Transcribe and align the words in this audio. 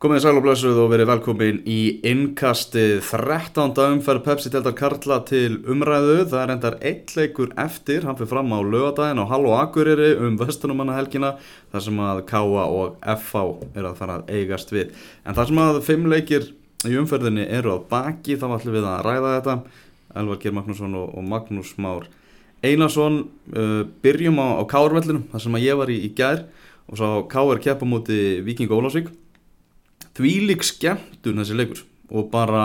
Komið 0.00 0.22
sæl 0.24 0.38
og 0.38 0.44
blessuð 0.46 0.78
og 0.80 0.86
verið 0.94 1.10
velkomin 1.10 1.58
í 1.68 1.98
innkastið 2.08 3.02
13. 3.04 3.74
umferð 3.84 4.22
Pepsi 4.24 4.48
Deltar 4.48 4.72
Karla 4.72 5.18
til 5.28 5.58
umræðu. 5.68 6.22
Það 6.30 6.40
er 6.40 6.52
endar 6.54 6.76
eitt 6.88 7.12
leikur 7.18 7.50
eftir, 7.60 8.06
hann 8.08 8.16
fyrir 8.16 8.30
fram 8.30 8.54
á 8.56 8.64
lögadaginn 8.64 9.20
og 9.20 9.28
Hall 9.28 9.44
og 9.50 9.58
Akureyri 9.58 10.14
um 10.24 10.38
vestunumanna 10.40 10.96
helgina 10.96 11.34
þar 11.74 11.84
sem 11.84 12.00
að 12.00 12.22
Káa 12.32 12.64
og 12.64 12.96
FH 13.18 13.44
er 13.74 13.90
að 13.90 14.00
fara 14.00 14.16
að 14.22 14.34
eigast 14.38 14.72
við. 14.72 14.96
En 15.28 15.36
þar 15.36 15.52
sem 15.52 15.62
að 15.66 15.82
fimm 15.90 16.08
leikir 16.08 16.48
í 16.88 16.96
umferðinni 16.96 17.44
eru 17.60 17.76
á 17.76 17.78
baki 17.92 18.40
þá 18.40 18.48
ætlum 18.54 18.80
við 18.80 18.88
að 18.88 19.04
ræða 19.04 19.36
þetta. 19.36 19.60
Elvar 20.16 20.40
Geir 20.40 20.60
Magnússon 20.62 20.96
og, 20.96 21.12
og 21.12 21.32
Magnús 21.36 21.76
Már 21.76 22.08
Einarsson. 22.64 23.26
Uh, 23.52 23.82
byrjum 24.00 24.40
á, 24.40 24.48
á 24.56 24.64
Káarvellinum 24.64 25.28
þar 25.28 25.44
sem 25.44 25.60
að 25.60 25.68
ég 25.68 25.84
var 25.84 25.92
í, 25.92 26.00
í 26.08 26.14
gær 26.16 26.46
og 26.88 26.96
svo 26.96 27.16
Káar 27.28 27.60
keppa 27.60 27.84
múti 27.84 28.40
Viking 28.48 28.72
Ólásvík 28.72 29.12
því 30.20 30.34
lík 30.50 30.66
skemmtun 30.66 31.42
þessi 31.42 31.58
leikur. 31.58 31.82
Og 32.10 32.30
bara 32.32 32.64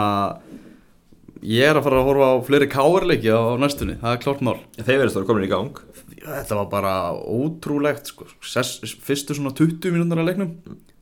ég 1.45 1.69
er 1.69 1.77
að 1.77 1.85
fara 1.85 2.01
að 2.01 2.09
horfa 2.09 2.29
á 2.33 2.35
fleiri 2.47 2.69
káarleiki 2.71 3.29
á 3.29 3.57
næstunni, 3.61 3.99
það 4.01 4.15
er 4.15 4.23
klart 4.23 4.43
mál. 4.45 4.57
Þeir 4.79 5.01
verðist 5.03 5.19
að 5.21 5.27
komin 5.29 5.47
í 5.47 5.51
gang. 5.51 5.81
Þetta 6.25 6.57
var 6.57 6.69
bara 6.71 6.93
ótrúlegt 7.13 8.09
sko. 8.09 8.27
Fyrstu 8.41 9.37
svona 9.37 9.53
20 9.55 9.93
mínútur 9.93 10.23
af 10.23 10.29
leiknum. 10.29 10.55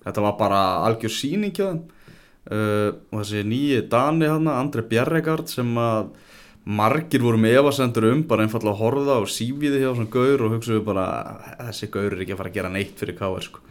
Þetta 0.04 0.26
var 0.26 0.36
bara 0.40 0.62
algjör 0.84 1.14
síning 1.16 1.56
uh, 1.64 2.92
og 3.12 3.22
þessi 3.22 3.44
nýji 3.48 3.86
Dani 3.92 4.28
hann, 4.28 4.50
Andri 4.52 4.84
Bjerregard 4.88 5.48
sem 5.52 5.70
að 5.80 6.12
margir 6.64 7.24
voru 7.24 7.40
með 7.40 7.58
evasendur 7.60 8.08
um 8.08 8.22
bara 8.28 8.46
einfallega 8.46 8.72
að 8.72 8.84
horfa 8.84 9.16
og 9.20 9.32
sífiði 9.32 9.82
hjá 9.82 9.90
svona 9.92 10.12
gaur 10.12 10.46
og 10.46 10.54
hugsaðu 10.56 10.84
bara 10.88 11.06
þessi 11.70 11.90
gaur 11.92 12.14
er 12.14 12.24
ekki 12.24 12.36
að 12.36 12.40
fara 12.40 12.52
að 12.54 12.60
gera 12.60 12.72
neitt 12.72 13.00
fyrir 13.00 13.18
káar 13.20 13.44
sko 13.44 13.64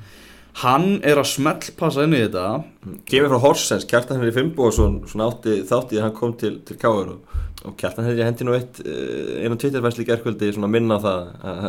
hann 0.60 0.98
er 1.06 1.20
að 1.20 1.30
smellpassa 1.32 2.04
inn 2.06 2.16
í 2.16 2.22
þetta. 2.26 2.44
Kemur 3.08 3.32
frá 3.32 3.44
Horsens, 3.46 3.86
Kjartan 3.88 4.20
Henri 4.20 4.34
Finnbóðsson 4.36 5.00
svona 5.08 5.30
átti 5.30 5.62
þátti 5.68 5.98
að 5.98 6.06
hann 6.06 6.16
kom 6.18 6.34
til, 6.38 6.58
til 6.66 6.76
Káður 6.80 7.14
og, 7.14 7.38
og 7.64 7.76
Kjartan 7.80 8.08
Henri 8.08 8.26
hendi 8.26 8.46
nú 8.46 8.56
eitt 8.56 8.82
einu 8.82 9.56
tvittirfæsli 9.56 10.06
gerðkvöldi 10.08 10.52
svona 10.52 10.70
minna 10.72 11.00
á 11.00 11.04
það 11.04 11.22
að 11.52 11.68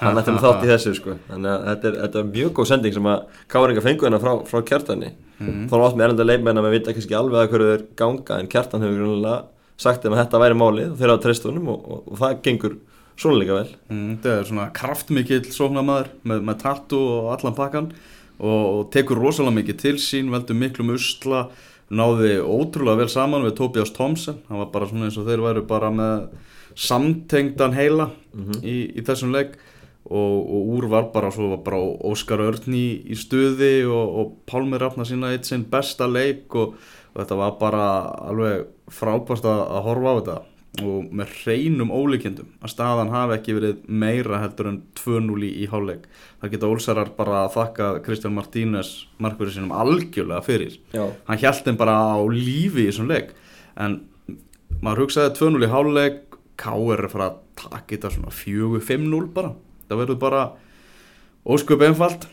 hann 0.00 0.20
ætti 0.20 0.34
með 0.36 0.46
þátt 0.46 0.66
í 0.66 0.70
þessu 0.70 0.94
sko. 0.96 1.16
Þannig 1.28 1.52
að 1.52 1.64
þetta 1.70 1.90
er, 1.90 1.96
þetta 2.04 2.20
er 2.20 2.30
mjög 2.34 2.52
góð 2.58 2.70
sending 2.70 2.96
sem 2.96 3.08
að 3.10 3.40
Káðuringa 3.52 3.84
fengu 3.84 4.08
hennar 4.08 4.22
frá, 4.22 4.32
frá 4.48 4.62
Kjartani. 4.70 5.14
Mm. 5.40 5.64
þá 5.70 5.74
er 5.76 5.82
átt 5.86 5.96
með 5.96 6.06
erlenda 6.06 6.28
leifmenn 6.28 6.60
að 6.60 6.66
við 6.68 6.74
vita 6.76 6.92
ekki 6.92 7.16
alveg 7.16 7.40
að 7.40 7.52
hverju 7.54 7.68
þeir 7.70 7.84
ganga 7.96 8.36
en 8.36 8.48
Kjartan 8.52 8.82
hefur 8.84 8.98
grunnlega 8.98 9.36
sagt 9.80 10.04
þeim 10.04 10.12
að 10.12 10.20
þetta 10.20 10.40
væri 10.42 10.56
málið 10.60 10.90
og 10.90 10.98
þeir 11.00 11.12
hafa 11.14 11.22
treystunum 11.24 11.70
og, 11.72 11.86
og, 11.94 12.02
og 12.10 12.20
það 12.20 12.40
gengur 12.44 12.74
líka 13.40 13.56
vel. 13.56 13.70
Mm, 13.92 14.12
Það 14.22 14.34
er 14.34 14.46
svona 14.48 14.66
kraftmikill 14.76 15.42
sóknamaður 15.52 16.10
með, 16.24 16.44
með 16.48 16.58
tattu 16.62 17.00
og 17.00 17.30
allan 17.34 17.56
pakkan 17.56 17.90
og, 18.40 18.62
og 18.74 18.84
tekur 18.94 19.20
rosalega 19.20 19.60
mikið 19.60 19.80
til 19.80 19.96
sín, 20.02 20.30
veldur 20.32 20.58
miklu 20.58 20.86
musla, 20.88 21.48
náði 21.90 22.38
ótrúlega 22.40 23.02
vel 23.02 23.10
saman 23.12 23.44
við 23.44 23.56
Tobias 23.58 23.92
Thompson, 23.92 24.40
hann 24.48 24.62
var 24.62 24.70
bara 24.74 24.88
svona 24.88 25.08
eins 25.08 25.18
og 25.20 25.26
þeir 25.28 25.44
væru 25.44 25.66
bara 25.68 25.90
með 25.92 26.30
samtengdan 26.78 27.74
heila 27.74 28.10
mm 28.32 28.44
-hmm. 28.44 28.62
í, 28.64 28.76
í 28.98 29.04
þessum 29.04 29.34
legg 29.34 29.58
og, 30.04 30.36
og 30.54 30.70
úr 30.76 30.88
var 30.88 31.10
bara, 31.12 31.30
svo 31.30 31.50
var 31.50 31.62
bara 31.64 31.80
Óskar 32.10 32.40
Örn 32.40 32.74
í, 32.74 33.02
í 33.10 33.16
stuði 33.18 33.84
og, 33.86 34.16
og 34.18 34.32
Pálmi 34.46 34.78
Rafna 34.78 35.04
sína 35.04 35.32
eitt 35.32 35.44
sinn 35.44 35.66
besta 35.70 36.06
leik 36.06 36.54
og 36.54 36.74
þetta 37.14 37.36
var 37.36 37.58
bara 37.60 37.84
alveg 38.30 38.66
frábært 38.90 39.44
að 39.44 39.82
horfa 39.84 40.10
á 40.10 40.18
þetta 40.20 40.38
og 40.78 41.08
með 41.10 41.32
hreinum 41.40 41.90
ólíkjendum 41.90 42.52
að 42.62 42.70
staðan 42.70 43.10
hafi 43.10 43.34
ekki 43.36 43.56
verið 43.56 43.80
meira 43.90 44.38
heldur 44.38 44.68
en 44.70 44.76
2-0 45.00 45.48
í 45.48 45.66
háluleik 45.72 46.04
það 46.38 46.52
geta 46.52 46.70
Olsarar 46.70 47.10
bara 47.16 47.40
að 47.42 47.56
þakka 47.56 47.88
Kristján 48.06 48.36
Martínez 48.36 48.92
markverðið 49.18 49.56
sínum 49.58 49.74
algjörlega 49.74 50.46
fyrir 50.46 50.78
Já. 50.94 51.08
hann 51.26 51.42
held 51.42 51.62
þeim 51.66 51.80
bara 51.80 51.96
á 51.98 52.22
lífi 52.30 52.84
í 52.84 52.88
þessum 52.92 53.10
leik 53.10 53.34
en 53.82 53.98
maður 54.78 55.06
hugsaði 55.06 55.34
2-0 55.40 55.66
í 55.66 55.72
háluleik 55.74 56.20
K.R. 56.60 57.06
er 57.08 57.24
að 57.24 57.40
taka 57.58 57.96
þetta 57.96 58.12
svona 58.14 58.34
4-5-0 58.36 59.24
bara 59.34 59.54
það 59.88 60.04
verður 60.04 60.20
bara 60.22 60.44
ósköp 61.50 61.82
einfalt 61.88 62.28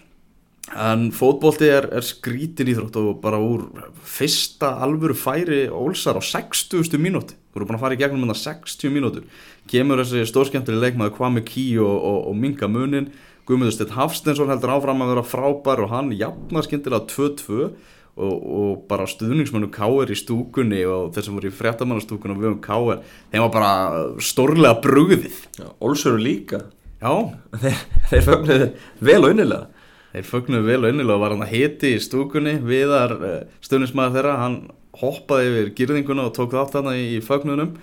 en 0.75 1.09
fótbólti 1.16 1.69
er, 1.72 1.88
er 1.96 2.04
skrítin 2.04 2.69
íþrótt 2.69 2.98
og 3.00 3.22
bara 3.24 3.40
úr 3.42 3.66
fyrsta 4.04 4.75
alvöru 4.84 5.16
færi 5.18 5.66
Olsar 5.72 6.19
á 6.19 6.24
60. 6.24 7.00
mínúti 7.00 7.38
þú 7.57 7.63
eru 7.63 7.69
búin 7.72 7.79
að 7.79 7.84
fara 7.85 7.97
í 7.97 8.01
gegnum 8.01 8.23
með 8.23 8.35
það 8.35 8.44
60 8.44 8.94
mínútur. 8.94 9.25
Kemur 9.72 10.03
þessi 10.03 10.28
stórskemmtili 10.29 10.81
leikmaður 10.84 11.16
Kwame 11.18 11.44
Key 11.47 11.79
og, 11.81 11.97
og, 11.97 12.19
og 12.29 12.38
Minga 12.38 12.69
Munin. 12.69 13.09
Guðmundur 13.47 13.73
Stett 13.73 13.95
Hafstensson 13.95 14.51
heldur 14.51 14.73
áfram 14.75 15.01
að 15.06 15.13
vera 15.13 15.23
frábær 15.25 15.85
og 15.85 15.94
hann 15.94 16.12
jafnar 16.16 16.66
skemmtilega 16.68 17.07
2-2 17.07 17.59
og, 18.18 18.34
og 18.34 18.81
bara 18.90 19.06
stuðningsmennu 19.07 19.69
K.R. 19.73 20.12
í 20.12 20.18
stúkunni 20.19 20.81
og 20.90 21.13
þessum 21.16 21.38
voru 21.38 21.51
í 21.51 21.56
fréttamannastúkunni 21.56 22.35
og 22.35 22.44
við 22.44 22.51
um 22.51 22.59
K.R. 22.66 23.00
þeim 23.31 23.45
var 23.45 23.53
bara 23.53 23.72
stórlega 24.19 24.75
brugðið. 24.84 25.39
Olsuru 25.79 26.19
líka. 26.22 26.66
Já. 27.00 27.13
Þeir, 27.62 27.81
þeir 28.12 28.25
fögnuðu 28.25 28.69
vel 29.09 29.19
og 29.22 29.35
innilega. 29.35 29.85
Þeir 30.12 30.28
fögnuðu 30.31 30.68
vel 30.72 30.79
og 30.81 30.91
innilega 30.91 31.16
og 31.16 31.24
var 31.24 31.35
hann 31.35 31.45
að 31.45 31.53
hiti 31.53 31.94
í 31.94 32.01
stúkunni. 32.01 32.57
Viðar 32.66 33.16
eh, 33.22 33.39
stuðningsmæður 33.63 34.18
þeirra 34.18 34.38
hann 34.41 34.59
hoppaði 35.02 35.50
yfir 35.52 35.72
girðinguna 35.78 36.28
og 36.28 36.35
tók 36.35 36.53
þátt 36.56 36.78
þarna 36.78 36.96
í 37.00 37.18
fögnunum 37.25 37.75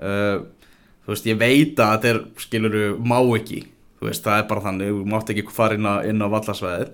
uh, 0.00 0.44
þú 1.04 1.12
veist, 1.12 1.28
ég 1.28 1.40
veit 1.40 1.80
að 1.80 1.94
þetta 1.94 2.10
er, 2.10 2.20
skiluru, 2.40 2.84
má 3.04 3.18
ekki. 3.36 3.64
Þú 4.00 4.08
veist, 4.08 4.24
það 4.24 4.40
er 4.40 4.46
bara 4.50 4.64
þannig, 4.64 4.92
þú 4.92 5.08
mátt 5.12 5.32
ekki 5.32 5.46
fara 5.52 5.76
inn 5.76 5.88
á, 5.88 6.00
á 6.00 6.34
vallarsvæðið. 6.34 6.92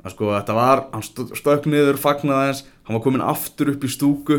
Að 0.00 0.14
sko, 0.14 0.30
þetta 0.32 0.56
var, 0.56 0.84
hann 0.94 1.04
stökk 1.04 1.68
niður 1.68 2.00
fagnaðins, 2.00 2.64
hann 2.88 2.96
var 2.96 3.04
komin 3.04 3.24
aftur 3.24 3.74
upp 3.74 3.84
í 3.84 3.90
stúku 3.92 4.38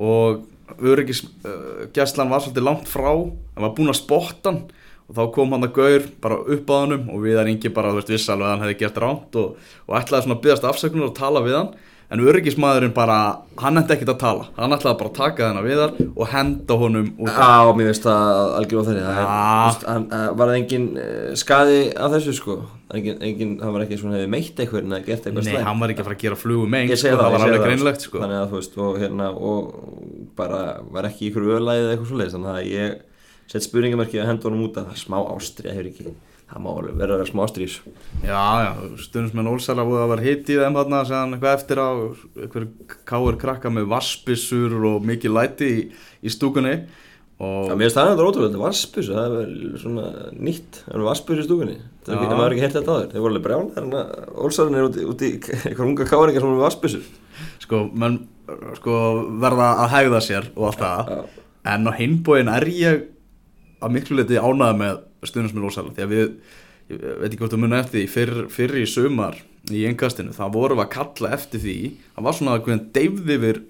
og 0.00 0.46
öryggisgæslan 0.80 2.30
uh, 2.30 2.32
var 2.32 2.44
svolítið 2.44 2.64
langt 2.64 2.88
frá, 2.88 3.10
hann 3.10 3.66
var 3.66 3.74
búin 3.76 3.92
að 3.92 3.98
spotta 3.98 4.54
hann 4.54 4.62
og 5.10 5.16
þá 5.18 5.22
kom 5.34 5.52
hann 5.52 5.66
að 5.66 5.74
gaur 5.76 6.06
bara 6.22 6.38
upp 6.54 6.70
á 6.70 6.74
hannum 6.78 7.08
og 7.10 7.24
við 7.26 7.40
erum 7.42 7.56
ekki 7.58 7.72
bara, 7.74 7.90
þú 7.90 7.98
veist, 7.98 8.12
viss 8.14 8.30
alveg 8.30 8.46
að 8.46 8.52
hann 8.54 8.64
hefði 8.64 8.76
gert 8.80 9.00
ránt 9.02 9.38
og, 9.42 9.72
og 9.84 9.96
ætlaði 9.98 10.24
svona 10.24 10.38
að 10.38 10.44
byggast 10.46 10.68
afsökunar 10.70 11.08
og 11.10 11.16
tala 11.18 11.42
við 11.44 11.58
hann 11.58 11.72
en 12.10 12.22
öryggismadurinn 12.26 12.92
bara, 12.94 13.16
hann 13.60 13.78
hætti 13.78 13.94
ekkert 13.94 14.12
að 14.16 14.18
tala. 14.20 14.46
Hann 14.56 14.74
ætlaði 14.74 14.98
bara 14.98 15.10
að 15.10 15.18
taka 15.18 15.46
þennan 15.46 15.66
viðar 15.66 15.92
og 16.10 16.30
henda 16.32 16.78
honum 16.80 17.10
út. 17.14 17.30
Já, 17.30 17.70
mér 17.78 17.90
finnst 17.90 18.06
það 18.08 18.40
algjörlega 18.58 18.86
þeirri 18.88 19.02
það 19.04 20.08
eh, 20.18 20.24
var 20.40 20.50
það 20.50 20.54
engin 20.56 20.88
eh, 21.04 21.28
skadi 21.38 21.82
af 21.94 22.16
þessu 22.16 22.34
sko. 22.40 22.56
Engin, 22.90 23.20
engin, 23.22 23.52
hann 23.62 23.76
var 23.76 23.84
ekki 23.84 24.00
svona 24.00 24.16
hefði 24.18 24.32
meitt 24.32 24.58
eitthvað 24.58 24.82
en 24.82 24.96
það 24.96 25.04
gert 25.06 25.28
eitthvað 25.28 25.46
slæm 25.46 25.58
Nei, 25.60 25.66
hann 25.68 25.84
var 25.84 25.92
ekki 25.92 26.02
að 26.02 26.08
fara 26.08 26.16
að 26.16 26.24
gera 26.24 26.38
flugum 26.40 26.74
meng 26.74 26.90
sko, 26.90 27.04
það, 27.04 27.20
það 27.20 27.36
var 27.36 27.44
alveg 27.46 27.62
greinlegt 27.68 28.06
sko. 28.08 28.22
Þannig 28.24 28.40
að 28.40 28.48
þú 28.50 28.58
veist, 28.58 28.80
og 28.82 28.98
hérna 29.04 29.28
og 29.50 29.68
bara 30.40 30.64
var 30.90 31.06
ekki 31.12 31.28
ykkur 31.30 31.46
öðlæði 31.60 31.84
eða 31.84 31.94
eitthvað 31.94 32.10
svoleiðis. 32.10 32.34
Þannig 32.34 32.56
að 32.56 32.72
ég 32.72 32.98
sett 33.50 33.66
spurningamerki 33.68 34.18
að 34.18 34.32
henda 34.32 34.50
honum 34.50 34.66
út 34.66 34.82
að 34.82 34.90
smá 34.98 35.20
ástri 35.22 35.70
að 35.70 35.78
hefur 35.78 35.92
ekki 35.92 36.16
það 36.50 36.62
má 36.64 36.70
vera 36.76 36.92
að 36.92 37.12
vera 37.14 37.26
smá 37.28 37.42
ástrís 37.44 37.76
Já, 38.24 38.40
já, 38.64 38.70
stundismenn 39.04 39.50
Olsala 39.50 39.84
voru 39.86 40.02
að 40.04 40.14
vera 40.14 40.26
hitt 40.26 40.50
í 40.50 40.56
þeim 40.58 40.78
þarna 40.78 41.02
segðan 41.08 41.36
eitthvað 41.36 41.58
eftir 41.58 41.82
á 41.82 41.90
eitthvað 42.44 42.96
káur 43.10 43.38
krakka 43.40 43.72
með 43.72 43.86
vaspissur 43.92 44.74
og 44.90 45.06
mikið 45.06 45.36
læti 45.36 45.70
í, 45.70 45.84
í 46.26 46.32
stúkunni. 46.32 46.74
Og... 47.40 47.70
Já, 47.70 47.72
mér 47.72 47.86
finnst 47.86 47.96
það 47.96 48.02
að 48.02 48.10
það 48.10 48.22
er 48.22 48.30
ótrúlega 48.30 48.60
vaspissur, 48.60 49.16
það 49.16 49.36
er 49.40 49.52
svona 49.80 50.08
nýtt 50.36 50.80
það 50.84 50.96
er 50.98 51.06
vaspissur 51.06 51.40
í 51.40 51.46
stúkunni, 51.46 51.76
það 52.04 52.24
er 52.26 52.34
maður 52.34 52.56
ekki 52.56 52.64
heilt 52.66 52.76
þetta 52.76 52.90
á 52.92 52.98
þér 52.98 53.14
þeir 53.14 53.24
voru 53.24 53.32
alveg 53.32 53.46
brján, 53.46 53.70
þannig 53.78 54.00
að 54.00 54.42
Olsalan 54.44 54.76
er 54.76 54.88
úti, 54.90 55.06
úti 55.08 55.30
eitthvað 55.38 55.86
unga 55.86 56.08
káringar 56.10 56.44
sem 56.44 56.52
er 56.52 56.64
vaspissur 56.66 57.08
Sko, 57.62 57.80
menn 57.96 58.18
sko, 58.76 58.96
verða 59.40 59.70
að 59.86 59.94
hægða 59.94 60.20
sér 60.26 60.50
og 60.52 60.68
allt 60.68 60.82
það 60.82 61.14
en 61.70 61.88
á 61.88 61.92
hinbóin 61.96 62.50
er 62.52 62.68
ég 62.72 63.06
að 63.80 63.94
miklu 63.96 64.20
leti 64.20 64.40
ánað 64.40 64.76
með 64.80 65.00
stundismenn 65.28 65.68
Ósala 65.68 65.94
því 65.96 66.04
að 66.04 66.14
við, 66.14 66.28
ég 66.90 67.06
veit 67.20 67.28
ekki 67.30 67.42
hvort 67.42 67.54
þú 67.54 67.62
munið 67.64 67.82
eftir 67.82 67.98
því 68.00 68.06
fyrr, 68.14 68.42
fyrr 68.52 68.78
í 68.80 68.86
sömar 68.88 69.40
í 69.70 69.84
engastinu, 69.88 70.34
það 70.36 70.54
vorum 70.56 70.80
við 70.80 70.86
að 70.86 70.94
kalla 70.94 71.32
eftir 71.36 71.64
því 71.64 71.78
það 72.14 72.26
var 72.28 72.38
svona 72.38 72.56
að 72.56 72.86
deyfði 72.96 73.40
við 73.44 73.64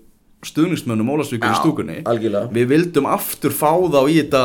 stuðnismennum 0.47 1.11
Ólasvíkur 1.12 1.50
í 1.50 1.58
stúkunni. 1.58 1.97
algjörlega. 2.08 2.49
við 2.55 2.69
vildum 2.70 3.08
aftur 3.11 3.52
fá 3.52 3.73
þá 3.76 4.00
í 4.08 4.20
þetta 4.23 4.44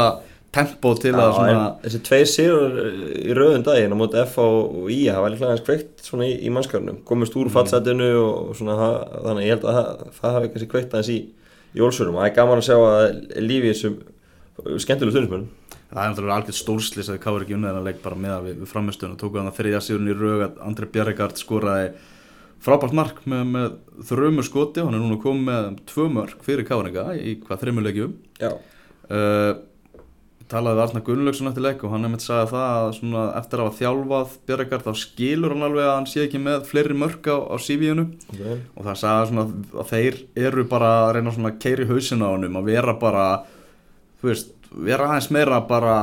tempo 0.56 0.92
til 1.00 1.12
Já, 1.12 1.20
að 1.20 1.34
svona 1.36 1.64
þessi 1.84 2.02
tveir 2.08 2.30
sérur 2.32 2.76
í 3.20 3.36
rauðun 3.36 3.66
daginn 3.68 3.96
á 3.96 3.98
móti 4.00 4.20
F 4.22 4.38
og 4.44 4.90
I 4.92 5.00
hafa 5.12 5.32
líklega 5.32 5.52
hans 5.52 5.64
kveikt 5.66 6.04
svona 6.06 6.28
í, 6.30 6.36
í 6.48 6.52
mannskjörnum, 6.54 7.02
komist 7.08 7.36
úr 7.36 7.50
mm. 7.50 7.56
fatsætinu 7.56 8.10
og 8.22 8.54
svona 8.60 8.78
þannig 8.80 9.42
að 9.42 9.46
ég 9.46 9.56
held 9.56 9.68
að 9.68 9.80
það, 9.80 10.06
það 10.20 10.38
hafi 10.38 10.52
kannski 10.54 10.70
kveikt 10.72 10.96
aðeins 10.96 11.12
í, 11.12 11.20
í 11.76 11.84
Ólsurum 11.84 12.16
og 12.16 12.24
það 12.24 12.30
er 12.30 12.38
gaman 12.40 12.62
að 12.62 12.68
sjá 12.70 12.78
að 12.80 13.44
lífið 13.50 13.78
sem 13.82 13.98
skemmtilega 14.86 15.16
stuðnismenn 15.18 15.48
það 15.96 16.02
er 16.04 16.12
náttúrulega 16.12 16.40
algjörð 16.42 16.58
stórslis 16.60 17.10
að 17.12 17.22
Káur 17.24 17.46
ekki 17.46 17.56
unnið 17.56 17.72
en 17.72 17.80
að 17.80 17.88
leik 17.88 18.02
bara 18.04 18.18
með 18.20 18.34
að 18.36 18.48
við, 18.50 18.58
við 18.62 18.72
framistunum 18.74 19.20
tókuð 19.22 19.42
hann 19.42 19.52
að 19.52 19.60
þriðja 19.62 19.84
síðan 19.86 20.10
í 20.12 20.16
raug 20.20 20.42
að 20.44 20.58
Andri 20.68 20.90
Bjerregard 20.92 21.40
skoraði 21.40 21.86
frábært 22.66 22.98
mark 22.98 23.22
með, 23.30 23.46
með 23.54 23.78
þrömu 24.10 24.44
skoti 24.44 24.84
og 24.84 24.90
hann 24.90 24.98
er 24.98 25.06
núna 25.06 25.22
komið 25.24 25.48
með 25.48 25.70
tvö 25.94 26.10
mörg 26.18 26.44
fyrir 26.44 26.68
Káringa 26.68 27.08
í 27.16 27.38
hvað 27.46 27.64
þrejmu 27.64 27.86
leikjum. 27.86 28.18
Uh, 28.42 29.54
talaði 30.52 30.78
við 30.78 30.84
Arna 30.84 31.02
Gunnlaugsson 31.06 31.50
eftir 31.50 31.66
leik 31.66 31.84
og 31.86 31.94
hann 31.94 32.06
hefði 32.06 32.22
sagði 32.26 32.52
það 32.52 32.68
að 32.76 32.92
svona, 33.00 33.24
eftir 33.40 33.62
að 33.62 33.70
hafa 33.70 33.80
þjálfað 33.80 34.36
Björgar 34.50 34.86
þá 34.86 34.92
skilur 35.02 35.56
hann 35.56 35.68
alveg 35.70 35.88
að 35.88 35.96
hann 35.96 36.08
sé 36.12 36.26
ekki 36.26 36.42
með 36.44 36.68
fleiri 36.70 36.98
mörg 37.02 37.30
á, 37.32 37.38
á 37.50 37.56
CV-unu 37.66 38.06
okay. 38.34 38.60
og 38.76 38.88
það 38.90 39.00
sagði 39.02 39.46
að 39.46 39.94
þeir 39.94 40.20
eru 40.50 40.66
bara 40.70 40.92
að 41.06 41.14
reyna 41.18 41.34
að 41.34 41.60
keiri 41.64 41.90
hausina 41.90 42.30
á 42.30 42.34
hann 42.36 42.60
að 42.62 42.70
vera 42.70 42.98
bara 43.02 43.26
þú 44.22 44.32
veist, 44.32 44.55
vera 44.76 45.10
aðeins 45.10 45.32
meira 45.34 45.62
bara 45.68 45.98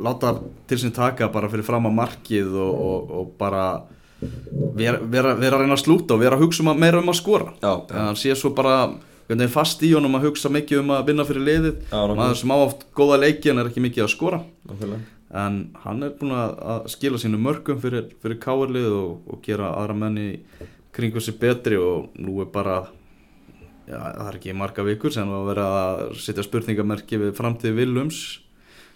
láta 0.00 0.34
til 0.68 0.78
sín 0.80 0.94
taka 0.94 1.28
bara 1.32 1.50
fyrir 1.52 1.66
fram 1.66 1.86
að 1.88 1.98
markið 1.98 2.54
og, 2.58 2.84
og, 2.88 3.10
og 3.18 3.32
bara 3.38 3.64
vera, 4.74 4.98
vera, 4.98 5.34
vera 5.38 5.58
að 5.58 5.64
reyna 5.64 5.76
að 5.76 5.82
slúta 5.84 6.16
og 6.16 6.22
vera 6.24 6.38
að 6.38 6.46
hugsa 6.46 6.64
um 6.64 6.72
að, 6.72 6.80
meira 6.84 7.02
um 7.02 7.12
að 7.12 7.20
skora. 7.20 7.54
Já, 7.62 7.72
en 7.90 8.06
hann 8.08 8.20
sé 8.20 8.34
svo 8.38 8.54
bara 8.56 8.76
hvernig 9.28 9.52
fast 9.52 9.82
í 9.86 9.94
honum 9.94 10.18
að 10.18 10.28
hugsa 10.28 10.52
mikið 10.52 10.82
um 10.82 10.94
að 10.96 11.10
vinna 11.10 11.26
fyrir 11.28 11.46
liðið. 11.48 11.82
Já, 11.90 11.98
maður 12.12 12.40
sem 12.40 12.54
á 12.54 12.56
oft 12.58 12.86
góða 12.96 13.20
leiki 13.22 13.52
en 13.52 13.62
er 13.62 13.70
ekki 13.70 13.84
mikið 13.84 14.06
að 14.06 14.14
skora. 14.16 14.40
Nákvæmlega. 14.68 15.10
en 15.34 15.54
hann 15.82 16.06
er 16.06 16.12
búin 16.18 16.34
að 16.36 16.52
að 16.72 16.84
skila 16.92 17.18
sínu 17.18 17.40
mörgum 17.42 17.80
fyrir, 17.82 18.12
fyrir 18.22 18.38
káarlið 18.42 18.92
og, 18.94 19.14
og 19.26 19.40
gera 19.42 19.72
aðra 19.80 19.96
menni 19.98 20.28
kringu 20.94 21.22
sér 21.22 21.40
betri 21.40 21.78
og 21.80 22.12
nú 22.22 22.38
er 22.44 22.50
bara 22.54 22.84
já, 23.88 23.98
það 23.98 24.28
er 24.30 24.38
ekki 24.38 24.54
marga 24.56 24.84
vikur 24.86 25.12
sem 25.14 25.28
að 25.34 25.46
vera 25.50 25.66
að 25.80 26.14
setja 26.24 26.44
spurningamerki 26.46 27.18
við 27.20 27.34
framtíði 27.38 27.76
Willums 27.82 28.22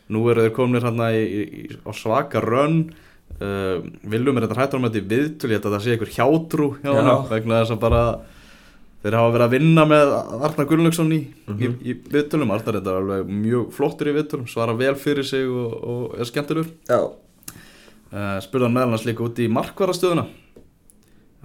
nú 0.08 0.22
eru 0.32 0.46
þeir 0.46 0.54
í, 1.12 1.22
í, 1.28 1.76
á 1.84 1.90
svaka 1.92 2.40
rönn. 2.40 2.78
Uh, 3.38 3.84
Willum 4.08 4.38
er 4.40 4.46
þetta 4.46 4.56
hættur 4.62 4.80
á 4.80 4.84
í 4.96 5.02
viðtölu 5.04 5.52
ég 5.52 5.58
held 5.60 5.66
að 5.68 5.74
það 5.76 5.82
sé 5.84 5.92
einhver 5.94 6.12
hjátrú 6.16 6.68
hjá 6.80 6.88
Já. 6.88 7.02
hann 7.04 7.26
vegna 7.28 7.58
þess 7.60 7.74
að 7.76 7.82
bara 7.82 8.00
þeir 9.04 9.16
hafa 9.18 9.34
verið 9.36 9.44
að 9.44 9.52
vinna 9.52 9.84
með 9.86 10.12
Arnar 10.48 10.66
Gunnlaugsson 10.70 11.12
í, 11.14 11.18
Mhm. 11.46 11.60
í, 11.60 11.92
í 11.92 11.94
viðtölum. 12.16 12.50
Arnar 12.50 12.74
er 12.74 12.80
þetta 12.80 12.96
alveg 12.98 13.28
mjög 13.30 13.68
flottur 13.76 14.08
í 14.10 14.16
viðtölum 14.16 14.48
svara 14.50 14.74
vel 14.80 14.94
fyrir 14.98 15.28
sig 15.28 15.44
og, 15.46 15.76
og 15.84 16.16
er 16.18 16.24
skemmtilegur. 16.32 16.72
Já, 16.88 16.98
uh, 17.04 18.38
spurði 18.42 18.64
hann 18.66 18.74
meðal 18.80 18.90
hans 18.96 19.04
líka 19.06 19.22
út 19.28 19.38
í 19.44 19.46
markvarastöðuna 19.52 20.24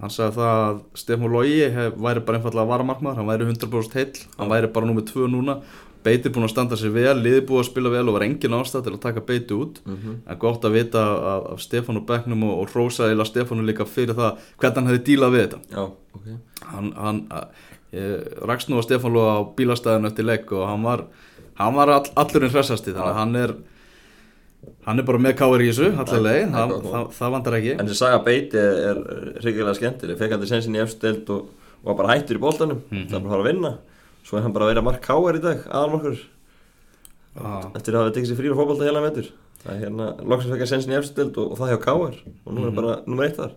hann 0.02 0.12
sagði 0.12 0.36
það 0.40 0.52
að 0.60 0.78
Stefán 1.00 1.32
Lógi 1.32 1.58
væri 1.70 2.22
bara 2.26 2.38
einfallega 2.38 2.70
varamarkmaður 2.70 3.20
hann 3.20 3.30
væri 3.30 3.48
100% 3.50 3.98
heill, 3.98 4.22
hann 4.38 4.52
væri 4.52 4.70
bara 4.74 4.88
númið 4.90 5.10
2 5.12 5.28
núna. 5.32 5.58
Beiti 6.04 6.28
búin 6.28 6.44
að 6.44 6.50
standa 6.52 6.76
sér 6.76 6.90
vel, 6.92 7.14
liði 7.24 7.44
búið 7.48 7.62
að 7.62 7.68
spila 7.70 7.92
vel 7.94 8.02
og 8.10 8.16
var 8.18 8.26
engin 8.26 8.52
ástæð 8.58 8.82
til 8.84 8.92
að 8.92 9.04
taka 9.06 9.22
beiti 9.24 9.56
út. 9.56 9.78
Mhm. 9.86 10.16
en 10.28 10.38
gott 10.38 10.64
að 10.64 10.74
vita 10.76 11.00
af, 11.00 11.46
af 11.54 11.60
Stefán 11.64 11.96
og 11.96 12.06
Becknum 12.06 12.42
og, 12.44 12.58
og 12.60 12.74
Rósa 12.76 13.08
eða 13.08 13.24
Stefánu 13.24 13.64
líka 13.64 13.86
fyrir 13.88 14.14
það 14.14 14.36
hvernig 14.60 14.76
hann 14.76 14.90
hefði 14.90 15.04
dílað 15.06 15.32
við 15.32 15.44
þetta. 15.46 15.60
Já, 15.72 15.84
ok. 16.14 16.26
Hann, 16.74 16.92
hann 16.92 17.22
ég, 17.94 18.26
rakst 18.44 18.68
nú 18.68 18.76
að 18.76 18.88
Stefán 18.88 19.14
Lóa 19.16 19.38
á 19.40 19.48
bílastæðinu 19.56 20.10
eftir 20.10 20.28
leik 20.28 20.52
og 20.52 20.66
hann 20.68 20.84
var, 20.84 21.06
hann 21.56 21.78
var 21.78 21.94
all, 21.96 22.10
allurinn 22.20 22.52
hressasti 22.52 22.92
þannig 22.92 23.14
að 23.14 23.20
hann 23.22 23.36
er 23.40 23.54
hann 24.86 24.98
er 25.00 25.06
bara 25.08 25.18
með 25.18 25.34
káir 25.38 25.64
í 25.64 25.70
þessu 25.70 25.88
leið, 25.88 26.52
það 26.54 26.72
það, 26.90 27.08
það, 27.18 27.32
vandar 27.34 27.56
ekki. 27.58 27.72
En 27.78 27.86
þessi 27.88 27.98
saga 28.02 28.18
beiti 28.26 28.58
er, 28.60 29.00
hryggilega 29.40 29.74
skemmtileg. 29.78 30.18
Fekk 30.20 30.36
til 30.40 30.50
sensin 30.50 30.76
í 30.76 30.82
efstu 30.84 31.00
deild 31.06 31.30
og, 31.34 31.48
og 31.82 31.88
var 31.90 31.98
bara 32.02 32.14
hættur 32.18 32.36
í 32.38 32.42
boltanum. 32.44 32.82
Mhm. 32.90 33.08
Það 33.10 33.16
er 33.18 33.20
bara 33.20 33.30
að 33.30 33.34
fara 33.34 33.44
að 33.44 33.50
vinna. 33.52 33.72
Svo 34.24 34.38
er 34.38 34.42
hann 34.46 34.52
bara 34.56 34.64
að 34.64 34.72
vera 34.74 34.82
mark 34.86 35.02
káar 35.04 35.36
í 35.36 35.42
dag, 35.44 35.64
aðalmarkur 35.68 36.20
ah, 37.36 37.66
Eftir 37.76 37.92
að 37.96 38.00
hafa 38.06 38.12
tekið 38.16 38.30
sér 38.30 38.38
frýra 38.38 38.54
fótbolta 38.56 38.86
heila 38.88 39.02
metur 39.04 39.26
Það 39.64 39.74
er 39.74 39.82
hérna, 39.84 40.06
loksins 40.24 40.52
fekk 40.54 40.62
hann 40.64 40.70
sensin 40.70 40.94
í 40.94 40.96
efstu 40.96 41.18
deild 41.18 41.38
og, 41.42 41.50
og 41.52 41.60
það 41.60 41.72
hjá 41.74 41.78
káar 41.84 42.16
Og 42.24 42.48
nú 42.56 42.62
er 42.64 42.70
Mhm. 42.70 42.78
bara 42.78 42.94
nummer 43.04 43.26
eitt 43.28 43.36
þar. 43.36 43.52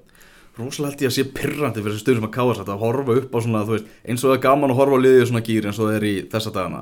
Rosalega 0.57 0.91
held 0.91 1.01
ég 1.05 1.11
að 1.11 1.15
sé 1.15 1.23
pirrandi 1.37 1.81
fyrir 1.85 1.93
þessu 1.95 2.03
stöður 2.03 2.19
sem 2.19 2.27
að 2.27 2.35
káir 2.35 2.59
þetta 2.59 2.73
að 2.75 2.83
horfa 2.83 3.17
upp 3.21 3.31
á 3.31 3.39
svona, 3.45 3.63
þú 3.67 3.73
veist, 3.77 3.89
eins 4.09 4.23
og 4.23 4.29
það 4.31 4.37
er 4.37 4.43
gaman 4.47 4.71
að 4.73 4.79
horfa 4.81 4.97
á 4.97 5.03
liðið 5.05 5.25
svona 5.29 5.43
gýr 5.47 5.67
eins 5.69 5.79
og 5.79 5.85
það 5.87 5.97
er 6.01 6.05
í 6.07 6.15
þessa 6.31 6.53
dagana. 6.55 6.81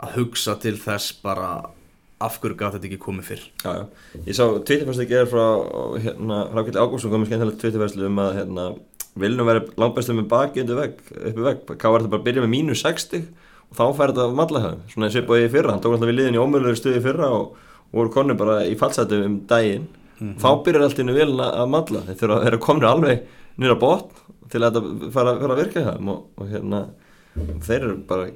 Að 0.00 0.14
hugsa 0.16 0.54
til 0.62 0.76
þess 0.80 1.12
bara 1.22 1.48
af 2.20 2.38
hverju 2.40 2.56
gaf 2.60 2.74
þetta 2.76 2.88
ekki 2.88 3.00
komið 3.00 3.28
fyrr? 3.30 3.44
Já, 3.64 3.70
já. 3.78 3.84
Ég 4.26 4.36
sá 4.36 4.44
Twitterfærslu 4.44 5.04
ekki 5.06 5.18
er 5.20 5.28
frá 5.30 5.44
hérna, 6.04 6.40
Rákvæli 6.52 6.80
Ágússon 6.82 7.12
komið 7.14 7.30
skemmtilegt 7.30 7.60
Twitterfærslu 7.62 8.08
um 8.08 8.20
að 8.22 8.34
hérna, 8.38 8.66
viljum 9.20 9.50
vera 9.50 9.64
langbæslu 9.80 10.16
með 10.18 10.28
baki 10.32 10.64
undir 10.64 10.80
vegg, 10.80 11.00
uppi 11.16 11.46
vegg. 11.46 11.64
Ká 11.74 11.88
er 11.88 11.96
þetta 11.98 12.12
bara 12.12 12.20
að 12.20 12.28
byrja 12.28 12.44
með 12.44 12.52
mínus 12.54 12.84
60 12.84 13.26
og 13.70 13.78
þá 13.78 13.84
fær 13.96 14.12
þetta 14.12 14.28
mallahæðum, 14.40 14.84
svona 14.92 15.08
eins 15.08 15.18
og 15.20 15.34
í 15.38 15.50
fyrra. 15.54 15.74
Hann 15.74 15.82
tók 15.84 15.96
alltaf 15.96 16.10
við 16.10 16.18
liðin 16.18 16.38
í 16.38 16.42
ómöðulegur 16.42 16.80
stuði 16.80 17.02
fyrra 17.04 17.32
og, 17.36 17.58
og 17.90 18.00
voru 18.00 18.14
konni 18.14 18.36
bara 18.38 18.60
í 18.66 18.76
fallsætu 18.78 19.22
um 19.24 19.40
daginn. 19.50 19.88
Þá 20.20 20.50
byrjar 20.66 20.84
allt 20.84 20.98
innu 21.00 21.14
vilna 21.16 21.46
að 21.56 21.70
malla. 21.72 22.02
Þeir 22.08 22.18
þurfa 22.20 22.36
að 22.36 22.48
vera 22.48 22.64
komin 22.66 22.88
alveg 22.90 23.22
nýra 23.60 23.76
botn 23.80 24.26
til 24.50 24.60
að 24.64 24.76
þetta 24.76 25.10
fara, 25.14 25.36
fara 25.40 25.54
að 25.54 25.62
virka 25.62 25.84
það 25.86 26.10
og, 26.12 26.24
og 26.36 26.50
hérna 26.50 26.80
þeir 27.64 27.78
eru 27.78 27.96
bara 28.08 28.26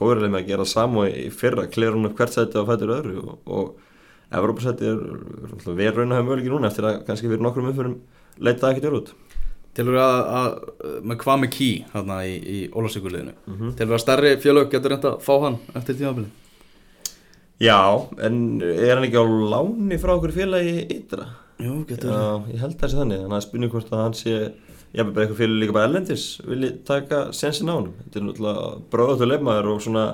góðurlega 0.00 0.34
með 0.34 0.42
að 0.42 0.50
gera 0.50 0.66
samu 0.72 1.06
í 1.06 1.28
fyrra, 1.34 1.68
klera 1.70 1.96
hún 1.96 2.08
upp 2.08 2.18
hvert 2.18 2.34
sæti 2.34 2.60
á 2.60 2.64
fætur 2.68 2.96
öðru 2.96 3.22
og, 3.22 3.38
og 3.46 3.88
Evrópasæti 4.30 4.86
er 4.86 4.98
er 5.00 5.74
vel 5.74 5.94
raun 5.96 6.12
að 6.12 6.20
hafa 6.20 6.26
möguleiki 6.28 6.52
núna 6.52 6.70
eftir 6.70 6.86
að 6.86 7.00
kannski 7.06 7.26
fyrir 7.30 7.42
nokkrum 7.42 7.70
umfyrum 7.72 7.96
leita 8.38 8.66
það 8.66 8.76
ekkert 8.76 8.98
út 9.00 9.12
Tilur 9.74 9.96
að, 10.02 10.20
að 10.34 11.02
með 11.06 11.18
hvað 11.22 11.40
með 11.42 11.50
ký 11.54 11.70
hérna 11.92 12.18
í, 12.26 12.36
í 12.38 12.58
Ólasíkuliðinu 12.70 13.34
mm 13.34 13.56
-hmm. 13.56 13.74
Tilur 13.78 13.96
að 13.96 14.02
stærri 14.04 14.32
fjölög 14.42 14.70
getur 14.70 14.94
reynda 14.94 15.12
að 15.14 15.26
fá 15.26 15.34
hann 15.44 15.58
eftir 15.74 15.98
tímafili 15.98 16.30
Já, 17.60 18.08
en 18.24 18.62
er 18.62 18.94
hann 18.94 19.04
ekki 19.04 19.20
á 19.20 19.26
láni 19.26 19.98
frá 20.00 20.14
okkur 20.14 20.32
félagi 20.32 20.86
ytra? 20.94 21.26
Jú, 21.58 21.84
getur 21.88 22.10
Já, 22.10 22.54
ég 22.54 22.60
held 22.60 22.78
þessi 22.78 22.96
þannig, 22.96 23.20
þannig 23.20 23.36
að 23.36 23.46
spurning 23.46 23.70
hvort 23.70 23.92
að 23.92 24.04
hann 24.04 24.14
sé 24.14 24.52
ég 24.90 25.02
hef 25.02 25.12
bara 25.14 25.26
eitthvað 25.26 25.38
félag 25.42 25.60
líka 25.62 25.76
bara 25.76 25.90
ellendis 25.90 26.24
vilji 26.46 26.72
taka 26.88 27.20
sensin 27.36 27.70
á 27.70 27.74
hann 27.76 27.92
þetta 28.00 28.18
er 28.20 28.26
náttúrulega 28.26 28.64
bróðat 28.90 29.22
og 29.26 29.30
leifmaður 29.30 29.70
og 29.74 29.84
svona, 29.84 30.06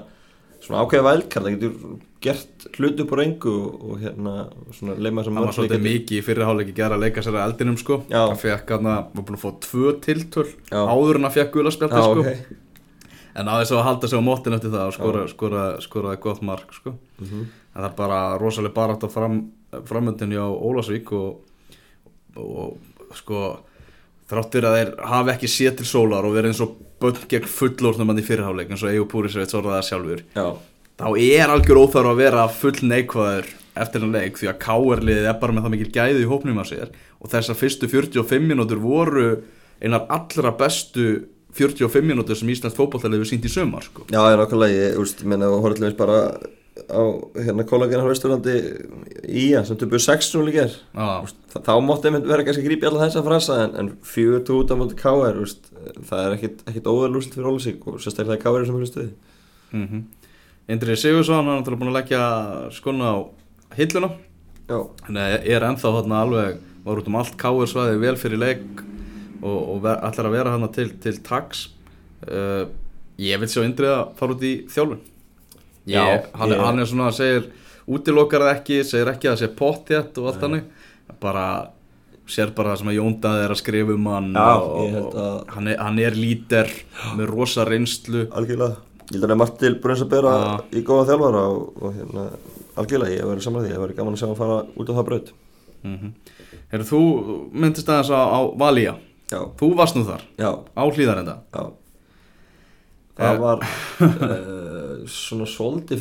svona 0.65 0.83
ákveða 0.85 1.07
vælkart 1.09 1.47
það 1.47 1.57
getur 1.57 1.97
gert 2.27 2.67
hlut 2.77 3.01
upp 3.05 3.15
á 3.15 3.17
reyngu 3.21 3.55
og, 3.57 3.95
hérna 4.03 4.35
svona 4.77 4.99
leifmaður 4.99 5.29
sem 5.29 5.39
Hann 5.39 5.49
var 5.49 5.57
svolítið 5.57 5.83
mikið 5.87 6.19
í 6.21 6.27
fyrirháleiki 6.27 6.77
gera 6.77 6.99
að 6.99 7.07
leika 7.07 7.25
sér 7.25 7.39
að 7.39 7.49
eldinum 7.51 7.81
sko 7.81 7.99
Já. 8.11 8.21
Hann 8.27 8.41
fekk 8.41 8.73
hann 8.77 8.91
að, 8.93 9.11
var 9.17 9.27
búin 9.29 9.39
að 9.39 9.45
fá 9.47 9.51
tvö 9.67 9.97
tiltöl 10.05 10.47
Já. 10.71 10.81
áður 10.85 11.21
en 11.21 11.29
að 11.31 11.37
fekk 11.41 11.53
gulaspjaldi 11.59 12.05
sko 12.07 12.25
ok 12.25 12.63
En 13.37 13.51
aðeins 13.53 13.73
að 13.77 13.83
halda 13.85 14.09
sig 14.09 14.17
á 14.17 14.25
mótin 14.25 14.57
eftir 14.57 14.73
það 14.73 14.87
og 14.89 14.95
skora, 14.97 15.23
skora, 15.29 15.63
skoraði 15.85 16.21
gott 16.25 16.39
mark 16.41 16.71
sko. 16.73 16.95
Mhm. 17.21 17.43
En 17.77 17.83
það 17.83 17.89
er 17.91 17.97
bara 17.99 18.21
rosalega 18.41 18.75
bara 18.79 18.95
átt 18.97 19.05
á 19.05 19.13
fram, 19.13 19.35
framöndin 19.85 20.33
hjá 20.33 20.41
Ólasvík 20.41 21.13
og, 21.13 21.43
og 22.41 22.79
sko 23.13 23.43
þrátt 24.31 24.57
fyrir 24.57 24.69
að 24.69 24.79
þeir 24.79 24.95
hafi 25.11 25.33
ekki 25.35 25.51
séð 25.51 25.77
til 25.81 25.89
sólar 25.89 26.27
og 26.27 26.35
verið 26.37 26.53
eins 26.53 26.63
og 26.65 26.73
bönn 27.03 27.21
gegn 27.31 27.51
fullorðnum 27.51 28.11
hann 28.13 28.23
í 28.23 28.27
fyrirháleik 28.27 28.73
eins 28.73 28.83
og 28.83 28.95
Egu 28.95 29.07
Púrisveit 29.11 29.53
sorðaði 29.53 29.77
það 29.77 29.87
sjálfur 29.91 30.25
Já, 30.37 30.47
þá 31.03 31.09
er 31.27 31.55
algjör 31.55 31.83
óþarf 31.85 32.11
að 32.13 32.23
vera 32.25 32.49
full 32.57 32.77
neikvæður 32.83 33.53
eftir 33.77 34.03
hann 34.03 34.17
leik 34.17 34.41
því 34.41 34.51
að 34.51 34.61
KR-liðið 34.65 35.31
er 35.31 35.39
bara 35.41 35.55
með 35.55 35.67
það 35.67 35.75
mikil 35.77 35.93
gæði 35.95 36.25
í 36.25 36.29
hópnum 36.31 36.61
að 36.63 36.71
sér 36.73 36.93
og 37.21 37.33
þessar 37.33 37.61
fyrstu 37.61 37.91
45 37.93 38.51
mínútur 38.51 38.83
voru 38.83 39.31
einar 39.83 40.07
allra 40.13 40.55
bestu 40.57 41.09
45 41.57 42.05
mínútur 42.05 42.37
sem 42.37 42.51
Íslands 42.53 42.77
fótballtalið 42.77 43.23
við 43.23 43.31
sínt 43.31 43.47
í 43.49 43.53
sömar 43.53 43.85
sko. 43.87 44.05
já, 44.11 44.19
ég 44.19 44.35
er 44.35 44.41
nákvæmlega 44.43 44.77
ég, 44.77 44.99
úst, 45.01 45.23
ég 45.23 45.31
meina, 45.31 45.49
horfði 45.53 45.79
til 45.79 45.87
dæmis 45.87 45.99
bara 46.01 46.19
á 46.77 47.03
hérna 47.41 47.65
kólagen 47.69 48.05
á 48.05 48.11
Vesturlandi 48.11 48.57
í 49.25 49.47
að 49.57 49.71
sem 49.71 49.79
töpuðu 49.81 50.03
6-0 50.05 50.45
líka 50.47 50.67
er 50.67 50.75
Já, 50.77 51.25
Þa, 51.53 51.63
þá 51.65 51.73
mátti 51.87 52.11
einmitt 52.11 52.29
vera 52.29 52.45
kannski 52.45 52.65
að 52.65 52.69
grípa 52.69 52.87
í 52.87 52.91
alla 52.91 53.07
þessa 53.07 53.25
frasa 53.27 53.57
en, 53.65 53.75
en 53.81 53.89
fjögur 54.05 54.45
tú 54.45 54.61
út 54.61 54.73
á 54.73 54.77
móti 54.77 54.99
KR 55.01 55.41
það 56.11 56.23
er 56.23 56.37
ekkit, 56.37 56.91
óðurlúslit 56.91 57.39
fyrir 57.39 57.51
Ólasík 57.51 57.89
og 57.89 57.99
sérstaklega 58.03 58.43
KR 58.45 58.69
sem 58.69 58.77
fyrir 58.77 58.91
stuði 58.93 59.11
mm 59.73 59.87
-hmm. 59.87 60.05
Indrið 60.67 61.01
Sigursson 61.01 61.39
hann 61.39 61.49
er 61.49 61.61
náttúrulega 61.61 61.81
búin 61.81 61.93
að 61.95 61.99
leggja 62.01 62.23
skona 62.75 63.11
á 63.15 63.17
hilluna. 63.77 64.11
Hann 65.07 65.17
er 65.17 65.63
ennþá 65.63 65.93
þarna 65.95 66.23
alveg 66.25 66.57
var 66.85 66.99
út 66.99 67.07
um 67.07 67.19
allt 67.21 67.37
KR 67.39 67.67
svæði 67.71 68.01
vel 68.03 68.17
fyrir 68.17 68.39
leik 68.39 68.83
og, 69.43 69.59
og 69.77 69.83
ver, 69.83 70.01
ætlar 70.03 70.27
að 70.27 70.37
vera 70.37 70.51
hann 70.51 70.73
til, 70.75 70.91
til 71.03 71.23
tax 71.23 71.69
uh, 72.27 72.67
ég 73.19 73.39
vil 73.39 73.49
sjá 73.49 73.63
Indrið 73.63 73.95
að 73.95 74.11
fara 74.19 74.35
út 74.35 74.43
í 74.43 74.55
þjálfun 74.67 75.05
Já, 75.87 76.03
hann, 76.35 76.51
ég- 76.51 76.61
hann 76.65 76.79
er 76.83 76.87
svona 76.91 77.09
að 77.11 77.17
segir 77.21 77.49
útilokar 77.87 78.41
það 78.43 78.55
ekki, 78.57 78.79
segir 78.85 79.11
ekki 79.13 79.29
að 79.29 79.37
það 79.37 79.43
sé 79.43 79.49
pottjætt 79.61 80.19
og 80.19 80.27
allt 80.33 80.41
hannig 80.43 80.65
bara 81.23 81.45
sér 82.27 82.51
bara 82.57 82.73
það 82.75 82.79
sem 82.81 82.89
að 82.91 82.97
Jóndað 82.99 83.45
er 83.45 83.51
að 83.55 83.61
skrifa 83.61 83.95
um 83.95 84.07
hann 84.11 84.33
Já, 84.35 84.57
og, 84.57 84.91
að- 84.91 85.15
og 85.15 85.55
hann, 85.55 85.69
er, 85.69 85.77
hann 85.79 85.99
er 86.03 86.11
lítir 86.19 86.73
með 87.17 87.27
rosa 87.31 87.65
reynslu. 87.65 88.27
Algjörlega. 88.35 88.77
Ég 89.07 89.15
held 89.15 89.23
að 89.23 89.29
það 89.29 89.31
er 89.37 89.39
margt 89.39 89.59
til 89.63 89.75
brunns 89.79 90.03
að 90.03 90.09
bera 90.11 90.33
Já. 90.35 90.61
í 90.75 90.83
góða 90.83 91.05
þjálfara 91.13 91.43
og, 91.47 91.83
og 91.83 91.93
hérna, 91.95 92.25
algjörlega, 92.83 93.13
ég 93.15 93.21
hef 93.23 93.29
verið 93.31 93.45
saman 93.47 93.63
því, 93.63 93.69
ég 93.71 93.77
hef 93.77 93.85
verið 93.87 93.97
gaman 94.01 94.17
að 94.17 94.19
sjá 94.19 94.27
hann 94.27 94.41
fara 94.41 94.57
út 94.77 94.91
á 94.91 94.95
það 94.99 95.05
braut. 95.07 95.29
Mm 95.87 95.97
-hmm. 96.01 96.13
Heru, 96.73 96.85
þú 96.91 97.01
myndist 97.53 97.89
aðeins 97.89 98.11
á, 98.11 98.21
á 98.27 98.41
Valía. 98.59 98.95
Já, 99.31 99.41
þú 99.59 99.75
varst 99.77 99.95
nú 99.97 100.03
þar, 100.05 100.23
já, 100.39 100.51
á 100.75 100.83
hlýðarenda 100.91 101.37
já 101.55 101.71
Það 103.17 103.33
Eh. 103.33 103.39
var 103.41 103.63
uh, 103.65 105.07
svona 105.09 105.47
svolítið 105.49 106.01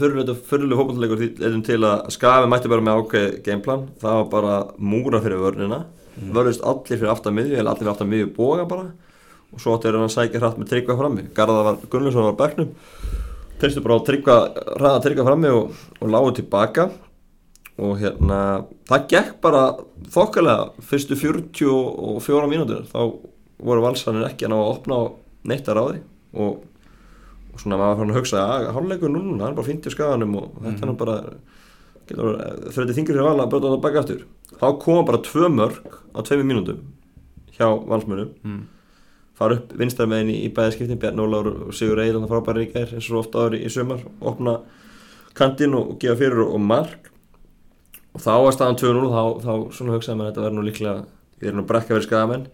því 1.22 1.27
erum 1.48 1.62
til 1.63 1.77
að 1.88 2.10
skafi 2.15 2.50
mætti 2.51 2.72
bara 2.72 2.84
með 2.84 3.00
ákveð 3.01 3.27
gameplan. 3.45 3.86
Það 4.01 4.17
var 4.19 4.27
bara 4.34 4.55
múra 4.79 5.22
fyrir 5.24 5.39
vörnina. 5.43 5.86
Mm. 6.15 6.29
vörðust 6.31 6.63
allir 6.63 6.95
fyrir 7.00 7.12
aftan 7.12 7.36
miðju 7.36 7.57
eða 7.60 7.72
allir 7.74 7.81
fyrir 7.84 7.91
aftan 7.91 8.07
miðju 8.12 8.27
boga 8.38 8.65
bara. 8.69 8.86
Og 9.51 9.60
svo 9.62 9.74
áttu 9.75 9.89
þeir 9.89 9.98
að 10.00 10.13
sækja 10.13 10.39
hratt 10.41 10.60
með 10.60 10.69
tryggvað 10.72 11.00
frammi. 11.01 11.25
Garða 11.36 11.63
var, 11.67 11.79
Gunnlaugsson 11.91 12.24
var 12.25 12.36
á 12.36 12.41
bekknum. 12.43 12.69
Treystu 13.60 13.84
bara 13.84 13.98
á 14.00 14.07
tryggva, 14.07 14.38
ræða 14.79 15.01
tryggva 15.03 15.25
frammi 15.27 15.51
og, 15.55 15.75
og 16.00 16.12
lágu 16.12 16.31
tilbaka. 16.39 16.89
Og 17.75 17.98
hérna, 18.00 18.39
það 18.88 19.07
gekk 19.12 19.34
bara 19.43 19.63
þokkalega 20.15 20.86
fyrstu 20.88 21.17
44 21.19 22.51
mínútur. 22.51 22.88
Þá 22.91 23.00
voru 23.60 23.84
valsanir 23.84 24.27
ekki 24.29 24.48
að 24.48 24.53
ná 24.55 24.60
að 24.62 24.72
opna 24.72 25.00
á 25.00 25.03
neitt 25.51 25.67
að 25.72 25.79
ráði. 25.79 26.01
Og, 26.36 26.62
og 26.63 26.75
svona 27.62 27.79
maður 27.79 28.01
fann 28.01 28.13
að 28.13 28.19
hugsa 28.19 28.41
að 28.43 28.71
hálfleikur 28.75 29.12
núna, 29.13 29.38
það 29.39 29.50
er 29.50 29.57
bara 29.59 29.69
fint 29.69 29.85
í 29.88 29.93
skaganum 29.93 30.35
og 30.39 30.57
þetta 30.63 30.83
er 30.83 30.89
nú 30.89 30.97
bara 31.00 31.17
getur 32.09 32.38
þröndi 32.75 32.95
þingur 32.97 33.17
fyrir 33.17 33.27
val 33.27 33.41
að 33.41 33.51
bróta 33.51 33.71
það 33.74 33.83
baka 33.85 34.03
aftur 34.03 34.24
þá 34.59 34.67
koma 34.83 35.05
bara 35.07 35.21
tvö 35.25 35.50
mörg 35.53 36.00
á 36.13 36.19
tveimi 36.25 36.47
mínútum 36.51 36.81
hjá 37.55 37.67
valsmönum 37.88 38.31
mm. 38.43 38.62
fara 39.39 39.59
upp 39.59 39.74
vinstarmegin 39.79 40.33
í, 40.33 40.38
í 40.45 40.51
bæðiskiptin 40.53 41.00
Bjarn 41.01 41.24
Ólaur 41.24 41.51
og 41.67 41.74
Sigur 41.75 42.01
Eilanda 42.03 42.29
frábæri 42.29 42.67
í 42.67 42.71
gær 42.74 42.93
eins 42.93 43.09
og 43.12 43.24
ofta 43.24 43.47
ári 43.47 43.63
í 43.65 43.71
sömar 43.74 44.03
opna 44.21 44.59
kantinn 45.35 45.75
og, 45.77 45.95
gefa 46.01 46.19
fyrir 46.21 46.45
og, 46.45 46.59
mark 46.62 47.09
og 48.15 48.24
þá 48.24 48.31
var 48.45 48.55
staðan 48.55 48.79
2-0 48.83 49.09
þá, 49.12 49.24
þá 49.45 49.51
svona 49.77 49.97
hugsaði 49.97 50.19
maður 50.19 50.27
að 50.27 50.31
þetta 50.33 50.45
verður 50.45 50.59
nú 50.59 50.67
líklega 50.69 50.95
við 51.39 51.50
erum 51.50 51.62
nú 51.62 51.67
brekka 51.71 51.95
verið 51.95 52.07
skagamenn 52.09 52.47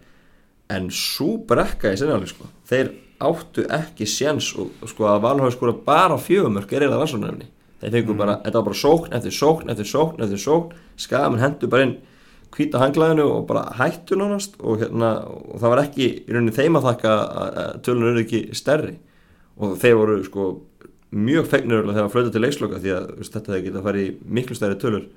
en 0.72 0.88
svo 0.94 1.36
brekka 1.48 1.92
í 1.92 1.98
sinni 2.00 2.30
sko. 2.30 2.48
þeir 2.68 2.94
áttu 3.28 3.64
ekki 3.72 4.06
séns 4.08 4.52
og 4.58 4.72
sko 4.90 5.08
að 5.10 5.24
Valhói 5.26 5.52
skora 5.54 5.74
bara 5.86 6.18
fjögumörk 6.20 6.72
er 6.72 6.84
eiginlega 6.84 7.02
vansvonarefni 7.04 7.50
þeir 7.82 7.94
fengur 7.96 8.18
bara, 8.18 8.38
þetta 8.44 8.58
var 8.60 8.66
bara 8.68 8.78
sókn 8.78 9.14
eftir 9.16 9.34
sókn 9.34 9.72
eftir 9.72 9.88
sókn 9.90 10.24
eftir 10.24 10.40
sókn. 10.40 10.74
Skagamenn 11.00 11.42
hendur 11.42 11.70
bara 11.72 11.86
inn 11.88 11.96
hvita 12.52 12.82
hanglaðinu 12.82 13.24
og 13.26 13.46
bara 13.48 13.64
hættu 13.78 14.18
nánast 14.18 14.58
og, 14.60 14.82
hérna, 14.82 15.14
og 15.26 15.62
það 15.62 15.72
var 15.72 15.82
ekki 15.86 16.08
í 16.10 16.34
rauninni 16.34 16.54
þeim 16.54 16.78
að 16.78 16.86
þakka 16.90 17.14
að 17.14 17.80
tölunum 17.86 18.12
eru 18.12 18.22
ekki 18.22 18.42
stærri. 18.56 18.94
Og 19.58 19.74
þeir 19.82 19.98
voru 19.98 20.20
sko 20.26 20.50
mjög 21.12 21.48
fegnir 21.50 21.82
þegar 21.88 21.98
það 21.98 22.12
flöta 22.14 22.34
til 22.34 22.44
leiksloka 22.44 22.82
því 22.82 22.94
að 22.98 23.08
veist, 23.18 23.34
þetta 23.34 23.58
að 23.58 23.82
fara 23.88 24.04
í 24.04 24.06
miklu 24.22 24.58
stærri 24.58 24.78
tölur. 24.80 25.08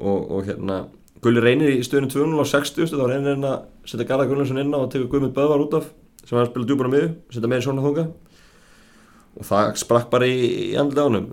Og, 0.00 0.30
og 0.32 0.48
hérna 0.48 0.84
Gulli 1.20 1.42
reynir 1.44 1.74
í 1.74 1.82
stöðunum 1.84 2.08
200 2.14 2.40
á 2.40 2.52
60 2.54 2.94
þá 2.94 3.02
reynir 3.04 3.34
hann 3.34 3.44
að 3.44 3.58
setja 3.84 4.06
Garðar 4.08 4.30
Gullinsson 4.30 4.62
inn 4.62 4.72
á 4.72 4.80
og 4.80 4.88
tegur 4.88 5.10
Guðmund 5.12 5.34
Böðvar 5.36 5.66
út 5.66 5.74
af 5.76 5.90
sem 6.24 6.38
hann 6.38 6.50
spila 6.50 6.68
djúbara 6.68 6.92
miður, 6.92 7.14
setja 7.32 7.50
meiri 7.50 7.64
svona 7.64 7.84
þunga 7.84 8.06
og 9.40 9.46
það 9.46 9.68
sprakk 9.80 10.08
bara 10.12 10.28
í, 10.28 10.38
í 10.70 10.78
andlega 10.80 11.06
ánum 11.06 11.28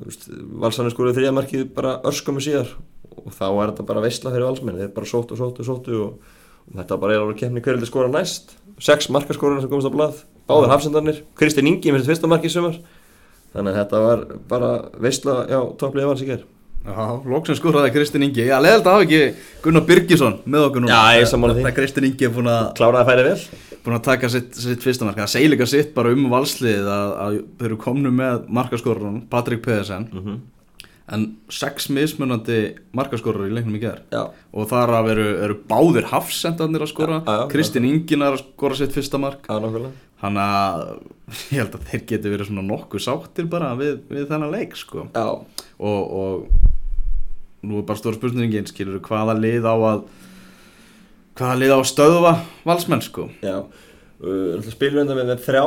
Valsarni 0.61 0.93
skoruði 0.93 1.17
þrjamarkið 1.17 1.63
bara 1.75 1.97
örskömmu 2.07 2.43
síðar. 2.43 2.69
Og 3.17 3.33
þá 3.33 3.45
er 3.49 3.71
þetta 3.71 3.85
bara 3.89 4.03
veistla 4.03 4.31
fyrir 4.33 4.45
valsmenn. 4.45 4.77
Þeir 4.77 4.91
bara 4.93 5.09
sóttu, 5.09 5.37
sóttu, 5.39 5.65
sóttu 5.65 5.95
og, 6.03 6.35
og 6.69 6.75
þetta 6.77 6.99
bara 7.01 7.15
er 7.15 7.23
alveg 7.23 7.39
kemni 7.41 7.63
hverjandi 7.65 7.89
skora 7.89 8.11
næst. 8.13 8.53
Sex 8.83 9.09
markaskórar 9.13 9.63
sem 9.63 9.71
komast 9.71 9.89
á 9.89 9.93
blað 9.95 10.21
báður 10.47 10.71
hafsendarnir, 10.71 11.23
Kristinn 11.35 11.67
Ingi 11.67 11.91
með 11.91 12.05
þetta 12.05 12.13
fyrsta 12.13 12.29
marki 12.31 12.51
sumar. 12.53 12.77
Þannig 13.55 13.73
að 13.73 13.79
þetta 13.81 14.03
var 14.05 14.21
bara 14.51 14.69
veistla, 15.01 15.39
já, 15.49 15.59
toppliði 15.81 16.11
vals 16.11 16.23
í 16.23 16.29
gerð 16.29 16.45
Já, 16.87 17.07
lóksinn 17.27 17.57
skoraði 17.59 17.91
Kristinn 17.91 18.23
Ingi. 18.23 18.45
Já, 18.47 18.57
leðalt 18.63 18.85
að 18.87 18.93
hafa 18.95 19.05
ekki 19.05 19.61
Gunnar 19.63 19.83
Birgisson 19.87 20.37
með 20.47 20.67
okkur 20.69 20.83
núna. 20.85 20.95
Já, 20.95 21.19
ég 21.19 21.25
sammála 21.27 21.55
því. 21.57 21.63
Það 21.65 21.73
Kristinn 21.81 22.07
Ingi 22.07 22.27
er 22.27 22.35
búin 22.35 22.47
að, 22.51 22.67
kláraði 22.77 23.01
að 23.01 23.09
færi 23.09 23.25
vel. 23.27 23.79
búin 23.83 23.97
að 23.97 24.05
taka 24.05 24.29
sitt, 24.31 24.53
sitt 24.55 24.83
fyrsta 24.83 25.07
marka 25.07 25.25
Það 25.25 25.33
segir 25.33 25.51
líka 25.51 25.67
sitt 25.67 25.91
bara 25.95 26.13
um 26.15 26.29
valslið 26.31 26.87
að, 26.93 27.11
að 27.25 27.35
þau 27.59 27.65
eru 27.67 27.79
komnu 27.83 28.13
með 28.15 28.45
markaskorun 28.59 29.19
Patrik 29.31 29.65
Pedersen. 29.65 30.07
Mm 30.13 30.23
-hmm. 30.23 30.39
en 31.11 31.27
sex 31.49 31.89
mismunandi 31.89 32.75
markaskorur 32.91 33.47
í 33.47 33.53
leiknum 33.55 33.75
í 33.75 33.79
gerð 33.79 34.03
Já, 34.11 34.31
og 34.51 34.67
þar 34.67 34.89
af 34.89 35.07
eru, 35.07 35.27
eru 35.43 35.55
báðir 35.67 36.07
hafsendarnir 36.07 36.81
að 36.83 36.91
skora. 36.93 37.21
Já, 37.25 37.31
já, 37.31 37.39
já. 37.41 37.47
Kristinn 37.51 37.85
Ingin 37.85 38.21
er 38.21 38.35
að 38.35 38.43
skora 38.43 38.75
sitt 38.75 38.95
fyrsta 38.95 39.17
mark. 39.17 39.43
Það 39.47 39.55
er 39.55 39.61
nokkulega 39.67 39.91
hann 40.21 40.37
að 40.37 41.01
ég 41.51 41.59
held 41.61 41.75
að 41.75 41.85
þeir 41.91 42.03
geti 42.07 42.31
verið 42.31 42.49
svona 42.49 42.65
nokkuð 42.65 43.03
sáttir 43.03 43.45
bara 43.51 43.75
við, 43.75 43.99
við 44.09 44.27
þennan 44.31 44.51
leik 44.55 44.75
sko. 44.75 45.07
Já, 45.13 45.27
og, 45.77 46.15
og 46.21 46.47
nú 47.63 47.79
er 47.81 47.85
bara 47.89 47.97
stóra 47.99 48.17
spurningin 48.19 48.67
skilur 48.69 48.99
hvaða 49.07 49.37
lið 49.41 49.65
á 49.65 49.73
að 49.75 50.01
hvaða 51.37 51.59
lið 51.61 51.73
á 51.73 51.77
að 51.79 51.89
stöðva 51.93 52.33
valsmenn 52.67 53.05
sko? 53.05 53.29
Já 53.45 53.61
Uh, 54.17 54.55
spilum 54.65 55.03
enda 55.03 55.13
með, 55.13 55.27
með 55.29 55.41
þrjá 55.45 55.59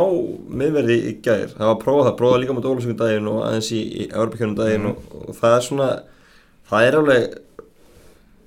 miðverði 0.59 0.95
í 1.07 1.11
gær, 1.23 1.53
það 1.53 1.61
var 1.69 1.69
að 1.77 1.83
prófa 1.85 2.07
það, 2.09 2.15
prófa 2.19 2.39
líka 2.43 2.55
mot 2.57 2.65
Ólusungum 2.67 2.97
daginn 2.99 3.29
og 3.31 3.45
aðeins 3.47 3.69
í, 3.71 3.79
í 3.87 4.07
Európa-kjörnum 4.11 4.57
daginn 4.59 4.89
Mhm. 4.89 4.91
og, 4.91 5.29
og 5.29 5.37
það 5.39 5.53
er 5.55 5.63
svona 5.69 5.87
það 6.67 6.87
er 6.89 6.97
alveg 6.99 7.37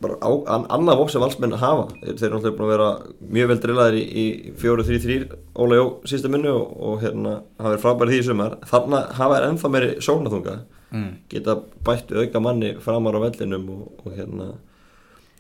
bara 0.03 0.17
á, 0.19 0.31
an, 0.57 0.65
annað 0.75 0.99
vók 0.99 1.13
sem 1.13 1.23
valsmenn 1.23 1.55
hafa. 1.55 1.85
Þeir, 2.03 2.19
eru 2.27 2.35
náttúrulega 2.35 2.57
búin 2.57 2.67
að 2.67 2.73
vera 2.73 2.89
mjög 3.37 3.47
vel 3.53 3.57
drillaðir 3.63 3.95
í, 4.01 4.03
í 4.11 4.53
4-3-3 4.59 5.17
Óla 5.63 5.79
Jó 5.79 5.85
sísta 6.11 6.33
minnu 6.35 6.51
og, 6.51 6.75
og 6.83 6.99
hérna 7.05 7.37
hafa 7.63 7.69
verið 7.71 7.83
frábæri 7.87 8.11
því 8.11 8.19
í 8.19 8.27
sumar. 8.27 8.57
Þarna 8.73 9.01
hafa 9.21 9.39
er 9.39 9.47
ennþá 9.53 9.71
meiri 9.77 9.93
sóknaþunga 10.03 10.57
mm. 10.93 11.11
geta 11.31 11.57
bættu 11.85 12.21
auka 12.21 12.41
manni 12.43 12.73
framar 12.83 13.17
á 13.17 13.23
vellinum 13.25 13.69
og, 13.73 13.85
og 14.03 14.17
hérna 14.17 14.49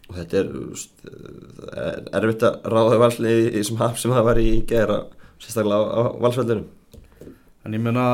og 0.09 0.17
þetta 0.19 0.39
er, 0.41 0.49
er 1.71 2.07
erfitt 2.19 2.47
að 2.47 2.71
ráða 2.73 3.01
valsli 3.01 3.33
í 3.33 3.51
þessum 3.57 3.81
haf 3.81 3.99
sem 4.01 4.13
það 4.13 4.29
var 4.29 4.41
í 4.41 4.49
gera 4.69 5.03
sérstaklega 5.39 5.79
á, 5.79 6.01
á 6.03 6.03
valsvellinum 6.25 6.67
en 7.63 7.77
ég 7.77 7.83
meina 7.83 8.07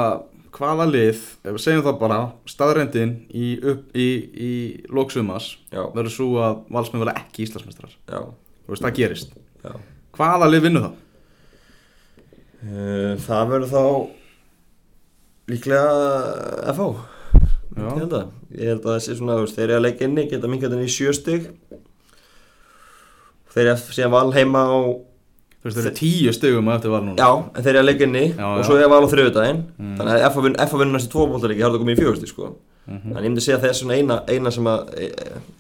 hvaða 0.54 0.90
lið 0.90 1.16
ef 1.18 1.54
við 1.56 1.62
segjum 1.64 1.86
það 1.86 2.02
bara 2.02 2.20
staðrendin 2.50 3.16
í, 3.30 3.56
í, 3.94 4.10
í 4.30 4.52
lóksumas 4.94 5.56
verður 5.72 6.14
svo 6.14 6.32
að 6.46 6.66
valsmenn 6.74 7.06
verða 7.06 7.22
ekki 7.24 7.46
íslasmestrar 7.48 7.96
þú 8.10 8.74
veist 8.74 8.86
það 8.86 9.00
gerist 9.02 9.34
já 9.64 9.74
hvaða 10.20 10.50
lið 10.52 10.66
vinnu 10.68 10.82
það? 10.84 10.98
Uh, 12.60 13.14
það 13.24 13.54
verður 13.54 13.70
þá 13.72 13.84
líklega 15.50 15.94
FH. 16.74 16.90
Ég 17.78 18.00
held 18.02 18.14
að 18.14 18.26
ég 18.58 18.68
held 18.74 18.86
að 18.86 18.96
þessi 18.98 19.18
svona, 19.20 19.36
þú 19.38 19.44
veist, 19.46 19.56
þeir 19.60 19.68
eru 19.70 19.78
að 19.80 19.86
leika 19.86 20.06
inni 20.08 20.28
geta 20.32 20.48
mingat 20.50 20.72
henni 20.74 20.88
í 20.90 20.94
sjö 20.96 21.14
stig. 21.14 21.50
Þeir 23.54 23.66
eru 23.66 23.76
að 23.76 23.86
síðan 23.98 24.14
val 24.14 24.32
heima 24.36 24.62
á 24.70 24.78
þú 25.60 25.68
veist 25.68 25.78
það 25.78 25.86
eru 25.86 25.94
tíu 26.00 26.34
stegum 26.36 26.70
eftir 26.72 26.92
var 26.94 27.02
núna. 27.04 27.18
Já, 27.20 27.30
en 27.52 27.64
þeir 27.66 27.74
eru 27.76 27.82
að 27.84 27.88
leggja 27.90 28.08
inni 28.08 28.26
Já, 28.38 28.46
og 28.48 28.66
svo 28.68 28.78
er 28.80 28.90
val 28.92 29.04
á 29.04 29.10
þriðudaginn 29.12 29.62
Mm. 29.80 29.96
þannig 30.00 30.14
að 30.16 30.26
FH 30.30 30.44
vinn- 30.46 30.60
FH 30.66 30.78
vinnur 30.80 30.96
næstu 31.00 31.12
tvo 31.14 31.26
bóltalegi 31.34 31.60
þá 31.62 31.66
er 31.68 31.74
það 31.74 31.82
komið 31.84 31.98
í 31.98 32.02
fjögusti 32.04 32.28
sko. 32.32 32.50
Mhm. 32.90 33.12
þannig 33.14 33.26
ég 33.26 33.30
myndi 33.30 33.42
segja 33.46 33.58
að 33.58 33.64
það 33.64 33.70
er 33.70 33.78
svona 33.80 33.98
eina, 34.00 34.16
eina 34.28 34.52
sem 34.52 34.64
að 34.66 34.80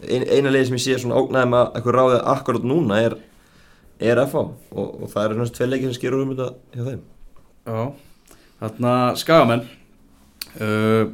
ein, 0.09 0.23
eina 0.29 0.49
leiði 0.49 0.65
sem 0.67 0.77
ég 0.77 0.85
sé 0.85 0.95
svona 1.03 1.19
ógnæðum 1.19 1.53
að 1.59 1.73
eitthvað 1.75 1.97
ráðið 1.99 2.23
akkurat 2.33 2.63
núna 2.63 3.01
er, 3.05 3.15
er 3.99 4.17
FH 4.25 4.35
og, 4.35 5.03
og 5.03 5.09
það 5.13 5.25
eru 5.25 5.35
náttúrulega 5.35 5.57
tvei 5.59 5.67
leikir 5.69 5.91
sem 5.91 5.97
skerur 5.99 6.21
um 6.23 6.31
þetta 6.35 6.53
hjá 6.73 6.83
þeim. 6.89 7.01
Já, 7.67 7.91
þarna 8.61 8.93
skagamenn. 9.19 9.65
Uh, 10.59 11.05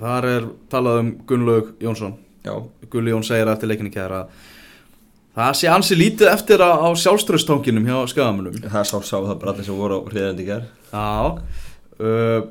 þar 0.00 0.28
er 0.32 0.50
talað 0.72 1.00
um 1.02 1.10
Gunnlaug 1.28 1.74
Jónsson. 1.82 2.18
Gulli 2.90 3.10
Jón 3.10 3.24
segir 3.26 3.48
eftir 3.50 3.70
leikinni 3.70 3.90
kæra 3.90 4.20
að 4.22 4.44
það 5.36 5.56
sé 5.58 5.70
ansi 5.72 5.96
lítið 5.98 6.30
eftir 6.30 6.62
á, 6.62 6.70
á 6.80 6.88
sjálfströðstónkinum 6.96 7.88
hjá 7.88 7.96
skagamennum 8.12 8.60
það 8.62 8.86
sá, 8.88 8.96
sá 9.02 9.16
það 9.18 9.34
bara 9.40 9.52
allir 9.52 9.66
sem 9.66 9.80
voru 9.80 9.98
á 10.00 10.06
hriðandi 10.06 10.46
ger 10.46 10.68
Já. 10.92 11.42
Uh, 11.96 12.46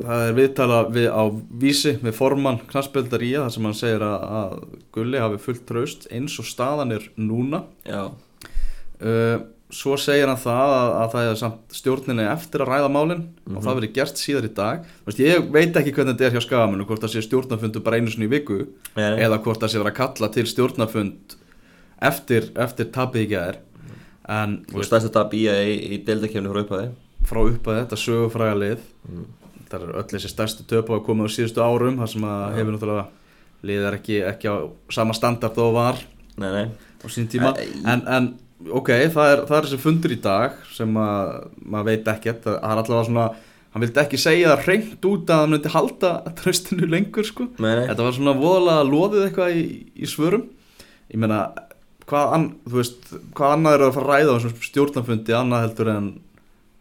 það 0.00 0.24
er 0.24 0.34
viðtala 0.38 0.80
við, 0.94 1.06
á 1.12 1.22
vísi 1.62 1.94
með 2.02 2.16
formann 2.16 2.60
knastböldar 2.70 3.24
í 3.26 3.30
það 3.36 3.52
sem 3.54 3.68
hann 3.68 3.78
segir 3.78 4.04
að, 4.06 4.26
að 4.40 4.82
Gulli 4.96 5.22
hafi 5.22 5.40
fullt 5.44 5.64
traust 5.68 6.06
eins 6.10 6.36
og 6.40 6.48
staðan 6.48 6.94
er 6.96 7.06
núna. 7.20 7.64
Já, 7.86 8.02
uh, 9.04 9.36
svo 9.74 9.96
segir 10.00 10.28
hann 10.30 10.40
það 10.40 10.72
að, 10.74 10.92
að 11.00 11.12
það 11.14 11.28
er 11.28 11.38
samt 11.40 11.76
stjórninni 11.78 12.26
eftir 12.30 12.64
að 12.64 12.70
ræða 12.72 12.90
málin 12.92 13.24
og 13.50 13.64
það 13.64 13.78
verið 13.80 13.92
gert 13.96 14.20
síðar 14.20 14.48
í 14.48 14.52
dag. 14.56 14.86
Vist, 15.06 15.22
ég 15.22 15.50
veit 15.54 15.76
ekki 15.78 15.94
hvernig 15.96 16.16
þetta 16.16 16.28
er 16.28 16.36
hjá 16.36 16.44
skagamennu 16.46 16.86
hvort 16.88 17.04
það 17.04 17.14
sé 17.14 17.24
stjórnafundu 17.26 17.82
bara 17.86 18.00
einu 18.00 18.12
sinni 18.12 18.28
í 18.28 18.32
viku 18.32 18.60
Nei. 18.96 19.20
eða 19.24 19.40
hvort 19.44 19.62
það 19.62 19.72
sé 19.72 19.82
verið 19.82 19.92
að 19.92 19.98
kalla 20.00 20.30
til 20.36 20.46
stjórnafund 20.50 21.36
eftir, 22.10 22.50
eftir 22.66 22.90
tapið 22.94 23.26
í 23.26 23.30
gæðir 23.34 23.60
og 24.30 24.84
þetta 24.86 25.24
að 25.24 25.30
býja 25.32 25.56
í, 25.66 25.78
í 25.94 26.02
deildakefni 26.06 26.52
frá 26.52 26.62
upphæði 26.64 26.90
frá 27.30 27.40
upp 27.44 27.70
að 27.70 27.80
þetta 27.82 27.98
sögufræga 28.00 28.58
lið. 28.58 28.84
Mm. 29.08 29.24
það 29.70 29.82
er 29.86 29.96
öll 30.00 30.06
þessi 30.12 30.30
stærstu 30.30 30.66
töp 30.70 30.88
á 30.90 30.94
að 30.96 31.04
koma 31.06 31.26
á 31.26 31.30
síðustu 31.30 31.62
árum 31.62 31.98
þar 32.00 32.12
sem 32.14 32.24
að 32.26 32.46
hefur 32.58 32.76
náttúrulega 32.76 33.08
lið 33.66 33.86
er 33.86 33.96
ekki, 33.98 34.22
ekki 34.24 34.50
á 34.50 34.56
sama 34.92 35.14
standard 35.16 35.58
og 35.60 35.74
var 35.76 36.00
Nei, 36.40 36.48
nei, 36.54 36.66
á 36.72 37.06
sín 37.12 37.28
tíma. 37.28 37.52
En, 37.84 38.00
en 38.08 38.28
ok, 38.68 38.90
það 39.14 39.32
er, 39.32 39.44
það 39.48 39.56
er 39.56 39.68
þessi 39.68 39.80
fundur 39.80 40.12
í 40.14 40.18
dag 40.24 40.58
sem 40.74 40.98
að 41.00 41.32
maður 41.62 41.88
veit 41.90 42.10
ekkert. 42.12 42.44
Það 42.46 42.58
er 42.58 42.82
allavega 42.82 43.08
svona, 43.08 43.26
hann 43.72 43.84
vildi 43.84 44.02
ekki 44.02 44.20
segja 44.20 44.54
það 44.54 44.70
reynd 44.70 45.10
út 45.10 45.32
að 45.32 45.42
hann 45.44 45.54
myndi 45.54 45.74
halda 45.74 46.12
tröstinu 46.40 46.88
lengur 46.90 47.28
sko, 47.28 47.48
nei, 47.62 47.86
þetta 47.88 48.06
var 48.06 48.16
svona 48.16 48.36
voðalega 48.38 48.88
loðið 48.90 49.26
eitthvað 49.28 49.58
í, 49.60 49.66
í 49.96 50.10
svörum. 50.10 50.48
Ég 51.10 51.22
meina, 51.22 51.44
hvað, 52.10 52.34
an, 52.36 52.48
veist, 52.70 53.12
hvað 53.38 53.56
annað 53.56 53.78
er 53.78 53.86
að 53.86 53.94
fara 53.96 54.06
að 54.06 54.12
ræða 54.14 54.34
á 54.34 54.36
þessum 54.36 54.66
stjórnafundi 54.68 55.36
annað 55.38 55.64
heldur 55.66 55.92
en 55.94 56.10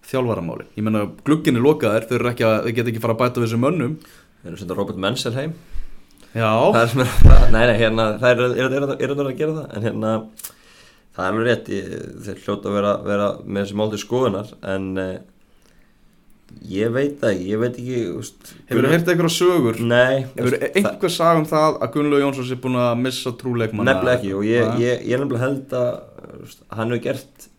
þjálfaramáli 0.10 0.66
ég 0.74 0.86
meina, 0.86 1.04
glugginn 1.26 1.60
er 1.60 1.66
lokaðir, 1.66 2.08
þau, 2.10 2.16
eru 2.18 2.32
að, 2.34 2.64
þau 2.66 2.72
geta 2.78 2.92
ekki 2.92 3.02
fara 3.04 3.16
að 3.16 3.22
bæta 3.24 3.42
við 3.42 3.48
þessum 3.48 3.66
mönnum. 3.66 3.98
Þeir 4.40 4.50
eru 4.50 4.56
að 4.56 4.64
senda 4.64 4.78
Robert 4.78 5.02
Menzel 5.04 5.36
heim. 5.36 5.54
Já, 6.30 6.50
Það 6.74 6.80
er 6.82 7.04
er, 7.04 7.14
nei, 7.56 7.62
nei, 7.66 7.76
hérna, 7.80 8.06
það 8.22 8.32
er, 8.32 8.42
er, 8.46 8.74
er, 8.78 8.90
er, 8.94 9.14
er 9.14 9.22
að 9.26 9.38
gera 9.40 9.56
það, 9.56 9.70
en 9.76 9.86
hérna, 9.88 10.12
það 11.20 11.26
er 11.26 11.34
alveg 11.34 11.50
rétt, 11.50 11.74
ég, 11.76 11.90
þeir 12.26 12.40
hljóta 12.46 12.70
að 12.70 12.78
vera, 12.80 12.94
vera 13.04 13.28
með 13.44 13.66
þessi 13.66 13.78
mál 13.80 13.92
til 13.92 14.00
skoðunar, 14.04 14.54
en 14.74 14.88
uh, 15.04 15.12
ég 16.70 16.94
veit 16.96 17.26
ekki, 17.30 17.50
ég 17.52 17.62
veit 17.62 17.76
ekki 17.76 18.00
úst, 18.16 18.54
Hefur 18.70 18.88
þú 18.88 18.94
heyrt 18.94 19.12
einhverja 19.14 19.36
sögur? 19.36 19.82
Nei 19.84 20.26
Hefur 20.38 20.56
úst, 20.56 20.66
einhver 20.80 21.14
sag 21.14 21.42
um 21.42 21.46
það 21.50 21.78
að 21.84 21.94
Gunnlaug 21.98 22.26
Jónsson 22.26 22.48
sé 22.48 22.58
búin 22.64 22.80
að 22.80 23.04
missa 23.04 23.36
trúleikmanna? 23.38 23.94
Nefnilega 23.94 24.18
ekki 24.18 24.34
og 24.38 24.48
ég, 24.48 24.74
ég, 24.82 25.06
ég 25.12 25.22
nefnilega 25.22 25.46
held 25.46 25.78
að 25.78 26.42
úst, 26.48 26.66
hann 26.74 26.96
hefur 26.96 27.06
gert 27.10 27.50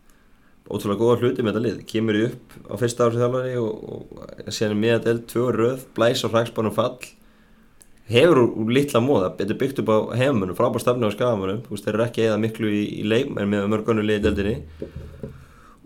ótrúlega 0.71 1.01
góða 1.03 1.21
hluti 1.21 1.45
með 1.45 1.57
þetta 1.57 1.65
lið 1.67 1.79
kemur 1.91 2.19
í 2.19 2.27
upp 2.29 2.59
á 2.71 2.75
fyrsta 2.81 3.07
ári 3.07 3.21
þjálfari 3.21 3.55
og, 3.61 3.95
og 3.95 4.53
síðan 4.55 4.77
er 4.77 4.83
miða 4.85 5.01
del 5.07 5.23
tvö 5.31 5.47
röð 5.57 5.87
blæs 5.97 6.23
á 6.23 6.29
hræksbánum 6.31 6.75
fall 6.77 6.99
hefur 8.11 8.43
úr, 8.45 8.73
litla 8.75 9.03
móða 9.05 9.33
þetta 9.39 9.55
er 9.55 9.61
byggt 9.63 9.83
upp 9.83 9.93
á 9.95 9.99
heimunum, 10.21 10.57
frábær 10.59 10.83
stafni 10.83 11.09
á 11.09 11.15
skafamunum 11.15 11.63
þú 11.67 11.75
veist, 11.75 11.87
þeir 11.87 11.97
eru 11.97 12.07
ekki 12.07 12.27
eða 12.27 12.41
miklu 12.43 12.73
í, 12.73 12.83
í 13.01 13.05
leik 13.07 13.31
en 13.37 13.53
með 13.53 13.69
mörgunni 13.73 14.07
liði 14.07 14.25
deldinni 14.27 14.57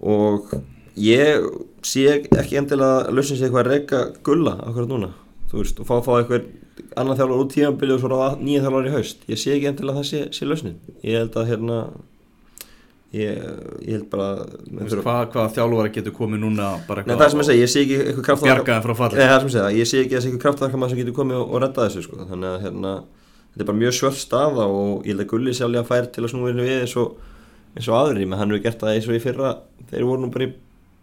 og 0.05 0.55
ég 1.01 1.49
sé 1.85 2.09
ekki 2.17 2.61
endilega 2.61 3.05
að 3.05 3.17
lausnin 3.19 3.41
sé 3.41 3.49
eitthvað 3.49 3.65
að 3.65 3.73
reyka 3.73 4.03
gulla 4.27 4.59
akkurat 4.65 4.91
núna 4.91 5.15
þú 5.51 5.63
veist, 5.63 5.81
og 5.81 5.89
fá, 5.89 5.97
fá 6.05 6.13
eitthvað 6.19 6.53
annan 6.99 7.19
þjálfur 7.19 7.43
út 7.45 7.53
tíðanbili 7.55 7.95
og 7.95 8.03
svo 8.03 8.19
nýja 8.41 8.65
þjálfur 8.65 8.89
í 8.89 8.95
haust. 8.95 9.23
Ég 9.31 9.41
sé 9.41 9.55
ekki 9.55 9.71
endilega 9.71 9.95
að 9.95 10.01
það 10.01 10.09
sé, 10.11 10.21
sé 10.35 10.49
lausnin. 10.49 10.77
Ég 11.07 11.21
held 11.21 11.39
að 11.39 11.51
hérna 11.53 11.79
ég, 13.15 13.43
ég 13.85 13.97
held 13.97 14.07
bara 14.13 14.29
Þú 14.45 14.79
veist, 14.81 14.97
Hvað, 15.01 15.21
hvað 15.35 15.51
þjálfara 15.57 15.93
getur 15.95 16.15
komið 16.17 16.43
núna 16.43 16.71
Nei, 16.79 17.15
það 17.15 17.25
er 17.27 17.33
sem 17.35 17.43
ég 17.43 17.49
segi, 17.49 17.61
ég 17.61 17.73
sé 17.73 17.85
ekki 17.85 17.99
eitthvað 18.01 18.27
kraft 18.29 18.47
Bjargaði 18.47 18.85
frá 18.87 18.95
falli 19.01 19.21
Nei, 19.21 19.27
það 19.31 19.37
er 19.37 19.45
sem 19.45 19.51
ég 19.51 19.55
segja, 19.55 19.75
ég 19.79 19.91
sé 19.91 20.03
ekki 20.03 20.17
að 20.19 20.27
eitthvað 20.29 20.43
kraftverkamaður 20.45 20.95
sem 20.95 21.01
getur 21.03 21.17
komið 21.19 21.41
og, 21.41 21.47
og 21.55 21.63
redda 21.65 21.87
þessu 21.89 22.05
sko. 22.07 22.27
þannig 22.31 22.51
að 22.51 22.67
hérna, 22.67 22.93
þetta 23.55 23.65
er 23.65 23.71
bara 23.71 23.81
mjög 23.83 23.97
svört 23.99 24.21
staða 24.21 24.69
og 24.69 25.07
ég 25.07 25.15
held 25.15 25.25
að 25.25 25.31
Gulli 25.33 25.57
sjálflega 25.57 25.89
fær 25.91 26.11
til 26.15 26.25
að 26.25 26.33
snúa 26.35 26.53
inn 26.53 26.63
við 26.65 26.77
eins 26.81 26.97
og, 27.01 27.17
eins 27.75 27.91
og 27.91 27.99
aðri 28.01 28.29
menn 28.29 28.41
hann 28.41 28.55
hefur 28.55 28.65
gert 28.69 28.85
það 28.85 28.99
eins 28.99 29.11
og 29.11 29.19
í 29.19 29.25
fyrra 29.25 29.57
þeir 29.91 30.07
voru 30.09 30.25
nú 30.25 30.33
bara 30.35 30.49
í 30.49 30.55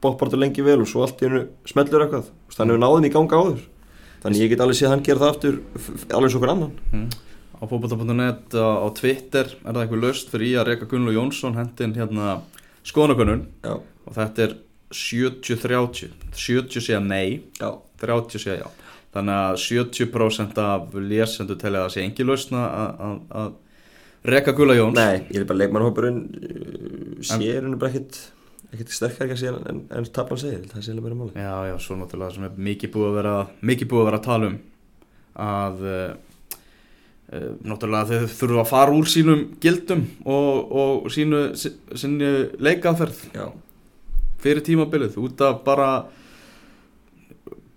bóttbartu 0.01 0.39
lengi 0.39 0.65
vel 0.65 0.79
og 0.81 0.89
svo 0.89 1.05
allt 1.05 1.21
í 1.21 1.29
hennu 1.29 1.45
smellur 1.69 2.07
eitthvað 2.07 2.29
Þú 2.31 2.51
veist, 2.51 2.61
hann 2.61 2.73
hefur 2.73 2.81
náðum 2.81 3.07
í 3.07 3.13
ganga 3.13 3.41
áður 3.41 3.67
þannig 4.21 4.43
ég 4.43 4.53
get 4.53 4.63
alveg 4.63 4.77
séð 4.77 4.89
að 4.89 4.95
hann 4.95 5.05
gera 5.05 5.21
það 5.21 5.31
aftur 5.35 5.59
alveg 6.17 6.31
og 6.31 6.39
okkur 6.39 6.53
annan 6.53 6.73
mm. 6.91 7.05
Á 7.61 7.63
fótbolta.net 7.69 8.55
á, 8.57 8.67
á 8.81 8.87
Twitter 8.97 9.45
er 9.53 9.69
það 9.75 9.81
einhver 9.83 10.01
löst 10.01 10.31
fyrir 10.33 10.47
í 10.49 10.53
að 10.57 10.67
reyka 10.71 10.87
Gunnlaug 10.89 11.13
Jónsson 11.19 11.53
hendin 11.59 11.93
hérna 11.93 12.39
skoðanakönnun? 12.89 13.43
Já, 13.61 13.75
og 13.77 14.15
þetta 14.17 14.47
er 14.47 14.55
70-30 14.91 16.09
70 16.33 16.81
segja 16.81 16.99
nei, 17.03 17.41
já, 17.59 17.69
30 18.01 18.41
segja 18.41 18.57
já. 18.63 18.69
Þannig 19.11 19.37
að 19.37 19.57
70% 19.61 20.59
af 20.63 20.93
lesendu 20.95 21.57
telja 21.59 21.81
að 21.83 21.87
það 21.89 21.93
sé 21.97 22.03
engi 22.07 22.25
lausna 22.27 22.61
að- 23.29 23.53
reyka 24.23 24.53
Gulla 24.55 24.75
Jóns. 24.77 24.95
Nei, 24.95 25.25
ég 25.33 25.41
er 25.41 25.47
bara 25.49 25.59
leikmannhópurinn 25.61 26.19
uh, 26.29 27.21
sér 27.25 27.63
henni 27.65 27.77
bara 27.81 27.91
ekkit 27.91 28.19
ekkit 28.71 28.93
sterkar 28.95 29.27
ekki 29.27 29.49
að 29.49 29.65
en, 29.67 29.79
en 29.91 30.05
taplan 30.15 30.39
segir, 30.39 30.61
það 30.71 30.83
sé 30.85 30.93
alveg 30.93 31.07
bara 31.09 31.17
máli 31.19 31.41
Já, 31.41 31.55
já, 31.71 31.75
svo 31.83 31.97
náttúrulega 31.99 32.35
sem 32.37 32.45
er 32.47 32.59
mikið 32.69 32.93
búið 32.93 33.07
að 33.09 33.15
vera 33.17 33.33
mikið 33.71 33.89
búið 33.91 34.01
að 34.03 34.07
vera 34.11 34.19
að 34.21 34.27
tala 34.29 34.51
um 34.51 34.59
að 35.41 35.81
uh, 35.91 36.13
náttúrulega 37.31 38.09
þau 38.25 38.31
þurfa 38.39 38.63
að 38.65 38.71
fara 38.73 38.95
úr 38.97 39.07
sínum 39.07 39.43
gildum 39.63 40.01
og, 40.27 40.71
og 40.81 41.05
sínu, 41.13 41.43
sí- 41.55 41.77
sinni 41.95 42.31
leikaðferð. 42.59 43.21
Já, 43.35 43.45
fyrir 44.43 44.65
tímabilið 44.67 45.15
út 45.21 45.41
af 45.47 45.61
bara 45.63 45.91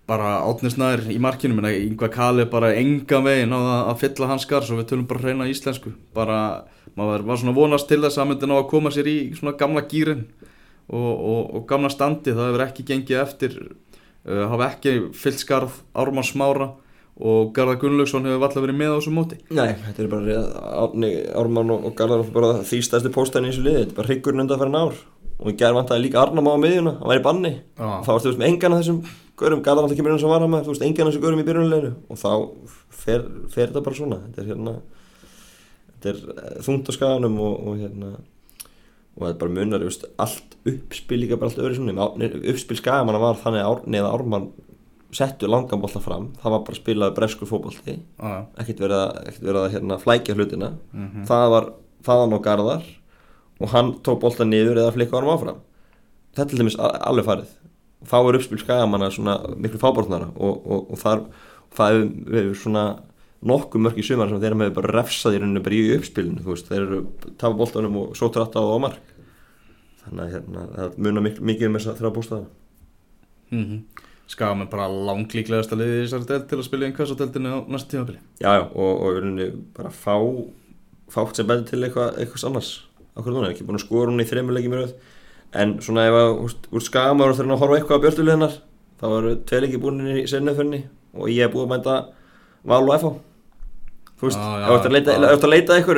bara 0.05 0.35
átnisnæður 0.45 1.07
í 1.13 1.17
markinu. 1.21 1.55
Menn 1.57 1.71
yngvar 1.71 2.11
Kali 2.13 2.45
bara 2.51 2.73
enga 2.77 3.21
veginn 3.25 3.55
á 3.55 3.57
það 3.57 3.87
að 3.93 4.01
fylla 4.03 4.27
hans 4.29 4.43
skar 4.45 4.65
svo 4.67 4.77
við 4.77 4.89
tölum 4.91 5.07
bara 5.09 5.23
hreina 5.23 5.47
íslensku. 5.49 5.95
Bara, 6.13 6.65
maður 6.97 7.25
var 7.25 7.39
svona 7.41 7.55
vonast 7.57 7.87
til 7.89 8.01
þess 8.03 8.19
að 8.21 8.29
myndi 8.33 8.49
ná 8.51 8.59
að 8.59 8.69
koma 8.69 8.91
sér 8.93 9.09
í 9.09 9.17
svona 9.37 9.55
gamla 9.57 9.81
gýrin 9.89 10.27
og, 10.85 11.09
og, 11.15 11.41
og 11.57 11.65
gamla 11.69 11.89
standi 11.89 12.35
það 12.35 12.51
hefur 12.51 12.65
ekki 12.67 12.85
gengið 12.91 13.21
eftir 13.23 13.55
uh, 13.65 14.43
hafa 14.51 14.67
ekki 14.75 14.93
fyllt 15.17 15.41
skarð 15.41 15.79
Ármann 15.97 16.27
Smára 16.27 16.69
og 17.15 17.51
Garðar 17.55 17.79
Gunnlaugsson 17.81 18.25
hefur 18.27 18.47
alltaf 18.47 18.63
verið 18.65 18.79
með 18.79 18.93
á 18.93 18.97
þessu 18.97 19.13
móti. 19.15 19.37
Nei, 19.55 19.75
þetta 19.85 20.03
er 20.03 20.09
bara 20.11 20.39
Árni, 20.83 21.11
Ármann 21.31 21.75
og, 21.75 21.85
og 21.89 21.93
Garðar 21.99 22.25
bara 22.35 22.55
því 22.67 22.81
stærsti 22.87 23.11
póstæðin 23.15 23.47
í 23.47 23.53
þessu 23.53 23.67
liði, 23.67 23.83
þetta 23.83 23.95
er 23.95 23.99
bara 23.99 24.11
hryggurinn 24.11 24.45
undan 24.45 24.61
fyrir 24.63 24.79
ár. 24.81 24.97
Og 25.35 25.51
í 25.51 25.55
gerð 25.59 25.79
vantaði 25.79 26.05
líka 26.05 26.21
Arnam 26.21 26.47
á 26.47 26.55
miðjuna, 26.59 26.97
hann 26.99 27.11
væri 27.11 27.23
banni. 27.23 27.53
Já. 27.75 27.87
þá 28.07 28.11
varstu 28.13 28.35
með 28.39 28.51
engan 28.53 28.75
af 28.75 28.83
þessum 28.83 28.99
görum, 29.35 29.63
Garðar 29.63 29.87
alltaf 29.87 29.99
kemur 29.99 30.15
inn 30.15 30.21
sem 30.23 30.31
var 30.31 30.43
hann 30.43 30.53
með, 30.53 30.67
þú 30.67 30.75
veist, 30.75 30.85
engan 30.87 31.07
af 31.07 31.11
þessum 31.11 31.25
görum 31.25 31.41
í 31.41 31.47
byrjunleginu 31.49 31.89
og 32.07 32.21
þá 32.21 32.29
fer, 33.03 33.25
fer 33.51 33.71
þetta 33.71 33.83
bara 33.83 33.99
svona. 33.99 34.21
Þetta 34.29 34.43
er 34.43 34.51
hérna 34.53 34.75
er 36.09 36.21
eh, 36.21 36.55
þungt 36.65 36.89
á 36.89 36.93
skaganum 36.95 37.37
og, 37.41 37.55
og 37.65 37.81
hérna 37.81 38.13
og 39.15 39.23
þetta 39.23 39.41
bara 39.41 39.55
munar, 39.55 39.85
allt 40.19 40.55
uppspil 40.67 41.21
líka 41.21 41.37
bara 41.39 41.51
allt 41.51 41.61
öðru 41.63 41.77
svona, 41.77 42.07
uppspil 42.51 42.79
skagamanna 42.81 43.21
var 43.21 43.39
þannig 43.39 43.63
að 43.63 43.69
Árni 43.71 44.01
eða 44.01 44.11
Ármann 44.11 44.49
settu 45.15 45.47
langan 45.49 45.81
bolta 45.81 46.01
fram, 46.03 46.31
það 46.41 46.55
var 46.55 46.63
bara 46.67 46.77
spilaði 46.79 47.15
bresku 47.17 47.47
fótbolti. 47.49 47.97
Ah, 48.19 48.45
ekkert 48.61 48.83
verið 48.85 49.01
að, 49.01 49.19
ekkert 49.29 49.47
verið 49.49 49.61
að 49.61 49.73
hérna, 49.75 49.99
flækja 50.01 50.35
hlutina. 50.37 50.71
Mm 50.93 51.25
það 51.29 51.49
var 51.53 51.69
þaðan 52.05 52.37
á 52.37 52.39
Garðar 52.45 52.87
og 53.59 53.71
hann 53.71 53.93
tók 54.05 54.19
bolta 54.21 54.45
niður 54.45 54.81
eða 54.83 54.93
flikka 54.95 55.17
honum 55.17 55.33
áfram. 55.35 55.61
Þetta 56.35 56.43
er 56.43 56.51
til 56.51 56.59
dæmis 56.59 56.77
alveg 56.79 57.25
farið. 57.25 57.51
Þá 58.05 58.17
er 58.19 58.37
uppspil 58.39 58.59
skagamanna 58.61 59.11
svona 59.11 59.35
miklu 59.55 59.79
fábortnara 59.81 60.29
og, 60.35 60.65
og, 60.65 60.91
og 60.91 60.99
þar 61.01 61.21
það 61.75 61.93
hefur, 61.95 62.09
hefur 62.35 62.57
svona 62.61 62.85
nokkuð 63.45 63.83
mörg 63.85 63.99
í 64.01 64.05
sumar 64.05 64.31
sem 64.31 64.41
þeir 64.41 64.57
með 64.57 64.73
bara 64.77 64.93
refsað 64.95 65.37
í 65.37 65.41
rauninu 65.41 65.63
bara 65.65 65.77
í 65.77 65.95
uppspilinu 65.95 66.43
þú 66.43 66.53
veist, 66.53 66.69
þeir 66.69 66.85
eru 66.85 67.01
tafa 67.37 67.57
boltanum 67.59 67.99
og 68.01 68.17
svo 68.17 68.29
tratta 68.33 68.61
á 68.61 68.65
það 68.65 68.75
á 68.75 68.85
mark. 68.85 69.13
Þannig 70.05 70.23
að 70.25 70.33
hérna, 70.35 70.65
það 70.75 70.97
munar 71.05 71.25
mikið, 71.25 71.67
um 71.67 71.77
þess 71.77 71.91
að 71.91 72.01
þrjá 72.01 72.11
bústaða. 72.17 72.45
Mm 73.53 73.63
Skagamenn 74.31 74.69
bara 74.71 74.87
langlíklegasta 74.89 75.77
liðið 75.77 75.99
í 75.99 76.05
þessari 76.05 76.29
delt 76.31 76.47
til 76.49 76.57
að 76.57 76.67
spila 76.67 76.85
í 76.85 76.87
einhversadeldinu 76.89 77.49
á 77.53 77.57
næstu 77.69 77.93
tímabili. 77.93 78.19
Já, 78.41 78.49
já, 78.57 78.63
og, 78.65 78.93
og 78.95 79.09
í 79.11 79.19
rauninni 79.19 79.47
bara 79.75 79.91
fá 79.93 80.15
fátt 81.13 81.37
sem 81.37 81.49
betur 81.49 81.67
til 81.69 81.83
eitthvað 81.85 82.17
eitthvað 82.23 82.47
annars. 82.49 82.71
Okkur 83.15 83.35
núna, 83.35 83.51
ekki 83.53 83.67
búin 83.67 83.77
að 83.77 83.85
skora 83.85 84.09
hún 84.09 84.23
í 84.23 84.25
í 84.25 84.73
röð. 84.73 84.95
En 85.55 85.77
svona 85.79 86.07
ef 86.09 86.17
að 86.19 86.31
úr, 86.41 86.83
skamar 86.83 87.31
og 87.31 87.37
þurfa 87.37 87.53
að 87.53 87.61
horfa 87.61 87.77
eitthvað 87.77 88.01
á 88.01 88.03
björtuleginar 88.03 88.53
þá 88.99 89.05
eru 89.19 89.31
tvei 89.47 89.59
leiki 89.61 89.79
búin 89.79 90.01
í 90.09 90.25
senniðfönni 90.27 90.81
og 91.15 91.29
ég 91.31 91.45
er 91.45 91.51
búin 91.53 91.67
að 91.67 91.73
mænta 91.75 91.95
Val 92.65 92.81
og 92.83 92.95
FH 92.97 93.11
þú 94.15 94.23
veist, 94.29 94.39
já, 94.39 94.45
ef 94.57 94.67
þú 94.67 94.75
ert 94.75 94.87
að 94.87 94.95
leita, 94.95 95.11
já. 95.11 95.15
ef 95.15 95.23
þú 95.23 95.35
ert 95.35 95.45
að 95.45 95.53
leita 95.53 95.73
ykkur 95.81 95.97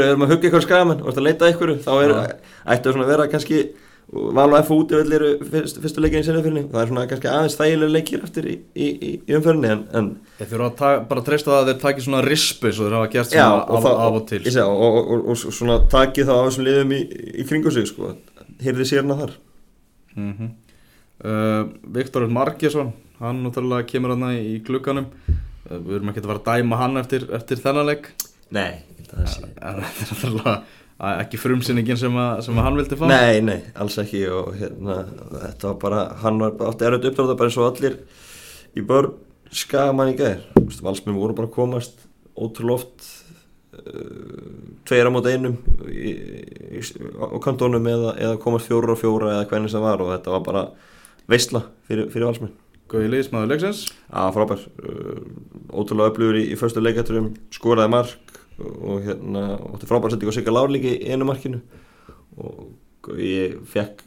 Já. 4.07 4.15
vera 4.15 4.31
Val 4.37 4.53
og 4.53 4.65
FH 4.65 4.71
útivill 4.71 5.13
eru 5.17 5.29
fyrst, 5.51 5.79
fyrstu 5.83 5.99
leikin 5.99 6.21
í 6.21 6.25
senniðfönni 6.27 6.61
það 6.71 6.81
er 6.81 6.87
svona 6.87 7.07
kannski 7.11 7.27
aðeins 7.27 7.57
þægilega 7.59 7.91
leikir 7.91 8.21
eftir 8.23 8.45
í, 8.47 8.53
í, 8.75 8.85
í, 8.87 9.09
í 9.27 9.35
umförni 9.35 9.67
en, 9.73 9.81
en 9.99 10.05
Þeir 10.37 10.47
þurfa 10.53 10.67
að 10.69 10.77
ta- 10.79 11.01
bara 11.09 11.23
treysta 11.27 11.51
það 11.51 11.59
að 11.59 11.67
þeir 11.71 11.81
taki 11.81 12.05
svona 12.05 12.21
rispu 12.23 12.71
svo 12.71 12.85
þeir 12.87 12.95
hafa 12.95 13.09
gert 13.17 13.35
Já, 13.35 13.41
svona 13.43 13.57
og, 13.65 13.73
af, 13.75 13.83
það, 13.83 13.97
af 14.05 14.19
og 14.21 14.27
til 14.29 14.39
segi, 14.45 14.61
og, 14.63 14.85
og, 14.85 15.11
og, 15.11 15.33
og 15.33 15.53
svona 15.59 15.75
takið 15.91 16.29
þá 16.29 16.33
af 16.37 16.47
þessum 16.47 16.67
liðum 16.69 16.95
í, 16.95 17.01
í 17.35 17.47
kringu 17.51 17.71
sig 17.75 17.87
sko. 17.91 18.13
heyrði 18.63 18.85
sérna 18.93 19.17
þar 19.19 19.35
mm 20.15 20.31
-hmm. 20.37 20.49
uh, 21.27 21.67
Viktor 21.99 22.27
Margesson 22.27 22.93
hann 23.19 23.43
náttúrulega 23.43 23.85
kemur 23.91 24.15
hann 24.15 24.31
í 24.39 24.63
glugganum 24.63 25.05
uh, 25.27 25.77
við 25.83 25.95
erum 25.99 26.09
ekki 26.09 26.23
að 26.23 26.31
fara 26.31 26.39
að 26.39 26.47
dæma 26.63 26.77
hann 26.77 26.97
eftir, 26.97 27.27
eftir 27.33 27.57
þennan 27.59 27.85
leik 27.91 28.07
Nei, 28.55 28.79
það 29.11 30.23
er 30.23 30.41
að- 30.47 30.63
ekki 30.97 31.37
frumsinningin 31.37 31.99
sem, 31.99 32.15
að, 32.17 32.41
sem 32.47 32.57
hann 32.57 32.77
vildi 32.79 32.97
fá? 32.97 33.05
Nei, 33.09 33.41
nei, 33.45 33.59
alls 33.77 33.99
ekki 34.01 34.23
og 34.33 34.55
hérna, 34.57 35.03
þetta 35.43 35.69
var 35.69 35.77
bara, 35.83 36.01
hann 36.23 36.41
var 36.41 36.57
átti 36.71 36.87
erfitt 36.87 37.11
uppdráða 37.11 37.37
bara 37.37 37.51
eins 37.51 37.59
og 37.61 37.67
allir 37.69 37.97
í 38.77 38.83
börn 38.87 39.13
skaman 39.53 40.13
í 40.13 40.17
gær. 40.17 40.41
Valsmenn 40.83 41.17
voru 41.17 41.37
bara 41.37 41.51
komast 41.53 42.01
ótrúlega 42.37 42.81
oft 42.81 43.05
uh, 43.77 44.81
tveir 44.89 45.09
á 45.09 45.11
mót 45.13 45.29
einum 45.29 45.57
á 47.21 47.37
kantónum 47.45 47.87
eða, 47.93 48.15
eða 48.17 48.41
komast 48.41 48.69
fjóra 48.69 48.93
og 48.93 49.01
fjóra 49.01 49.35
eða 49.35 49.49
hvernig 49.51 49.73
sem 49.73 49.85
var 49.85 50.01
og 50.01 50.11
þetta 50.15 50.33
var 50.33 50.47
bara 50.49 50.65
veistla 51.29 51.67
fyrir, 51.87 52.09
fyrir 52.13 52.29
valsmenn. 52.31 52.55
Góði 52.87 53.09
liðismæður 53.11 53.49
leiksins. 53.51 53.81
Já, 54.07 54.21
frábær. 54.33 54.61
Uh, 54.81 55.21
Ótrúlega 55.77 56.13
öflugur 56.13 56.41
í, 56.41 56.45
í 56.55 56.57
förstu 56.57 56.81
leikaturum 56.81 57.33
Skoraði 57.53 57.91
mark 57.91 58.37
og 58.57 59.01
hérna 59.05 59.43
Ótti 59.73 59.89
frábær 59.89 60.13
setting 60.13 60.31
á 60.31 60.35
Sigga 60.35 60.53
Lár 60.53 60.71
líka 60.73 60.89
í 60.89 61.11
einu 61.11 61.27
markinu 61.29 61.61
Og 62.37 63.11
ég 63.21 63.57
fekk 63.69 64.03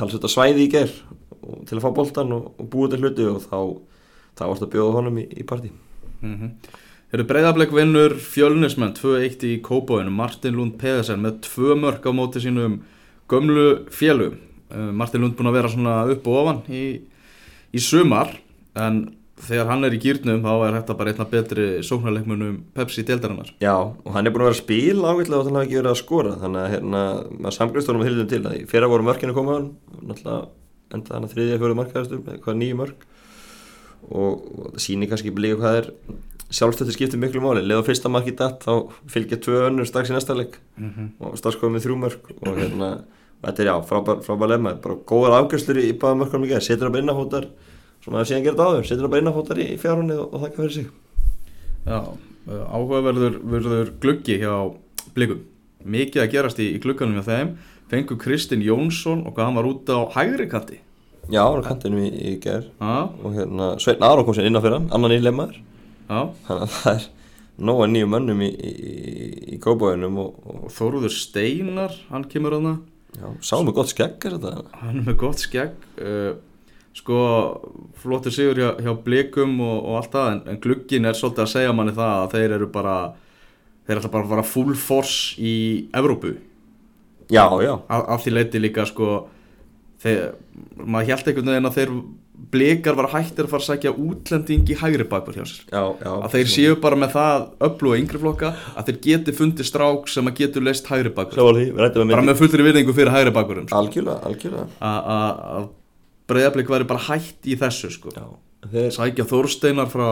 að 0.00 0.28
svæði 0.30 0.66
í 0.66 0.72
ger 0.72 0.92
og, 1.40 1.62
Til 1.68 1.78
að 1.78 1.84
fá 1.84 1.90
boltan 1.96 2.34
og, 2.36 2.50
og 2.56 2.68
búið 2.72 2.96
til 2.96 3.02
hluti 3.04 3.28
Og 3.30 3.40
þá, 3.44 3.58
þá 4.36 4.44
varst 4.50 4.66
að 4.66 4.74
bjóða 4.74 4.98
honum 4.98 5.22
í, 5.22 5.28
í 5.32 5.46
partí. 5.48 5.72
Mm 6.20 6.36
-hmm. 6.36 6.50
Þeir 7.06 7.20
eru 7.20 7.28
breyðablik 7.30 7.72
vinnur 7.72 8.14
fjölnismenn 8.18 8.94
2-1 8.96 9.44
í 9.46 9.52
Kópáinu 9.62 10.10
Martin 10.10 10.56
Lund 10.58 10.74
Pedersen 10.80 11.20
með 11.22 11.40
tvö 11.46 11.76
mörg 11.78 12.02
á 12.02 12.10
móti 12.10 12.42
sínum 12.42 12.80
gömlu 13.30 13.86
fjölu 13.94 14.32
uh, 14.74 14.90
Martin 14.92 15.22
Lund 15.22 15.36
búinn 15.38 15.50
að 15.52 15.58
vera 15.58 15.70
svona 15.70 15.94
upp 16.10 16.26
og 16.26 16.40
ofan 16.40 16.58
í, 16.66 17.00
í 17.70 17.78
sumar 17.78 18.34
en 18.74 19.16
þegar 19.36 19.68
hann 19.68 19.84
er 19.84 19.94
í 19.96 20.00
gýrnum 20.00 20.44
þá 20.44 20.52
er 20.54 20.76
þetta 20.78 20.96
bara 20.96 21.12
einna 21.12 21.26
betri 21.30 21.66
sóknarleikmunum 21.84 22.54
Pepsi 22.76 23.04
deildarinnar. 23.06 23.50
Já, 23.60 23.74
og 23.76 24.14
hann 24.14 24.26
er 24.26 24.32
búin 24.32 24.46
að 24.46 24.50
vera 24.50 24.56
að 24.56 24.62
spila 24.62 25.12
ágætlega 25.12 25.40
og 25.40 25.48
þannig 25.48 25.58
hafa 25.60 25.66
ekki 25.66 25.80
verið 25.80 25.90
að 25.92 26.00
skora 26.00 26.32
Þannig 26.40 26.60
að 26.62 26.72
hérna, 26.72 27.02
maður 27.36 27.56
samgrist 27.58 27.90
honum 27.92 28.06
hildur 28.06 28.30
til 28.30 28.42
að 28.42 28.56
í 28.56 28.62
fyrra 28.70 28.88
voru 28.92 29.06
mörkinu 29.06 29.36
koma 29.36 29.58
hann 29.58 29.68
Náttúrulega 30.00 30.40
enda 30.94 31.16
hann 31.16 31.26
að 31.26 31.34
þriðja 31.34 31.60
fjóru 31.60 31.76
markaðastu 31.76 32.16
með 32.22 32.40
hvað 32.44 32.58
nýju 32.60 32.78
mörk. 32.80 33.04
Og, 34.06 34.32
og 34.38 34.66
það 34.70 34.82
sýnir 34.84 35.10
kannski 35.10 35.34
líka 35.34 35.60
hvað 35.60 35.78
er 35.80 35.86
sjálfstötti 36.54 36.94
skiptir 36.94 37.18
miklu 37.20 37.42
máli. 37.42 37.64
Leða 37.66 37.86
fyrsta 37.88 38.08
marki 38.12 38.32
datt 38.38 38.62
þá 38.62 38.72
fylgja 39.10 39.40
tvö 39.42 39.56
önnur 39.66 39.88
strax 39.88 40.12
í 40.12 40.14
næsta 40.14 40.36
leik. 40.38 40.54
Og 41.18 41.34
strax 41.40 41.58
komið 41.58 41.74
með 41.74 41.82
þrjú 41.86 41.96
mörg 42.04 42.22
og 42.38 42.52
hérna 42.54 42.90
þetta 43.42 43.62
er 43.62 43.68
já, 43.72 43.74
frábær, 43.90 44.22
frábær 44.22 44.52
það 48.06 48.14
svona 48.14 48.22
að 48.22 48.30
síðan 48.30 48.46
gera 48.46 48.56
þetta 48.56 48.70
áður 48.70 48.88
setur 48.88 49.04
það 49.04 49.12
bara 49.12 49.24
innafótar 49.24 49.60
í 49.62 49.68
fjárhunni 49.82 50.16
og, 50.16 50.26
og 50.30 50.44
þakka 50.44 50.62
fyrir 50.62 50.74
sig. 50.76 50.88
Já, 51.86 51.98
uh, 52.46 52.64
áhugaverður 52.70 53.38
verður 53.54 53.92
gluggi 54.02 54.40
hjá 54.42 54.54
blikum. 55.16 55.44
Mikið 55.86 56.24
að 56.24 56.32
gerast 56.32 56.62
í, 56.62 56.70
í 56.74 56.82
glugganum 56.82 57.18
hjá 57.20 57.28
þeim. 57.28 57.54
Fengur 57.90 58.18
Kristinn 58.18 58.64
Jónsson 58.66 59.22
og 59.26 59.36
hvað 59.36 59.50
hann 59.50 59.58
var 59.60 59.68
út 59.70 59.90
á 59.94 59.98
hægri 60.16 60.48
kanti. 60.50 60.80
Já, 61.26 61.42
hann 61.42 61.58
var 61.58 61.64
kantinu 61.66 62.02
í, 62.06 62.10
í 62.10 62.32
gerð 62.42 62.70
og 62.78 63.32
hérna 63.34 63.72
Sveinn 63.82 64.04
Aron 64.06 64.26
kom 64.26 64.36
sér 64.36 64.46
inn 64.46 64.58
á 64.58 64.62
fyrir 64.62 64.78
hann 64.78 64.90
annan 64.94 65.14
í 65.14 65.18
lemmaður 65.18 65.56
já. 65.58 66.20
Þannig 66.46 66.62
að 66.62 66.74
það 66.76 66.90
er 66.92 67.06
nóga 67.66 67.88
nýju 67.90 68.10
mönnum 68.12 68.42
í, 68.46 68.50
í, 68.52 69.58
kópáinum 69.62 70.20
og, 70.22 70.36
og 70.46 70.66
og 70.66 70.74
Þóruður 70.76 71.14
Steinar, 71.14 71.96
hann 72.12 72.28
kemur 72.30 72.54
hana 72.58 72.76
já, 73.16 73.26
sáum 73.42 73.66
við 73.66 73.78
gott 73.80 73.90
skegg 73.90 74.28
er 74.28 74.36
þetta? 74.36 74.54
Hann 74.84 75.00
er 75.00 75.08
með 75.08 75.18
gott 75.24 75.42
skegg 75.42 75.88
uh, 75.98 76.36
sko, 76.96 77.20
flottur 78.00 78.32
sigur 78.34 78.58
hjá, 78.60 78.70
hjá 78.80 78.92
blikum 79.04 79.58
og, 79.60 79.78
og 79.84 79.98
allt 80.00 80.12
það 80.16 80.32
en, 80.32 80.42
en 80.52 80.60
glugginn 80.64 81.08
er 81.10 81.18
svolítið 81.18 81.44
að 81.46 81.52
segja 81.52 81.76
manni 81.76 81.94
það 81.96 82.18
að 82.24 82.36
þeir 82.36 82.56
eru 82.58 82.68
bara 82.72 82.96
þeir 83.86 84.00
ætla 84.00 84.12
bara 84.16 84.26
að 84.26 84.34
fara 84.34 84.46
full 84.50 84.74
force 84.80 85.36
í 85.38 85.54
Evrópu. 85.94 86.34
Já, 87.30 87.44
já, 87.62 87.72
að 87.90 88.20
því 88.24 88.32
leiti 88.36 88.62
líka 88.62 88.84
sko 88.86 89.10
þeir, 90.02 90.30
maður 90.84 91.10
held 91.12 91.28
einhvern 91.30 91.52
veginn 91.52 91.68
að 91.70 91.76
þeir 91.80 91.92
blikar 92.52 92.96
var 92.98 93.08
hættir 93.14 93.46
að 93.46 93.52
fara 93.54 93.64
að 93.64 93.68
sækja 93.70 93.92
útlending 93.96 94.68
í 94.70 94.76
hægri 94.78 95.06
bakvör 95.08 95.38
hjá 95.38 95.46
sér. 95.48 95.62
Já, 95.72 95.82
já 96.04 96.10
að 96.20 96.34
þeir 96.34 96.50
séu 96.52 96.74
bara 96.82 96.98
með 97.00 97.14
það 97.16 97.46
öllu 97.68 97.92
og 97.92 97.96
yngri 98.02 98.20
flokka 98.22 98.50
að 98.76 98.90
þeir 98.90 98.98
geti 99.06 99.34
fundið 99.38 99.68
strák 99.70 100.10
sem 100.12 100.28
að 100.30 100.36
getur 100.42 100.66
leist 100.66 100.90
hægri 100.90 101.12
við 101.72 101.80
rættum 101.80 102.12
bara 102.12 102.26
með 102.28 102.42
fullri 102.42 102.66
virðingu 102.68 102.94
fyrir 102.96 103.14
hægri 103.14 103.32
bakvörun 103.36 103.66
sko. 103.70 103.80
Algjörlega, 103.80 104.20
algjörlega. 104.28 104.68
Að- 104.90 105.10
að 105.16 105.42
að 105.56 105.68
breyðablík 106.30 106.70
væri 106.72 106.88
bara 106.90 107.04
hætt 107.08 107.46
í 107.46 107.56
þessu 107.60 107.90
sko. 107.94 108.10
Já, 108.16 108.26
þeir, 108.72 108.90
sækja 108.96 109.26
Þórsteinar 109.30 109.90
frá, 109.92 110.08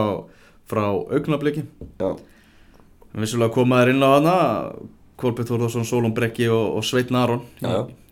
frá 0.69 0.83
augnabliki 0.89 1.65
já, 1.99 2.09
vissulega 3.15 3.53
koma 3.55 3.81
þær 3.83 3.91
inn 3.95 4.03
á 4.05 4.09
hana 4.17 4.35
Kolbjörn 5.15 5.47
Þórðarsson, 5.47 5.85
Sólon 5.87 6.11
Brekki 6.15 6.49
og, 6.51 6.73
og 6.75 6.83
Sveitn 6.83 7.15
Aron 7.15 7.43
í, 7.63 7.69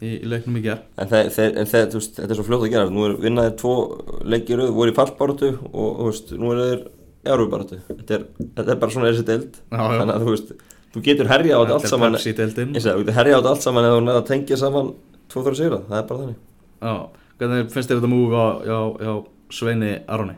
í, 0.07 0.11
í 0.23 0.27
leiknum 0.31 0.55
í 0.55 0.61
ger 0.63 0.77
en, 0.95 1.09
þeir, 1.11 1.31
þeir, 1.35 1.57
en 1.59 1.67
þeir, 1.67 1.87
veist, 1.97 2.13
þetta 2.15 2.31
er 2.31 2.37
svo 2.39 2.45
fljótt 2.47 2.63
að 2.63 2.71
gera. 2.71 2.91
Nú 2.95 3.03
er 3.09 3.15
vinnaðið 3.25 3.57
tvo 3.59 3.73
leikir 4.31 4.61
voru 4.71 4.93
í 4.93 4.95
fallbáratu 4.95 5.49
og, 5.73 5.97
veist, 6.07 6.31
nú 6.39 6.53
er 6.53 6.61
þeir 6.61 6.85
Európaratu 7.33 7.81
þetta, 7.89 8.15
er- 8.21 8.23
þetta 8.55 8.71
er 8.75 8.79
bara 8.85 8.95
svona 8.95 9.09
þessi 9.11 9.25
deild. 9.27 9.59
Þannig 9.99 10.13
að 10.15 10.23
þú 10.23 10.31
veist, 10.37 10.53
þú 10.95 11.03
getur 11.09 11.31
herja 11.33 11.59
á 11.59 11.59
þetta 11.63 11.75
allt 11.75 11.91
saman 11.91 12.15
þú 12.95 13.03
getur 13.03 13.17
herja 13.19 13.35
á 13.35 13.39
þetta 13.41 13.51
allt 13.57 13.67
saman 13.67 13.87
eða 13.89 13.97
þú 13.97 14.01
nefnir 14.07 14.21
að 14.21 14.27
tengja 14.31 14.61
saman 14.63 14.89
tvo 15.33 15.43
þrjá 15.43 15.59
sigra, 15.59 15.81
það 15.89 15.99
er 15.99 16.07
bara 16.13 16.23
þannig. 16.23 16.39
Já, 16.83 16.95
hvernig 17.43 17.73
finnst 17.73 17.91
þér 17.91 17.99
þetta 18.01 18.11
múg 18.11 18.33
á, 18.35 18.45
á, 18.63 19.13
Sveini 19.53 19.93
Aroni? 20.07 20.35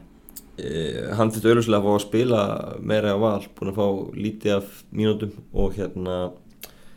Eh, 0.56 1.12
hann 1.18 1.32
þurfti 1.34 1.52
auðvitað 1.52 1.78
að 1.78 1.86
fá 1.86 1.92
að 1.92 2.04
spila 2.06 2.42
meira 2.80 3.16
á 3.16 3.20
val, 3.20 3.44
búin 3.58 3.72
að 3.74 3.80
fá 3.80 3.88
lítið 4.16 4.54
af 4.56 4.82
mínútum 4.96 5.34
og 5.52 5.76
hérna 5.76 6.20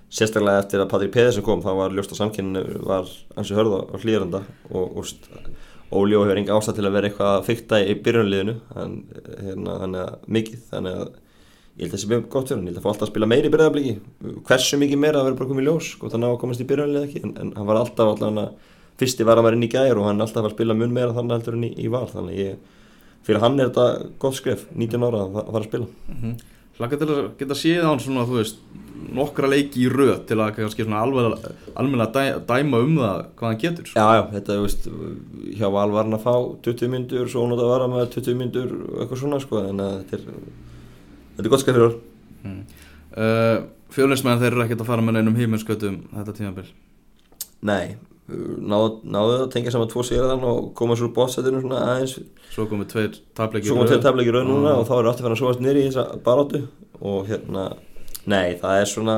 sérstaklega 0.08 0.62
eftir 0.62 0.82
að 0.82 0.90
Patrik 0.92 1.12
Pedersen 1.14 1.44
kom 1.44 1.62
þá 1.64 1.72
var 1.76 1.96
ljóst 1.96 2.14
að 2.14 2.20
samkynni 2.22 2.62
var 2.86 3.08
ansi 3.36 3.56
hörða 3.56 3.82
á 3.92 3.96
hlýðaranda 3.98 4.44
og 4.70 5.00
úst, 5.02 5.26
Óli 5.88 6.16
og 6.18 6.26
hefur 6.26 6.36
enga 6.36 6.56
ástæð 6.56 6.78
til 6.78 6.84
að 6.84 6.94
vera 6.98 7.08
eitthvað 7.08 7.34
að 7.34 7.44
fykta 7.46 7.78
í 7.80 7.94
byrjunliðinu 8.04 8.54
hann, 8.76 8.96
hérna, 9.40 9.76
þannig 9.82 10.02
að 10.02 10.26
mikið 10.36 10.64
þannig 10.68 10.98
að 11.00 11.12
ég 11.78 11.84
held 11.84 11.88
að 11.88 11.94
það 11.94 12.02
sé 12.02 12.10
mjög 12.12 12.24
gott 12.34 12.50
fyrir 12.50 12.58
hann 12.58 12.66
ég 12.66 12.74
held 12.74 12.80
að 12.80 12.84
fá 12.84 12.90
alltaf 12.92 13.06
að 13.06 13.12
spila 13.12 13.28
meira 13.32 13.48
í 13.48 13.52
byrjaðabliki 13.54 13.94
hversu 14.48 14.80
mikið 14.82 15.00
meira 15.00 15.22
að 15.22 15.28
vera 15.28 15.38
bara 15.38 15.50
komið 15.52 15.68
ljós 15.68 15.88
og 15.98 16.12
þannig 16.12 16.28
að 16.28 16.40
komast 16.42 16.64
í 16.64 16.68
byrjunlið 16.68 17.06
ekki 17.06 17.22
en, 17.24 17.32
en 17.40 17.52
hann 17.56 17.68
var 17.70 17.80
alltaf 17.80 18.12
allavega 18.12 18.46
fyrsti 18.98 19.26
var 19.28 19.54
inn 19.54 19.66
í 19.66 19.70
gær 19.72 19.98
og 19.98 20.10
hann 20.10 20.20
alltaf 20.24 20.48
að 20.48 20.56
spila 20.56 20.76
mun 20.76 20.94
meira 20.94 21.16
þannig 21.16 21.38
heldur 21.38 21.58
en 21.58 21.66
í, 21.68 21.72
í 21.78 21.88
val 21.92 22.06
þannig 22.10 22.38
ég 22.42 22.76
fyrir 23.26 23.42
hann 23.44 23.58
er 23.58 23.70
þetta 23.70 24.12
gott 24.22 24.38
skref 24.38 24.68
19 24.74 25.08
ára 25.08 25.24
að, 25.26 25.42
fara 25.42 25.64
að 25.64 25.68
spila 25.70 25.90
Mm 26.08 26.38
Laka 26.78 26.94
til 26.94 27.08
að 27.10 27.24
geta 27.40 27.56
séð 27.58 27.80
á 27.82 27.90
hann 27.90 28.00
svona, 28.02 28.24
þú 28.26 28.36
veist, 28.36 28.60
nokkra 29.14 29.48
leiki 29.50 29.80
í 29.82 29.88
röð 29.90 30.20
til 30.28 30.36
að 30.38 30.52
kannski 30.60 30.84
svona 30.84 31.00
alveg, 31.02 31.48
alveg 31.74 32.12
dæ, 32.14 32.20
dæma 32.46 32.82
um 32.84 32.92
það 33.00 33.22
hvað 33.40 33.48
hann 33.48 33.58
getur. 33.64 33.88
Já, 33.96 34.04
já, 34.14 34.22
þetta, 34.34 34.58
þú 34.58 34.66
veist, 34.66 34.86
hjá 35.58 35.66
var 35.74 35.96
að 35.98 36.22
fá 36.22 36.34
20 36.68 36.92
myndur, 36.92 37.32
svo 37.32 37.46
ónátt 37.46 37.64
að 37.64 37.72
vara 37.72 37.88
með 37.90 38.12
20 38.14 38.38
myndur 38.38 38.76
eitthvað 39.00 39.22
svona, 39.24 39.40
sko, 39.42 39.64
en 39.72 39.82
þetta 39.82 40.20
er, 40.20 40.28
þetta 41.32 41.48
er 41.48 41.52
gott 41.56 41.64
skæð 41.64 41.80
fyrir. 41.80 41.98
Mm. 42.44 42.62
Uh, 43.18 43.56
Fjölinsmenn 43.96 44.38
þeir 44.38 44.52
eru 44.52 44.66
ekkert 44.68 44.84
að 44.84 44.92
fara 44.92 45.02
með 45.02 45.18
neinum 45.18 45.40
híminskötum 45.40 45.98
þetta 46.14 46.36
tímabil. 46.38 46.68
Nei, 47.66 47.96
náðu, 48.28 48.88
náðu 49.08 49.36
að 49.38 49.50
tengja 49.54 49.72
saman 49.72 49.88
tvo 49.88 50.02
sigurðan 50.04 50.42
og 50.44 50.72
koma 50.76 50.96
svo 50.98 51.08
úr 51.08 51.14
bótsætinu 51.16 51.62
svona 51.64 51.80
aðeins, 51.94 52.18
Svo 52.52 52.66
komið 52.68 52.88
tveir 52.92 54.02
tafleikir 54.04 54.34
raun 54.36 54.48
núna 54.50 54.72
Mm. 54.74 54.78
og 54.82 54.86
þá 54.88 54.94
er 54.98 55.08
aftur 55.10 55.24
fann 55.28 55.36
að 55.36 55.40
sóast 55.42 55.60
nýri 55.64 55.84
í 55.84 55.88
þessa 55.88 56.18
baróttu 56.24 56.60
og 57.00 57.26
hérna, 57.28 57.64
nei, 58.26 58.54
það 58.60 58.80
er 58.82 58.88
svona, 58.90 59.16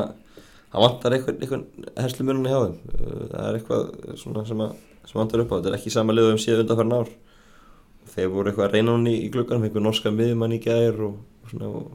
það 0.73 0.85
vantar 0.85 1.17
eitthvað, 1.17 1.41
eitthvað 1.41 1.65
herslu 2.05 2.27
mununni 2.29 2.53
hjá 2.53 2.61
þeim, 2.67 2.77
Uh, 3.01 3.25
það 3.33 3.49
er 3.49 3.59
eitthvað 3.59 4.17
svona 4.21 4.47
sem, 4.47 4.61
að, 4.61 4.75
sem 5.07 5.19
vantar 5.21 5.41
upp 5.45 5.51
á, 5.51 5.57
þetta 5.59 5.73
er 5.73 5.79
ekki 5.81 5.91
sama 5.95 6.13
liðu 6.15 6.33
um 6.37 6.39
síðan 6.39 6.63
undanfærin 6.67 6.97
ár. 7.01 7.09
þeir 8.11 8.29
voru 8.31 8.51
eitthvað 8.51 8.67
að 8.69 8.73
reyna 8.75 8.93
hún 8.97 9.07
í, 9.07 9.17
í 9.27 9.31
glugganum 9.31 9.65
einhver 9.65 9.83
norska 9.83 10.11
miðjumann 10.11 10.53
í 10.57 10.61
gær 10.63 10.97
og, 11.07 11.15
og 11.45 11.51
svona 11.51 11.69
og 11.71 11.91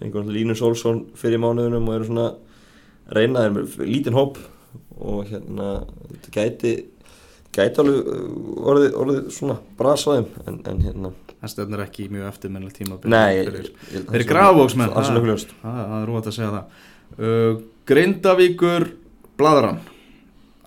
einhvern 0.00 0.30
Línus 0.32 0.62
Olsson 0.62 1.00
fyrir 1.18 1.38
mánuðunum 1.42 1.88
og 1.90 1.94
eru 1.96 2.06
svona 2.06 2.26
að 2.30 3.16
reyna 3.18 3.42
þeir 3.44 3.54
með 3.56 3.78
lítinn 3.90 4.14
hóp 4.16 4.38
og 5.00 5.24
hérna 5.30 5.68
þetta 6.10 6.34
gæti 6.36 6.74
gæti 7.56 7.82
alveg 7.82 8.10
uh, 8.14 8.70
orðið, 8.70 8.94
orðið 9.02 9.20
svona 9.34 9.58
brasaðum 9.80 10.30
en, 10.46 10.62
en 10.70 10.86
hérna 10.86 11.12
Það 11.40 11.52
stefnir 11.54 11.80
ekki 11.86 12.02
í 12.04 12.10
mjög 12.12 12.26
eftirminnilegt 12.28 12.76
tímabil. 12.76 13.08
nei 13.08 13.38
fyrir 14.10 14.26
grafvóksmenn. 14.28 14.90
það 14.92 15.14
er 15.16 15.24
hljóst 15.24 15.54
Það 15.62 15.94
er 15.96 16.02
rúið 16.10 16.26
að 16.28 16.34
segja 16.36 16.50
það. 16.52 16.82
Uh, 17.16 17.54
Grindavíkur 17.88 18.86
Bladran. 19.40 19.78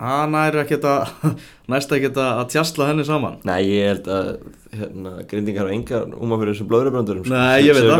Hann 0.03 0.33
er 0.35 0.57
ekkert 0.63 0.87
að, 0.89 1.11
næst 1.71 1.93
ekkert 1.93 2.17
að 2.19 2.41
tjastla 2.55 2.89
henni 2.89 3.05
saman. 3.05 3.37
Nei, 3.45 3.59
ég 3.69 3.91
held 3.91 4.09
að 4.11 4.31
hérna, 4.73 5.13
grindingar 5.29 5.69
og 5.69 5.75
engar 5.77 6.09
úma 6.17 6.39
fyrir 6.41 6.55
þessum 6.55 6.69
blöðurbröndurum 6.73 7.29
Nei, 7.29 7.61
ég 7.67 7.77
veit 7.77 7.85
það. 7.85 7.93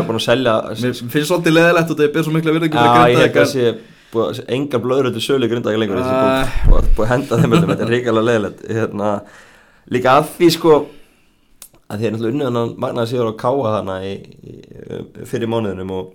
að 0.50 0.82
Mér 0.82 0.96
finnst 1.14 1.30
svolítið 1.30 1.54
leðilegt 1.54 1.94
og 1.94 2.00
það 2.00 2.08
er 2.08 2.26
svo 2.26 2.34
ég 3.14 3.22
held 3.22 3.30
Grindavík. 3.30 3.38
að 3.44 3.52
sé 3.54 3.70
búið 3.70 3.70
að 3.70 3.84
sé 3.86 3.93
engar 4.56 4.82
blöður 4.84 5.12
til 5.14 5.24
sölu 5.24 5.48
grinda 5.50 5.72
ekki 5.72 5.82
lengur 5.82 6.00
þessi 6.00 6.14
Æ. 6.14 6.90
búið 6.96 7.04
að 7.04 7.10
henda 7.12 7.38
þeim 7.40 7.56
þetta 7.60 7.86
er 7.86 7.92
ríkilega 7.92 8.26
leðilegt 8.28 8.66
hérna, 8.70 9.14
líka 9.94 10.18
að 10.18 10.28
því 10.36 10.50
sko 10.56 10.74
að 11.88 11.98
því 11.98 12.06
er 12.06 12.14
náttúrulega 12.14 12.34
unnið 12.34 12.50
hann 12.50 12.76
magnaði 12.84 13.10
sigur 13.12 13.30
á 13.30 13.40
káa 13.44 13.72
þarna 13.76 13.96
í, 14.06 14.12
í, 14.50 14.54
fyrir 15.28 15.50
mánuðinum 15.52 15.92
og 15.94 16.12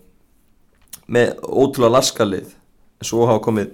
með 1.10 1.34
ótrúlega 1.46 1.96
laskalið 1.98 2.54
svo 3.06 3.28
hafa 3.30 3.44
komið 3.46 3.74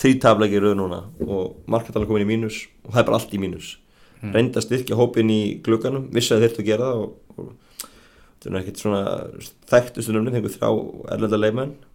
þrítaflegi 0.00 0.60
rauð 0.62 0.76
núna 0.80 1.00
og 1.24 1.70
markatalega 1.70 2.10
komin 2.10 2.26
í 2.26 2.30
mínus 2.32 2.64
og 2.84 2.92
það 2.94 3.00
er 3.02 3.08
bara 3.08 3.20
allt 3.20 3.34
í 3.34 3.40
mínus. 3.40 3.74
Mm. 4.24 4.32
reynda 4.32 4.60
að 4.60 4.66
styrkja 4.68 4.96
hópin 4.98 5.30
í 5.30 5.40
glugganum 5.64 6.08
vissi 6.14 6.32
að 6.34 6.46
þeir 6.46 6.60
að 6.60 6.68
gera 6.70 6.90
það 6.90 7.02
og, 7.02 7.10
og 7.36 7.50
þetta 8.40 8.50
er 8.50 8.60
ekkert 8.60 8.80
svona 8.80 9.02
þekktustu 9.70 10.14
nöfnin 10.14 10.36
þegar 10.38 10.54
þrjá 10.54 10.70
erlenda 11.16 11.40
leikmenn. 11.40 11.74
og 11.74 11.93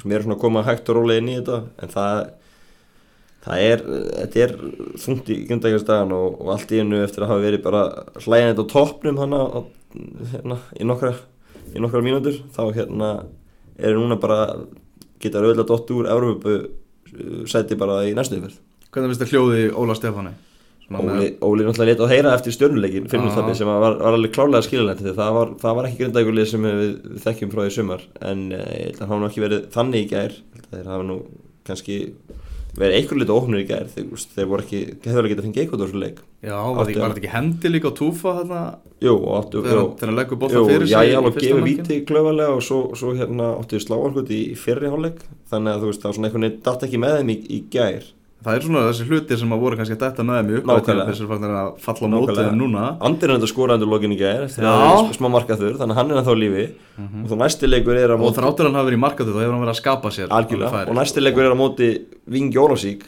sem 0.00 0.12
eru 0.12 0.26
svona 0.26 0.36
að 0.36 0.42
koma 0.42 0.64
hægt 0.66 0.90
og 0.90 0.98
rólega 1.00 1.22
inn 1.22 1.32
í 1.32 1.38
þetta 1.38 1.62
en 1.82 1.94
það 1.94 2.20
það 3.46 3.62
er, 3.62 3.82
þetta 4.16 4.42
er 4.42 4.54
þungt 5.02 5.30
í 5.30 5.36
grundækjastæðan 5.46 6.14
og, 6.16 6.40
og 6.42 6.52
allt 6.56 6.72
í 6.74 6.80
einu 6.82 7.02
eftir 7.04 7.24
að 7.24 7.32
hafa 7.32 7.44
verið 7.44 7.62
bara 7.66 7.82
hlæðið 8.24 8.62
á 8.62 8.64
toppnum 8.72 9.20
hana 9.22 9.42
á, 9.46 9.58
hérna, 10.32 10.58
í 10.74 10.88
nokkra 10.88 11.12
nokkra 11.76 12.02
mínútur 12.02 12.40
þá 12.54 12.62
hérna 12.74 13.10
eru 13.76 14.02
núna 14.02 14.18
bara 14.20 14.40
geta 15.22 15.42
auðvitað 15.42 15.70
dott 15.70 15.94
úr 15.94 16.10
Európu 16.10 16.56
sæti 17.48 17.78
bara 17.78 18.02
í 18.08 18.14
næstu 18.16 18.40
yfir 18.40 18.56
Hvernig 18.90 19.12
finnst 19.12 19.22
það 19.22 19.32
hljóði 19.34 19.64
Óla 19.76 19.94
Stefáni? 19.98 20.32
Óli, 20.86 21.32
Óli 21.42 21.64
náttúrulega 21.66 21.88
létt 21.90 22.02
á 22.06 22.12
heyra 22.12 22.34
eftir 22.36 22.54
Já. 23.50 23.58
sem 23.58 23.70
að 23.72 23.80
var, 23.82 23.96
var 24.04 24.14
alveg 24.14 24.34
klálega 24.36 24.62
skiljanlegt 24.62 25.02
það 25.18 25.32
var, 25.34 25.48
það 25.64 25.76
var 25.80 25.88
ekki 25.88 26.00
grindækulið 26.04 26.46
sem 26.52 26.66
við, 26.68 26.82
við 27.10 27.24
þekkjum 27.26 27.52
frá 27.54 27.62
því 27.64 27.72
sumar 27.74 28.04
en 28.30 28.44
eh, 28.54 28.68
ég 28.86 28.92
að 28.94 29.00
hann 29.02 29.10
hafa 29.10 29.22
nú 29.24 29.30
ekki 29.32 29.42
verið 29.46 29.66
þannig 29.74 30.04
í 30.04 30.10
gær 30.12 30.36
Ég 30.36 30.62
að 30.62 30.76
þeir 30.76 30.92
hafa 30.92 31.08
nú 31.08 31.16
kannski 31.66 31.98
verið 32.76 32.96
einhver 33.00 33.18
liti 33.20 33.32
óknur 33.34 33.62
í 33.62 33.66
gær 33.66 33.86
þeir, 33.88 34.08
voru 34.50 34.64
ekki, 34.66 34.80
hefur 35.06 35.18
alveg 35.22 35.32
getað 35.32 35.46
fengið 35.46 35.62
eitthvað 35.62 35.82
úr 35.82 35.88
þessu 35.90 36.00
leik. 36.02 36.18
Já, 36.44 36.56
var 36.60 36.76
þetta 36.76 36.92
ekki- 36.92 37.20
ekki 37.22 37.30
hendi 37.32 37.70
líka 37.72 37.88
á 37.88 37.92
túfa 37.96 38.34
þarna? 38.36 38.60
Jú, 39.00 39.14
og 39.16 39.32
áttu 39.40 39.62
þegar 39.64 40.04
hann 40.04 40.18
leggur 40.18 40.40
bolta 40.42 40.62
fyrir 40.68 40.84
já, 40.86 40.98
sig 41.00 41.08
ég 41.08 41.14
í 41.14 41.16
alveg 41.16 41.38
gefið 41.40 41.64
víti 41.66 41.96
klöfarlega 42.08 42.52
og 42.56 42.62
svo, 42.62 42.80
svo 42.94 43.14
hérna 43.16 43.48
áttu 43.56 43.80
sláarkvöld 43.80 44.28
í 44.36 44.42
fyrri 44.60 44.92
hálfleik 44.92 45.24
þannig 45.50 45.72
að 45.72 45.80
þú 45.82 45.90
veist 45.90 46.02
það 46.04 46.10
var 46.10 46.16
svona 46.18 46.28
einhvern 46.30 46.46
veginn 46.46 46.62
datt 46.68 46.86
ekki 46.86 47.00
með 47.00 47.16
þeim 47.16 47.32
í, 47.32 47.38
í 47.48 47.58
gær 47.72 48.04
það 48.46 48.56
er 48.56 48.62
svona 48.66 48.82
þessi 48.86 49.06
hlutir 49.10 49.40
sem 49.40 49.50
að 49.52 49.62
voru 49.64 49.76
kannski 49.80 49.96
að 49.96 50.02
detta 50.04 50.22
með 50.26 50.38
í 50.46 50.60
Nákvæmlega. 50.62 51.06
þessir 51.10 51.26
fannir 51.30 51.52
að 51.58 51.68
falla 51.82 52.06
á 52.06 52.10
mótið 52.14 52.50
núna. 52.56 52.84
Andir 53.08 53.26
er 53.28 53.34
enda 53.36 53.48
skoraðandur 53.50 53.90
lokin 53.90 54.14
í 54.14 54.18
að 54.22 54.30
er 55.10 55.16
smá 55.18 55.28
markaður 55.34 55.74
þannig 55.80 55.94
að 55.94 55.98
hann 56.00 56.10
er 56.10 56.16
ennþá 56.20 56.32
á 56.32 56.42
lífi. 56.42 56.64
Og 56.96 57.26
þá 57.32 57.36
næsti 57.42 57.64
leikur 57.70 57.96
er 57.98 58.10
að 58.14 58.16
og 58.16 58.22
móti 58.22 58.38
þráttur 58.40 58.64
hann 58.68 58.78
hafi 58.78 58.88
verið 58.90 59.00
í 59.00 59.04
markaðu 59.06 59.30
þá 59.34 59.40
hefur 59.42 59.54
hann 59.56 59.64
verið 59.66 59.74
að 59.74 59.80
skapa 59.82 60.08
sér 60.14 60.28
algjörlega. 60.30 60.86
og 60.86 60.94
næsti 61.00 61.18
leikur 61.24 61.42
er 61.44 61.52
á 61.52 61.58
móti 61.58 61.88
Vingi 62.26 62.58
Ólafsík 62.62 63.02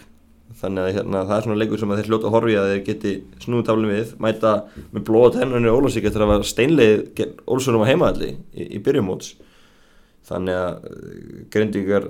þannig 0.58 0.82
að 0.82 0.94
hérna, 0.96 1.18
það 1.28 1.36
er 1.36 1.42
svona 1.46 1.60
leikur 1.60 1.78
sem 1.78 1.90
að 1.92 1.98
þeir 2.00 2.08
hljóta 2.10 2.26
að 2.26 2.34
horfi 2.34 2.54
að 2.58 2.70
þeir 2.72 2.82
geti 2.88 3.12
snúið 3.44 3.66
taflum 3.68 3.90
við 3.92 4.08
mæta 4.18 4.52
með 4.90 5.02
blóða 5.06 5.30
tennunni 5.38 5.70
Ólafsík 5.70 6.08
eftir 6.08 6.22
að 6.24 6.34
þannig 10.28 10.58
að 10.58 10.86
uh, 10.88 11.40
grindingar 11.54 12.06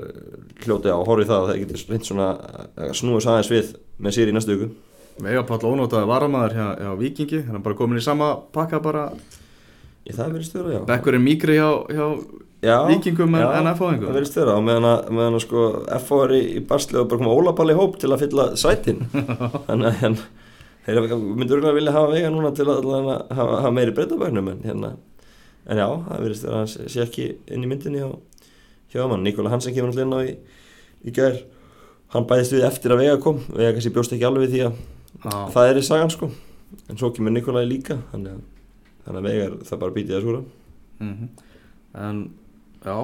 hljóta 0.64 0.92
að 0.94 1.07
horfi 1.09 1.28
það 1.31 1.40
að 1.44 1.50
þeir 1.52 1.61
geti 1.64 1.83
reynt 1.92 2.09
svona 2.11 2.28
að 2.76 2.92
snúið 2.98 3.24
sæðins 3.26 3.50
við 3.54 3.72
með 4.07 4.16
sér 4.18 4.33
í 4.33 4.37
næstu 4.37 4.57
viku. 4.57 4.70
Veigar 5.18 5.46
Páll 5.48 5.66
ónótaði 5.66 6.07
varamæður 6.11 6.52
hjá, 6.59 6.66
hjá 6.78 6.90
Vikingi 7.00 7.40
hann 7.48 7.59
er 7.59 7.64
bara 7.64 7.78
komin 7.78 7.98
í 7.98 8.04
sama 8.04 8.33
pakka 8.54 8.78
bara. 8.83 9.09
Ég, 10.07 10.14
það 10.14 10.37
verðist 10.37 10.54
vera, 10.57 10.74
já. 10.76 10.83
Bekkurinn 10.88 11.24
mýgri 11.24 11.57
hjá, 11.59 11.70
hjá 11.90 12.04
já, 12.64 12.76
Víkingum 12.88 13.35
en- 13.35 13.42
já, 13.42 13.48
en 13.59 13.70
FH-ingum. 13.74 14.07
Það 14.09 14.16
verðist 14.18 14.38
vera, 14.38 14.54
og 14.57 14.62
meðan 14.66 14.87
að, 14.88 15.09
meðan 15.18 15.37
að 15.38 15.42
sko 15.44 15.64
FH 15.98 16.20
er 16.24 16.35
í, 16.38 16.40
í 16.54 16.62
basli 16.70 17.00
og 17.02 17.09
bara 17.11 17.20
koma 17.20 17.35
ólaball 17.35 17.72
í 17.74 17.76
hóp 17.76 17.98
til 18.00 18.12
að 18.14 18.22
fylla 18.24 18.46
sætin. 18.59 19.02
Þannig 19.68 19.90
að 19.90 19.98
hérna 20.04 20.28
þeir 20.88 21.18
myndur 21.37 21.59
örgulega 21.59 21.76
vilja 21.76 21.92
hafa 21.98 22.12
vega 22.14 22.31
núna 22.33 22.54
til 22.57 22.64
að 22.64 22.78
allavega 22.81 23.18
hafa, 23.37 23.59
hafa 23.61 23.72
meiri 23.76 23.92
breytabæknum 23.98 24.46
en 24.54 24.62
hérna, 24.64 24.92
en 25.68 25.76
já, 25.83 25.87
það 26.09 26.22
verðist 26.24 26.44
að 26.48 26.57
hann 26.57 26.68
sé 26.72 27.02
ekki 27.04 27.26
inn 27.54 27.64
í 27.64 27.70
myndinni 27.70 28.00
hjá, 28.02 28.11
hjá 28.94 29.07
mann, 29.11 29.22
Nikola 29.26 29.50
Hansen 29.52 29.74
kemur 29.76 29.90
alltaf 29.92 30.07
inn 30.07 30.16
á 30.16 30.20
í, 30.24 30.35
í 31.04 31.14
gær, 31.14 31.37
hann 32.14 32.26
bæðist 32.31 32.54
við 32.57 32.64
eftir 32.68 32.94
að 32.94 33.02
vega 33.04 33.18
kom, 33.22 33.42
vega 33.52 33.72
kannski 33.76 33.92
bjóst 33.92 34.14
ekki 34.16 34.24
alveg 34.28 34.48
því 34.54 34.62
að 34.68 34.78
Já. 35.24 35.37
það 35.54 35.68
er 35.72 35.81
í 35.81 35.83
sagan 35.88 36.11
sko. 36.14 36.28
En 36.88 36.98
svo 37.00 37.09
kemur 37.16 37.33
Nikola 37.35 37.62
líka 37.66 37.96
þannig 38.12 38.35
að, 38.37 38.42
þannig 39.07 39.20
að 39.22 39.28
vega 39.28 39.46
það 39.68 39.81
bara 39.83 39.96
býtið 39.96 40.16
að 40.18 40.24
skúra 40.26 40.42
Mhm. 40.98 41.28
en 41.94 42.16
já 42.85 42.96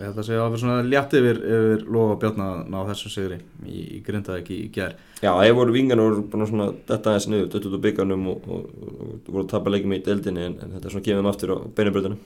ég 0.00 0.08
held 0.08 0.20
að 0.20 0.26
segja 0.28 0.40
að 0.40 0.44
það 0.46 0.54
var 0.54 0.62
svona 0.64 0.88
létt 0.88 1.16
yfir, 1.20 1.40
yfir 1.56 1.82
lofa 1.96 2.18
björna 2.24 2.48
að 2.50 2.60
ná 2.72 2.78
þessum 2.90 3.12
sigri 3.14 3.38
í, 3.68 3.80
í 3.98 4.02
grindaði 4.06 4.42
ekki 4.44 4.58
í 4.64 4.68
gær 4.74 4.94
Já, 5.20 5.32
ég 5.44 5.56
voru 5.58 5.74
vingan 5.76 6.00
og 6.02 6.08
voru 6.10 6.44
að 6.44 6.52
svona 6.52 6.68
detta 6.88 7.12
aðeins 7.12 7.28
niður, 7.30 7.50
dött 7.54 7.68
út 7.68 7.76
á 7.76 7.84
byggarnum 7.86 8.28
og, 8.32 8.46
og, 8.48 8.70
og, 8.80 9.02
og 9.10 9.28
voru 9.34 9.44
að 9.44 9.50
tapa 9.52 9.74
leikjum 9.74 9.96
í 9.96 10.00
deildinni 10.06 10.46
en, 10.48 10.56
en 10.64 10.72
þetta 10.76 10.88
er 10.88 10.96
svona 10.96 11.18
þeim 11.20 11.30
aftur 11.32 11.52
á 11.52 11.56
beinabröðinu. 11.76 12.18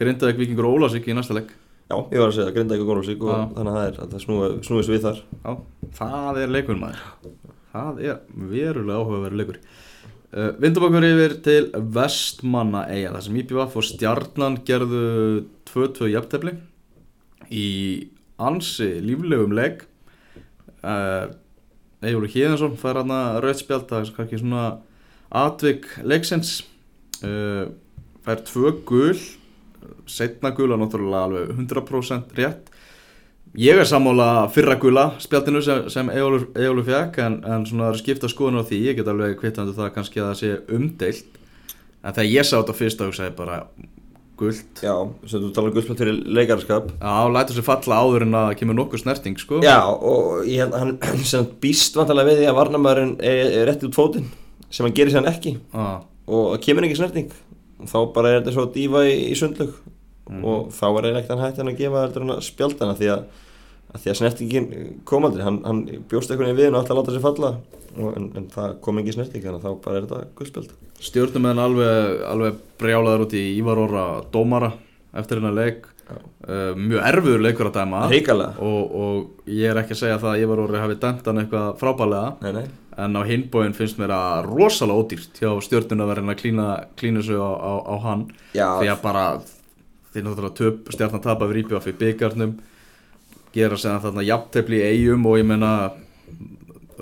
grindaði 0.00 0.32
ekki 0.32 0.44
vikingur 0.46 0.70
Ólasík 0.72 1.08
í 1.12 1.16
næsta 1.18 1.36
legg 1.36 1.52
Já, 1.92 1.96
ég 2.08 2.22
var 2.22 2.30
að 2.30 2.36
segja 2.36 2.48
það, 2.48 2.54
grinda 2.56 2.76
ekki 2.78 2.88
og 2.88 3.04
Já. 3.04 3.38
þannig 3.52 3.72
að 3.72 3.76
það 3.76 3.86
er 3.86 3.96
að 4.00 4.12
það 4.12 4.22
snúi, 4.24 4.50
snúi 4.64 4.84
svo 4.86 4.94
við 4.94 5.02
þar. 5.04 5.18
já, 5.42 5.52
það 5.98 6.38
er 6.42 6.52
leikur 6.56 6.78
maður 6.80 7.02
það 7.72 8.02
er 8.06 8.20
verulega 8.52 9.00
áhugaverður 9.02 9.38
leikur 9.40 9.58
uh, 9.58 10.50
vindum 10.62 10.86
okkur 10.88 11.06
yfir 11.08 11.34
til 11.44 11.62
Vestmanna 11.96 12.84
eiga 12.88 13.12
þar 13.16 13.26
sem 13.26 13.40
IPVF 13.42 13.76
og 13.80 13.88
Stjarnan 13.88 14.58
gerðu 14.68 15.02
2-2 15.72 16.12
jafntefli 16.14 16.54
í 17.52 17.68
ansi 18.42 18.88
líflegum 19.04 19.52
legg 19.54 19.84
uh, 20.82 21.30
Eyjólfur 22.02 22.32
Híðansson 22.32 22.74
fær 22.80 22.98
hann 22.98 23.14
að 23.14 23.38
rauðspjald 23.44 23.86
það 23.90 24.00
er 24.02 24.14
kannski 24.16 24.40
svona 24.40 24.64
atvik 25.42 25.86
leiksins. 26.02 26.56
Uh, 27.22 27.70
fær 28.26 28.42
tvö 28.46 28.72
gul 28.86 29.14
setna 30.10 30.50
gula 30.54 30.78
náttúrulega 30.78 31.28
alveg 31.28 31.52
100% 31.54 32.34
rétt. 32.38 32.72
Ég 33.58 33.76
er 33.76 33.86
sammála 33.86 34.48
fyrra 34.50 34.78
gula 34.80 35.10
spjaldinu 35.20 35.60
sem, 35.62 35.86
sem 35.92 36.10
Eyjólfur 36.10 36.86
fekk 36.88 37.18
en, 37.22 37.38
en 37.44 37.66
svona 37.68 37.92
skipta 37.98 38.30
skoðun 38.30 38.62
á 38.62 38.66
því. 38.66 38.82
Ég 38.88 38.98
get 38.98 39.10
alveg 39.12 39.36
kvittandu 39.38 39.76
það 39.76 39.94
kannski 39.94 40.22
að 40.22 40.30
það 40.30 40.38
sé 40.40 40.52
umdeilt. 40.78 41.40
En 42.02 42.16
þegar 42.16 42.30
ég 42.32 42.48
sá 42.48 42.56
þetta 42.56 42.78
fyrst 42.78 42.98
þá 42.98 43.04
hugsaði 43.06 43.30
ég 43.30 43.38
bara 43.38 43.58
gult. 44.40 44.82
Já, 44.82 44.94
sem 45.28 45.42
þú 45.42 45.50
talar 45.54 45.74
gullspjöld 45.74 46.00
fyrir 46.02 46.18
leikarskap. 46.38 46.90
Já, 46.98 47.14
lætur 47.34 47.58
sér 47.58 47.66
falla 47.66 47.98
áður 48.02 48.26
en 48.26 48.36
að 48.40 48.50
kemur 48.60 48.78
nokkuð 48.78 49.02
snerting 49.04 49.38
sko. 49.40 49.60
Já, 49.64 49.78
og 49.86 50.46
ég 50.48 50.62
held 50.64 50.76
að 50.76 50.84
hann 50.84 51.24
sem 51.32 51.48
býst 51.62 51.98
vantarlega 51.98 52.32
við 52.32 52.42
því 52.42 52.48
að 52.50 52.58
varnamæðurinn 52.60 53.14
er, 53.20 53.42
er 53.60 53.68
rétt 53.70 53.86
út 53.88 53.96
fótinn 53.98 54.28
sem 54.72 54.86
hann 54.86 54.96
gerir 54.96 55.12
sér 55.12 55.22
hann 55.22 55.32
ekki. 55.32 55.56
Ah, 55.76 56.00
og 56.26 56.56
kemur 56.64 56.86
ekki 56.88 56.98
snerting. 57.00 57.32
Þá 57.82 57.98
bara 58.14 58.30
er 58.32 58.40
þetta 58.40 58.54
svo 58.56 58.66
að 58.68 58.74
dýfa 58.78 59.04
í, 59.10 59.16
í 59.32 59.38
sundlug 59.38 59.74
og 60.32 60.68
þá 60.72 60.84
er 60.88 61.08
ekkert 61.10 61.32
hann 61.34 61.42
hægt 61.42 61.58
hann 61.60 61.70
að 61.72 61.80
gefa 61.82 62.04
heldur 62.06 62.22
hann 62.24 62.36
að 62.36 62.44
spjaldana 62.46 62.94
því 62.96 63.08
að, 63.12 63.24
að 63.92 64.04
því 64.04 64.12
að 64.12 64.18
snertingin 64.20 64.68
kom 65.08 65.26
aldrei. 65.26 65.42
Hann, 65.44 65.58
hann 65.66 65.82
bjóst 66.08 66.30
einhvern 66.30 66.52
veginn 66.52 66.60
við 66.60 66.70
hann 66.70 66.78
og 66.78 66.84
alltaf 66.84 67.00
láta 67.00 67.16
sér 67.16 67.24
falla. 67.26 67.52
Og, 67.92 68.14
en, 68.16 68.30
en 68.38 68.46
það 68.54 68.78
kom 68.86 69.02
ekki 69.02 69.16
snerting 69.18 69.44
þannig 69.44 69.60
að 69.60 69.66
þá 69.66 69.82
bara 69.84 69.98
er 69.98 70.06
þetta 70.06 70.20
guldspjald 70.38 70.70
Stjórnum 71.02 71.48
en 71.50 71.60
alveg, 71.62 72.20
alveg 72.30 72.60
brjálaður 72.80 73.24
út 73.26 73.34
í 73.34 73.42
Ívar 73.56 73.80
Óra 73.82 74.04
dómara 74.32 74.72
eftir 75.18 75.40
hennar 75.40 75.56
leik. 75.56 75.88
Uh, 76.42 76.74
mjög 76.76 77.06
erfiður 77.08 77.42
leikur 77.46 77.70
að 77.70 77.78
dæma. 77.78 78.02
Og, 78.62 78.94
og 79.02 79.50
ég 79.50 79.70
er 79.70 79.80
ekki 79.80 79.96
að 79.96 80.02
segja 80.02 80.20
það 80.22 80.34
að 80.34 80.44
Ívar 80.44 80.62
Óri 80.66 80.82
hafi 80.82 80.98
dæmt 81.02 81.30
hann 81.30 81.42
eitthvað 81.42 81.68
frábælega 81.80 82.34
nei, 82.44 82.52
nei. 82.58 82.66
en 83.02 83.18
á 83.18 83.22
hinbóin 83.26 83.76
finnst 83.76 83.98
mér 84.00 84.12
að 84.16 84.50
rosalega 84.50 85.04
ódýrt 85.04 85.40
hjá 85.40 85.50
stjórnum 85.64 86.04
að 86.04 86.12
vera 86.12 86.26
að 86.26 86.40
klína, 86.42 86.68
klína 87.00 87.24
sig 87.24 87.40
á, 87.40 87.50
á, 87.50 87.72
á 87.82 87.94
hann. 88.04 88.26
Já. 88.52 88.68
því 88.82 88.92
að 88.92 89.02
bara 89.06 89.24
því 90.12 90.26
náttúrulega 90.26 90.58
töp, 90.60 90.92
stjarnan 90.92 91.24
tapa 91.24 91.48
við 91.48 91.62
Ríbjaf 91.62 91.88
í 91.88 91.96
byggarnum 92.02 92.54
gera 93.52 93.78
segja 93.80 94.00
þarna 94.06 94.24
jafntefli 94.26 94.80
í 94.80 94.88
eigum 94.92 95.26
og 95.28 95.38
ég 95.40 95.48
meina 95.48 95.72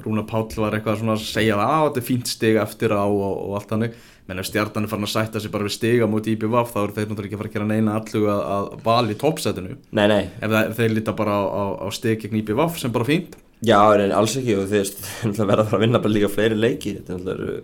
Rúna 0.04 0.24
Páll 0.28 0.48
var 0.60 0.76
eitthvað 0.76 1.00
svona 1.02 1.16
að 1.16 1.26
segja 1.28 1.56
að 1.56 1.64
"Á, 1.66 1.78
þetta 1.88 2.00
er 2.02 2.08
fínt 2.08 2.30
stig 2.30 2.56
eftir 2.60 2.94
á 2.96 3.04
og, 3.04 3.34
og 3.48 3.54
allt 3.58 3.74
hannig 3.74 3.92
menn 4.30 4.38
ef 4.38 4.46
stjarnan 4.46 4.86
er 4.86 4.90
farin 4.92 5.06
að 5.08 5.14
sætta 5.14 5.40
sig 5.42 5.50
bara 5.50 5.66
við 5.66 5.74
stiga 5.74 6.06
mútið 6.10 6.36
IBVF 6.36 6.70
þá 6.70 6.80
eru 6.84 6.94
þeir 6.94 7.08
náttúrulega 7.10 7.26
ekki 7.26 7.34
að 7.34 7.40
fara 7.42 7.50
að 7.50 7.56
gera 7.56 7.70
neina 7.70 7.96
allu 7.98 8.20
að, 8.30 8.42
að 8.54 8.64
val 8.86 9.10
í 9.10 9.16
toppsetinu. 9.18 9.72
Nei, 9.90 10.06
nei, 10.12 10.22
ef, 10.38 10.46
það, 10.46 10.62
ef 10.70 10.76
þeir 10.78 10.94
líta 10.94 11.16
bara 11.18 11.32
á, 11.34 11.42
á, 11.50 11.64
á 11.82 11.86
stig 11.90 12.22
gegn 12.22 12.38
IBVF 12.40 12.78
sem 12.78 12.92
bara 12.94 13.08
fínt. 13.08 13.32
Já, 13.66 13.80
en 13.98 14.14
alls 14.16 14.36
ekki 14.38 14.54
og 14.56 14.70
þeir 14.70 14.86
verða 15.50 15.64
að 15.64 15.68
fara 15.72 15.78
að 15.80 15.84
vinna 15.84 16.02
bara 16.04 16.14
líka 16.14 16.30
fleiri 16.30 16.56
leiki. 16.56 16.94
Þetta 17.00 17.12
er 17.12 17.18
náttúrulega 17.26 17.60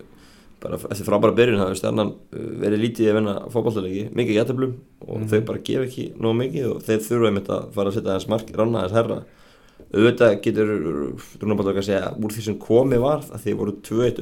bara 0.66 0.74
eftir 0.90 1.06
frábæra 1.06 1.36
byrjun 1.36 1.60
það 1.60 1.70
er 1.70 1.78
stjarnan 1.78 2.10
uh, 2.16 2.44
verið 2.62 2.82
lítið 2.82 3.10
að 3.10 3.16
vinna 3.20 3.34
fótballtaleiki, 3.52 4.04
mikið 4.16 4.38
jættöflum 4.40 4.72
og 5.06 5.26
þau 5.30 5.40
bara 5.50 5.64
gefa 5.68 5.84
ekki 5.84 6.04
nóg 6.16 6.34
mikið 6.40 6.64
og 6.72 6.78
þeir 6.86 7.00
þurfa 7.04 7.30
auðvitað 9.86 10.36
getur 10.44 10.70
Rúnabátur 11.40 11.78
að 11.78 11.86
segja 11.86 12.12
úr 12.18 12.34
því 12.34 12.44
sem 12.46 12.58
komið 12.60 13.02
var 13.04 13.24
að 13.30 13.42
þeir 13.44 13.58
voru 13.60 13.74
2-1 13.86 14.20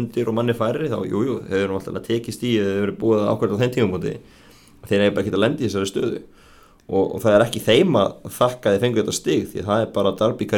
undir 0.00 0.30
og 0.30 0.36
manni 0.36 0.56
færri 0.58 0.90
þá 0.90 0.98
jújú, 1.06 1.24
jú, 1.28 1.40
þeir 1.48 1.64
eru 1.64 1.76
alltaf 1.78 1.98
að 1.98 2.06
tekist 2.08 2.44
í 2.44 2.54
þeir 2.58 2.86
eru 2.86 2.94
búið 2.98 3.26
ákveðið 3.30 3.54
á 3.54 3.62
þeim 3.62 3.74
tímumóti 3.76 4.14
þeir 4.88 5.04
eru 5.04 5.14
bara 5.14 5.24
ekki 5.24 5.34
að 5.34 5.44
lendi 5.44 5.62
í 5.62 5.68
þessari 5.68 5.90
stöðu. 5.92 6.22
Og, 6.92 7.12
og 7.14 7.20
það 7.22 7.36
er 7.36 7.44
ekki 7.44 7.60
þeim 7.62 7.94
að 7.96 8.32
þakka 8.34 8.72
þeir 8.72 8.80
fengu 8.82 8.98
þetta 8.98 9.12
stig 9.14 9.44
því 9.52 9.62
það 9.68 9.84
er 9.84 9.92
bara 9.94 10.12
Darby 10.18 10.48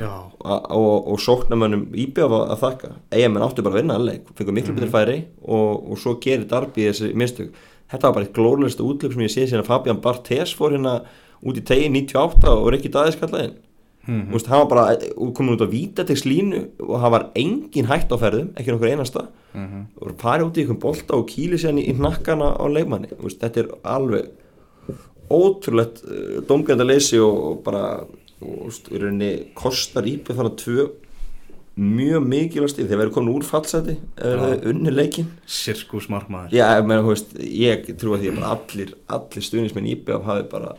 Já, 0.00 0.08
og, 0.08 0.70
og, 0.72 1.10
og 1.12 1.20
sóknarmönnum 1.20 1.82
íbjöf 1.92 2.32
að, 2.32 2.54
þakka. 2.62 2.92
Eigamenn 3.12 3.44
áttu 3.44 3.62
bara 3.66 3.76
að 3.76 3.82
vinna 3.82 3.98
alveg 4.00 4.32
fengur 4.38 4.56
miklu 4.56 4.74
betur 4.78 4.94
færi 4.94 5.18
og, 5.44 5.92
og 5.92 6.00
svo 6.00 6.16
gerir 6.24 6.48
Darby 6.48 6.88
þessi 6.88 7.12
mistök. 7.12 7.52
Þetta 7.92 8.08
var 8.08 8.16
bara 8.16 8.26
eitt 8.26 8.38
glóðlista 8.38 8.86
útlöp 8.86 9.12
sem 9.12 9.26
ég 9.26 9.34
sé 9.34 9.44
síðan 9.44 9.66
að 9.66 9.68
Fabian 9.68 10.00
Barthez 10.00 10.56
fór 10.56 10.72
hérna 10.72 11.02
út 11.42 11.58
í 11.58 11.64
tegi 11.66 11.88
98 11.90 12.48
og 12.52 12.70
Rikki 12.72 12.92
Daðis 12.94 13.18
kallaðinn 13.20 13.58
Mhm. 14.02 14.14
mm 14.14 14.28
-hmm. 14.32 14.48
hann 14.48 14.58
var 14.58 14.68
bara 14.68 14.96
komin 15.34 15.54
út 15.56 15.62
á 15.62 15.70
vítategs 15.70 16.24
línu 16.26 16.66
og 16.80 17.00
það 17.00 17.10
var 17.10 17.30
engin 17.36 17.86
hætt 17.86 18.10
á 18.10 18.16
ferðum 18.18 18.48
ekki 18.56 18.72
nokkur 18.72 18.90
einasta 18.90 19.28
Mhm. 19.54 19.86
og 20.00 20.16
farið 20.18 20.46
út 20.46 20.56
í 20.56 20.60
einhvern 20.60 20.80
bolta 20.80 21.14
og 21.14 21.28
kýli 21.28 21.54
sér 21.54 21.78
í, 21.78 21.92
nakkana 21.98 22.56
á 22.58 22.66
leikmanni 22.66 23.08
Úst, 23.22 23.38
þetta 23.38 23.60
er 23.60 23.68
alveg 23.84 24.26
ótrúlegt 25.30 26.02
uh, 26.04 26.40
domgænda 26.48 26.84
leysi 26.84 27.18
og, 27.18 27.62
bara 27.64 28.04
kostar 29.54 30.02
íbjöð 30.02 30.36
þannig 30.36 30.52
að 30.52 30.62
tvö 30.64 30.90
mjög 31.78 32.26
mikilvægt 32.28 32.74
stíð 32.74 32.88
þeir 32.90 33.00
verið 33.00 33.12
komin 33.14 33.34
úr 33.34 33.44
fallseti 33.44 33.96
unni 34.68 34.90
leikin 34.90 35.26
sirkusmarkmaður 35.46 36.50
Já, 36.52 36.82
ég 36.82 37.06
veist, 37.06 37.32
trú 38.00 38.12
að 38.16 38.20
því 38.26 38.32
að 38.32 38.42
allir, 38.52 38.94
allir 39.08 39.46
stuðnismenn 39.46 39.86
íbjöf 39.94 40.24
hafi 40.24 40.48
bara 40.50 40.74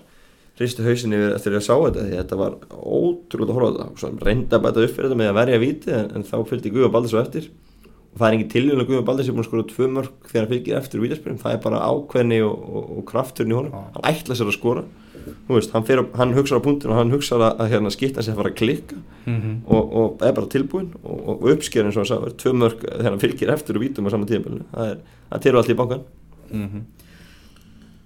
hristu 0.60 0.84
hausinni 0.86 1.18
yfir 1.18 1.36
eftir 1.38 1.56
að 1.58 1.66
sjá 1.66 1.76
þetta 1.82 2.04
því 2.08 2.18
þetta 2.20 2.38
var 2.44 2.56
ótrúlega 2.72 3.50
að 3.52 3.58
horfa 3.58 3.68
á 3.68 3.74
þetta. 3.74 3.89
Og 3.89 4.00
svo 4.04 4.12
reynda 4.28 4.58
að 4.60 4.66
bæta 4.68 4.84
upp 4.86 4.96
fyrir 4.96 5.08
þetta 5.10 5.20
með 5.24 5.32
að 5.34 5.38
verja 5.42 5.62
víti 5.63 5.94
en, 5.98 6.10
en 6.20 6.26
þá 6.30 6.36
fylgdi 6.52 6.74
Guða 6.76 6.92
Baldur 6.94 7.13
svo 7.13 7.22
eftir. 7.24 7.48
Og 8.13 8.20
það 8.22 8.28
er 8.28 8.36
engin 8.38 8.52
tilvíðan 8.54 8.84
að 8.84 8.89
Guða 8.92 9.06
Baldur 9.08 9.26
sé 9.26 9.34
búin 9.34 9.42
að 9.42 9.48
skora 9.50 9.66
tvö 9.72 9.88
mörg 9.96 10.28
þegar 10.30 10.44
hann 10.46 10.52
fylgir 10.54 10.78
eftir 10.78 11.02
vítaspyrjum 11.02 11.39
það 11.42 11.56
er 11.56 11.63
bara 11.63 11.80
ákveðni 11.89 12.38
og, 12.46 12.68
og, 12.70 12.92
og 13.00 13.08
krafturinn 13.10 13.56
í 13.56 13.58
honum. 13.58 13.74
Já. 13.74 13.88
hann 13.98 14.08
ætla 14.13 14.38
sér 14.38 14.52
að 14.52 14.58
skora. 14.60 14.84
Veist, 15.48 15.72
hann, 15.72 15.86
á- 15.88 16.13
hann 16.20 16.34
hugsa 16.36 16.58
á 16.60 16.66
punktinu 16.66 16.92
og 16.94 16.98
hann 17.00 17.12
hugsa 17.13 17.38
að, 17.39 17.46
að 17.63 17.70
hérna, 17.74 17.92
skipta 17.96 18.22
sér 18.22 18.36
að 18.36 18.42
fara 18.44 18.52
að 18.54 18.58
klikka. 18.60 18.98
Mhm. 19.26 19.54
og, 19.72 19.94
og 20.04 20.24
er 20.28 20.34
bara 20.36 20.50
tilbúinn 20.52 20.89
og, 21.02 21.46
uppsker 21.54 21.86
eins 21.88 21.96
og 21.98 22.04
hann 22.04 22.10
sagði, 22.12 22.34
tvö 22.44 22.52
mörg 22.60 22.82
þegar 22.84 23.10
hann 23.13 23.22
fylgir 23.24 23.54
eftir 23.56 23.80
og 23.80 23.86
vítum 23.86 24.06
á 24.06 24.12
sama 24.12 24.28
tíðabölinu 24.28 24.66
það 24.74 24.89
er, 24.92 24.98
það 25.32 25.48
er 25.54 25.58
allt 25.62 25.72
í 25.74 25.78
bankan 25.80 26.04
Mhm. 26.54 26.82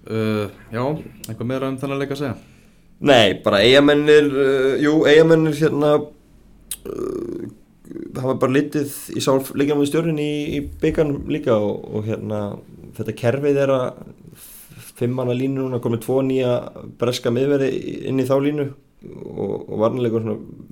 Uh, 0.06 0.46
Já, 0.70 0.82
eitthvað 1.26 1.50
meira 1.50 1.72
um 1.72 1.78
þennan 1.80 2.02
leik 2.02 2.14
að 2.14 2.22
segja? 2.22 2.36
Nei, 2.98 3.38
bara 3.44 3.62
eigamennir, 3.62 4.30
uh, 4.32 4.74
jú, 4.82 4.94
eigamennir 5.06 5.58
hérna 5.58 5.94
uh, 5.98 7.48
var 8.18 8.38
bara 8.40 8.54
litið 8.56 8.94
í 9.16 9.22
sálf 9.22 9.52
líka 9.58 9.76
með 9.78 9.90
stjórnin 9.92 10.20
í, 10.22 10.32
í 10.58 10.62
bygganum 10.82 11.28
líka 11.32 11.56
og, 11.56 11.84
og 11.94 12.08
hérna 12.08 12.42
þetta 12.98 13.14
kerfið 13.18 13.62
er 13.64 13.72
að 13.74 14.02
fimmanna 14.98 15.36
línu 15.36 15.62
núna 15.62 15.80
komið 15.82 16.04
tvo 16.04 16.20
nýja 16.26 16.52
breska 16.98 17.30
miðveri 17.34 17.70
inn 18.10 18.20
í 18.20 18.26
þá 18.26 18.34
línu 18.42 18.66
og, 18.66 19.68
og 19.68 19.76
varnarleikur 19.84 20.26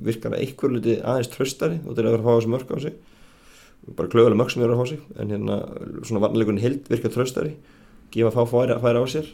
virkar 0.09 0.35
að 0.35 0.43
einhver 0.43 0.75
liti 0.75 0.97
aðeins 0.99 1.31
tröstari 1.33 1.79
og 1.85 1.95
til 1.95 2.07
að 2.07 2.17
vera 2.17 2.23
að 2.23 2.27
fá 2.27 2.33
þessu 2.33 2.53
mörg 2.55 2.73
á 2.75 2.79
sig. 2.83 2.97
Bara 3.97 4.11
klögulega 4.11 4.41
mörg 4.41 4.51
sem 4.53 4.65
eru 4.67 4.75
að 4.75 4.83
fá 4.83 4.91
sig 4.91 5.03
en 5.15 5.35
hérna 5.35 5.59
svona 6.03 6.25
varnarleikurinn 6.25 6.63
hild 6.65 6.91
virkar 6.91 7.15
tröstari 7.15 7.55
gefa 8.15 8.35
fá 8.35 8.47
færa, 8.51 8.79
færa 8.83 9.03
á 9.03 9.07
sér 9.11 9.33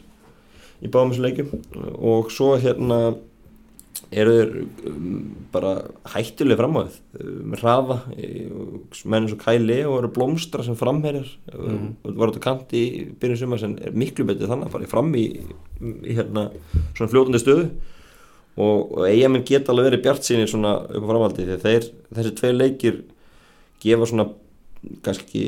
í 0.83 0.89
báðum 0.91 1.13
þessu 1.13 1.23
leikum 1.27 1.53
og 1.99 2.31
svo 2.33 2.55
hérna 2.59 3.15
eru 4.13 4.33
þeir 4.35 4.51
um, 4.89 5.21
bara 5.53 5.71
hættilega 6.13 6.59
framháðið 6.59 6.97
með 7.49 7.63
hrafa 7.63 7.97
menn 8.11 9.25
eins 9.25 9.33
og 9.35 9.41
Kæli 9.41 9.79
og 9.87 9.97
eru 9.99 10.11
blómstra 10.13 10.65
sem 10.65 10.77
framherjar. 10.77 11.29
Mm. 11.53 11.87
og 12.03 12.19
voru 12.19 12.33
þetta 12.33 12.43
kanti 12.43 12.83
í 12.83 13.07
byrjun 13.19 13.41
sumar 13.43 13.61
sem 13.61 13.75
er 13.81 13.97
miklu 13.97 14.27
betið 14.29 14.51
þannig 14.51 14.69
að 14.69 14.75
fara 14.75 14.91
fram 14.91 15.11
í, 15.17 15.25
í 15.81 16.17
hérna 16.17 16.47
svona 16.93 17.11
fljótandi 17.13 17.41
stöðu. 17.41 17.67
Og, 18.53 18.91
og 18.93 19.07
eigamenn 19.09 19.45
geta 19.47 19.73
alveg 19.73 19.89
verið 19.89 20.03
bjart 20.05 20.27
sínir 20.27 20.49
svona 20.51 20.75
upp 20.85 21.05
á 21.05 21.09
framhaldi 21.09 21.47
þegar 21.47 21.63
þeir, 21.63 21.87
þessi 22.13 22.33
tvei 22.37 22.51
leikir 22.53 22.99
gefa 23.81 24.09
svona 24.09 24.27
kannski 25.03 25.43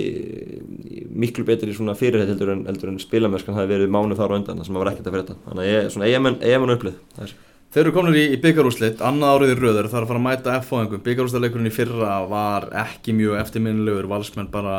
miklu 1.11 1.43
betri 1.47 1.73
svona 1.75 1.95
fyrirheit 1.97 2.31
heldur 2.31 2.53
en, 2.53 2.63
en 2.69 3.01
spilamerskan 3.01 3.57
hafi 3.57 3.73
verið 3.73 3.91
mánu 3.91 4.15
þar 4.15 4.31
á 4.31 4.37
undan 4.37 4.63
sem 4.63 4.77
var 4.77 4.91
ekkert 4.93 5.09
að 5.09 5.17
fyrir 5.17 5.27
þetta 5.27 5.49
þannig 5.49 5.65
að 5.65 5.71
ég, 5.71 5.91
svona 5.93 6.09
eigamenn 6.11 6.75
upplið 6.77 6.97
það 7.17 7.27
er 7.27 7.35
Þeir 7.75 7.89
eru 7.89 7.91
komin 7.91 8.15
í, 8.15 8.21
í 8.31 8.37
byggarúslitt, 8.39 9.01
annað 9.03 9.33
árið 9.35 9.49
í 9.51 9.55
röður, 9.57 9.87
það 9.91 9.97
er 9.97 10.05
að 10.05 10.11
fara 10.11 10.19
að 10.21 10.23
mæta 10.23 10.51
F-fáðingum. 10.61 11.01
Byggarúsleikurinn 11.03 11.67
í 11.67 11.73
fyrra 11.75 12.11
var 12.31 12.69
ekki 12.85 13.11
mjög 13.17 13.33
eftirminnilegur, 13.41 14.07
valsmenn 14.07 14.47
bara 14.53 14.77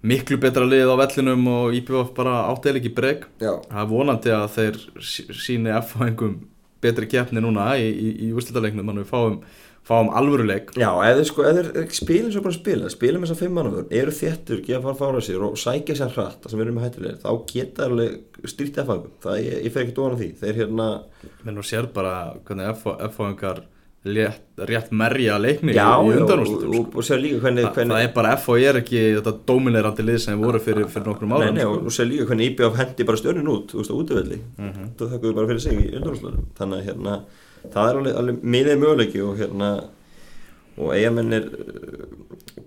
miklu 0.00 0.38
betra 0.40 0.64
lið 0.64 0.88
á 0.88 0.96
vellinum 0.96 1.44
og 1.52 1.76
IPVF 1.76 2.14
bara 2.16 2.38
áttið 2.54 2.78
ekki 2.80 2.94
breg. 2.96 3.26
Það 3.42 3.82
er 3.82 3.90
vonandi 3.90 4.32
að 4.32 4.46
þeir 4.54 4.80
síni 5.04 5.74
F-fáðingum 5.82 6.38
betri 6.86 7.10
keppni 7.12 7.44
núna 7.44 7.74
í, 7.76 7.84
í, 7.92 8.14
í 8.24 8.32
úrslitaleiknum, 8.32 8.88
þannig 8.88 9.04
að 9.04 9.04
við 9.04 9.12
fáum 9.12 9.38
fáum 9.86 10.10
alvöruleik 10.18 10.72
Já, 10.78 10.88
eða 11.06 11.26
sko, 11.28 11.44
eða 11.46 11.84
spilin 11.94 12.32
svo 12.34 12.42
bara 12.44 12.56
spila 12.56 12.90
spilum 12.92 13.22
þessar 13.24 13.40
fimm 13.42 13.54
mannafur, 13.58 13.86
eru 14.00 14.14
þettur 14.14 14.64
gefa 14.66 14.82
fara 14.88 14.98
fára 14.98 15.22
sér 15.22 15.46
og 15.46 15.60
sækja 15.60 15.98
sér 16.00 16.12
hratt 16.16 16.50
sem 16.50 16.58
við 16.58 16.66
erum 16.66 16.80
með 16.80 16.88
hættilegir, 16.88 17.22
þá 17.22 17.30
geta 17.52 17.86
alveg 17.86 18.50
styrkt 18.50 18.82
F-fangum, 18.82 19.14
það 19.22 19.40
ég, 19.44 19.56
ég 19.68 19.74
fer 19.74 19.86
ekki 19.86 19.96
dóna 19.96 20.18
því 20.18 20.28
þeir 20.42 20.60
hérna 20.62 20.90
menn 21.46 21.62
og 21.62 21.68
sér 21.70 21.90
bara 21.94 22.16
hvernig 22.48 22.84
F-fangar 23.12 23.64
rétt 24.06 24.92
merja 24.94 25.38
leikni 25.42 25.74
Já, 25.74 25.98
í 25.98 26.12
undanúslutum 26.14 26.68
og, 26.70 26.76
og, 26.76 26.84
sko. 26.90 27.00
og 27.00 27.06
sér 27.08 27.18
líka 27.22 27.40
hvernig, 27.42 27.64
hvernig 27.74 27.96
það 27.96 28.04
er 28.06 28.12
bara 28.14 28.34
F 28.38 28.44
og 28.52 28.60
ég 28.60 28.68
er 28.70 28.78
ekki 28.82 29.00
þetta 29.16 29.32
dominerandi 29.48 30.06
lið 30.06 30.20
sem 30.22 30.42
voru 30.42 30.60
fyrir, 30.62 30.86
fyrir 30.92 31.08
nokkrum 31.10 31.34
ára 31.34 31.48
Nei, 31.50 31.64
sko. 31.64 31.80
og 31.82 31.96
sér 31.96 32.06
líka 32.10 32.28
hvernig 32.30 32.52
IBF 32.52 32.78
hendi 32.78 33.08
bara 33.08 33.20
stjörnin 33.20 33.50
út, 33.50 33.66
þú 33.72 33.82
veist, 33.82 33.90
á 33.90 33.96
útvöldi 33.98 34.38
-hmm. 34.60 34.86
Það 37.74 37.90
er 37.90 38.00
alveg, 38.00 38.16
alveg 38.20 38.48
miðið 38.54 38.82
möguleiki 38.82 39.22
og 39.24 39.38
hérna 39.40 39.70
og 40.76 40.92
eigamennir 40.92 41.46
uh, 41.48 42.04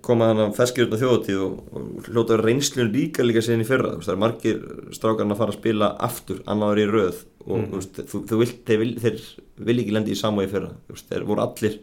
koma 0.02 0.30
þannig 0.30 0.56
feskir 0.56 0.86
út 0.86 0.96
á 0.98 1.02
þjóðatíð 1.02 1.42
og, 1.44 1.58
og 1.70 2.08
hljótaður 2.08 2.44
reynslun 2.48 2.90
líka 2.90 3.26
líka 3.26 3.42
síðan 3.44 3.64
í 3.64 3.68
fyrra. 3.68 3.92
Það 4.02 4.14
er 4.14 4.20
margir 4.24 4.60
strákarna 4.96 5.36
að 5.36 5.42
fara 5.42 5.54
að 5.54 5.60
spila 5.60 5.90
aftur 6.08 6.42
annaður 6.50 6.82
í 6.82 6.88
röð 6.90 7.22
og 7.46 7.62
mm. 7.62 7.86
þú, 8.00 8.22
þú 8.30 8.40
vilt, 8.42 8.60
þeir, 8.66 8.82
vil, 8.82 8.90
þeir 9.04 9.22
vil 9.68 9.78
ekki 9.82 9.96
lendi 9.96 10.14
í 10.14 10.18
samvægi 10.18 10.52
fyrra. 10.54 10.72
Þeir 11.10 11.26
voru 11.28 11.44
allir 11.44 11.78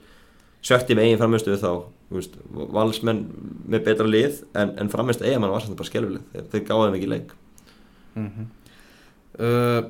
sökti 0.67 0.97
með 0.97 1.07
eigin 1.07 1.21
framhengstöðu 1.21 1.61
þá. 1.63 1.71
Veist, 2.17 2.37
valsmenn 2.75 3.25
með 3.67 3.83
betra 3.89 4.07
lið 4.07 4.41
en, 4.55 4.73
en 4.79 4.91
framhengstöðu 4.91 5.31
eigamann 5.31 5.53
var 5.53 5.63
samt 5.63 5.79
bara 5.79 5.89
skelvileg 5.89 6.23
þeir, 6.33 6.47
þeir 6.53 6.65
gáði 6.69 6.99
ekki 6.99 7.11
leik. 7.11 7.33
Mm 8.17 8.29
-hmm. 8.33 8.45
uh, 9.43 9.81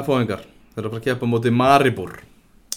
F-fóðingar 0.00 0.46
þeir 0.72 0.82
eru 0.82 0.88
að 0.88 0.94
fara 0.94 1.02
að 1.02 1.08
kepa 1.08 1.28
mútið 1.28 1.56
Maribor 1.58 2.14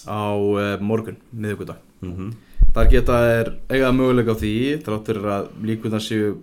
á 0.06 0.36
uh, 0.36 0.76
morgun, 0.80 1.16
miðugudag 1.32 1.80
mm 2.02 2.12
-hmm. 2.12 2.34
þar 2.74 2.90
geta 2.92 3.18
er 3.30 3.52
eigað 3.68 3.96
möguleika 3.96 4.36
á 4.36 4.40
því 4.42 4.54
þráttur 4.84 5.22
að 5.24 5.48
líkunar 5.62 6.04
séu 6.04 6.36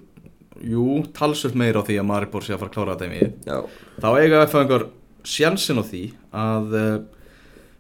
jú, 0.64 1.04
talsvöld 1.14 1.56
meir 1.56 1.78
á 1.78 1.82
því 1.86 2.00
að 2.00 2.10
Maribor 2.10 2.44
sé 2.44 2.54
að 2.54 2.60
fara 2.60 2.70
að 2.70 2.76
klára 2.76 2.96
þetta 2.96 3.06
í 3.06 3.14
mig 3.14 3.34
þá 4.02 4.10
eiga 4.20 4.46
FF-engar 4.48 4.88
sjansin 5.24 5.80
á 5.80 5.84
því 5.84 6.04
að 6.32 6.74
uh, 6.74 7.00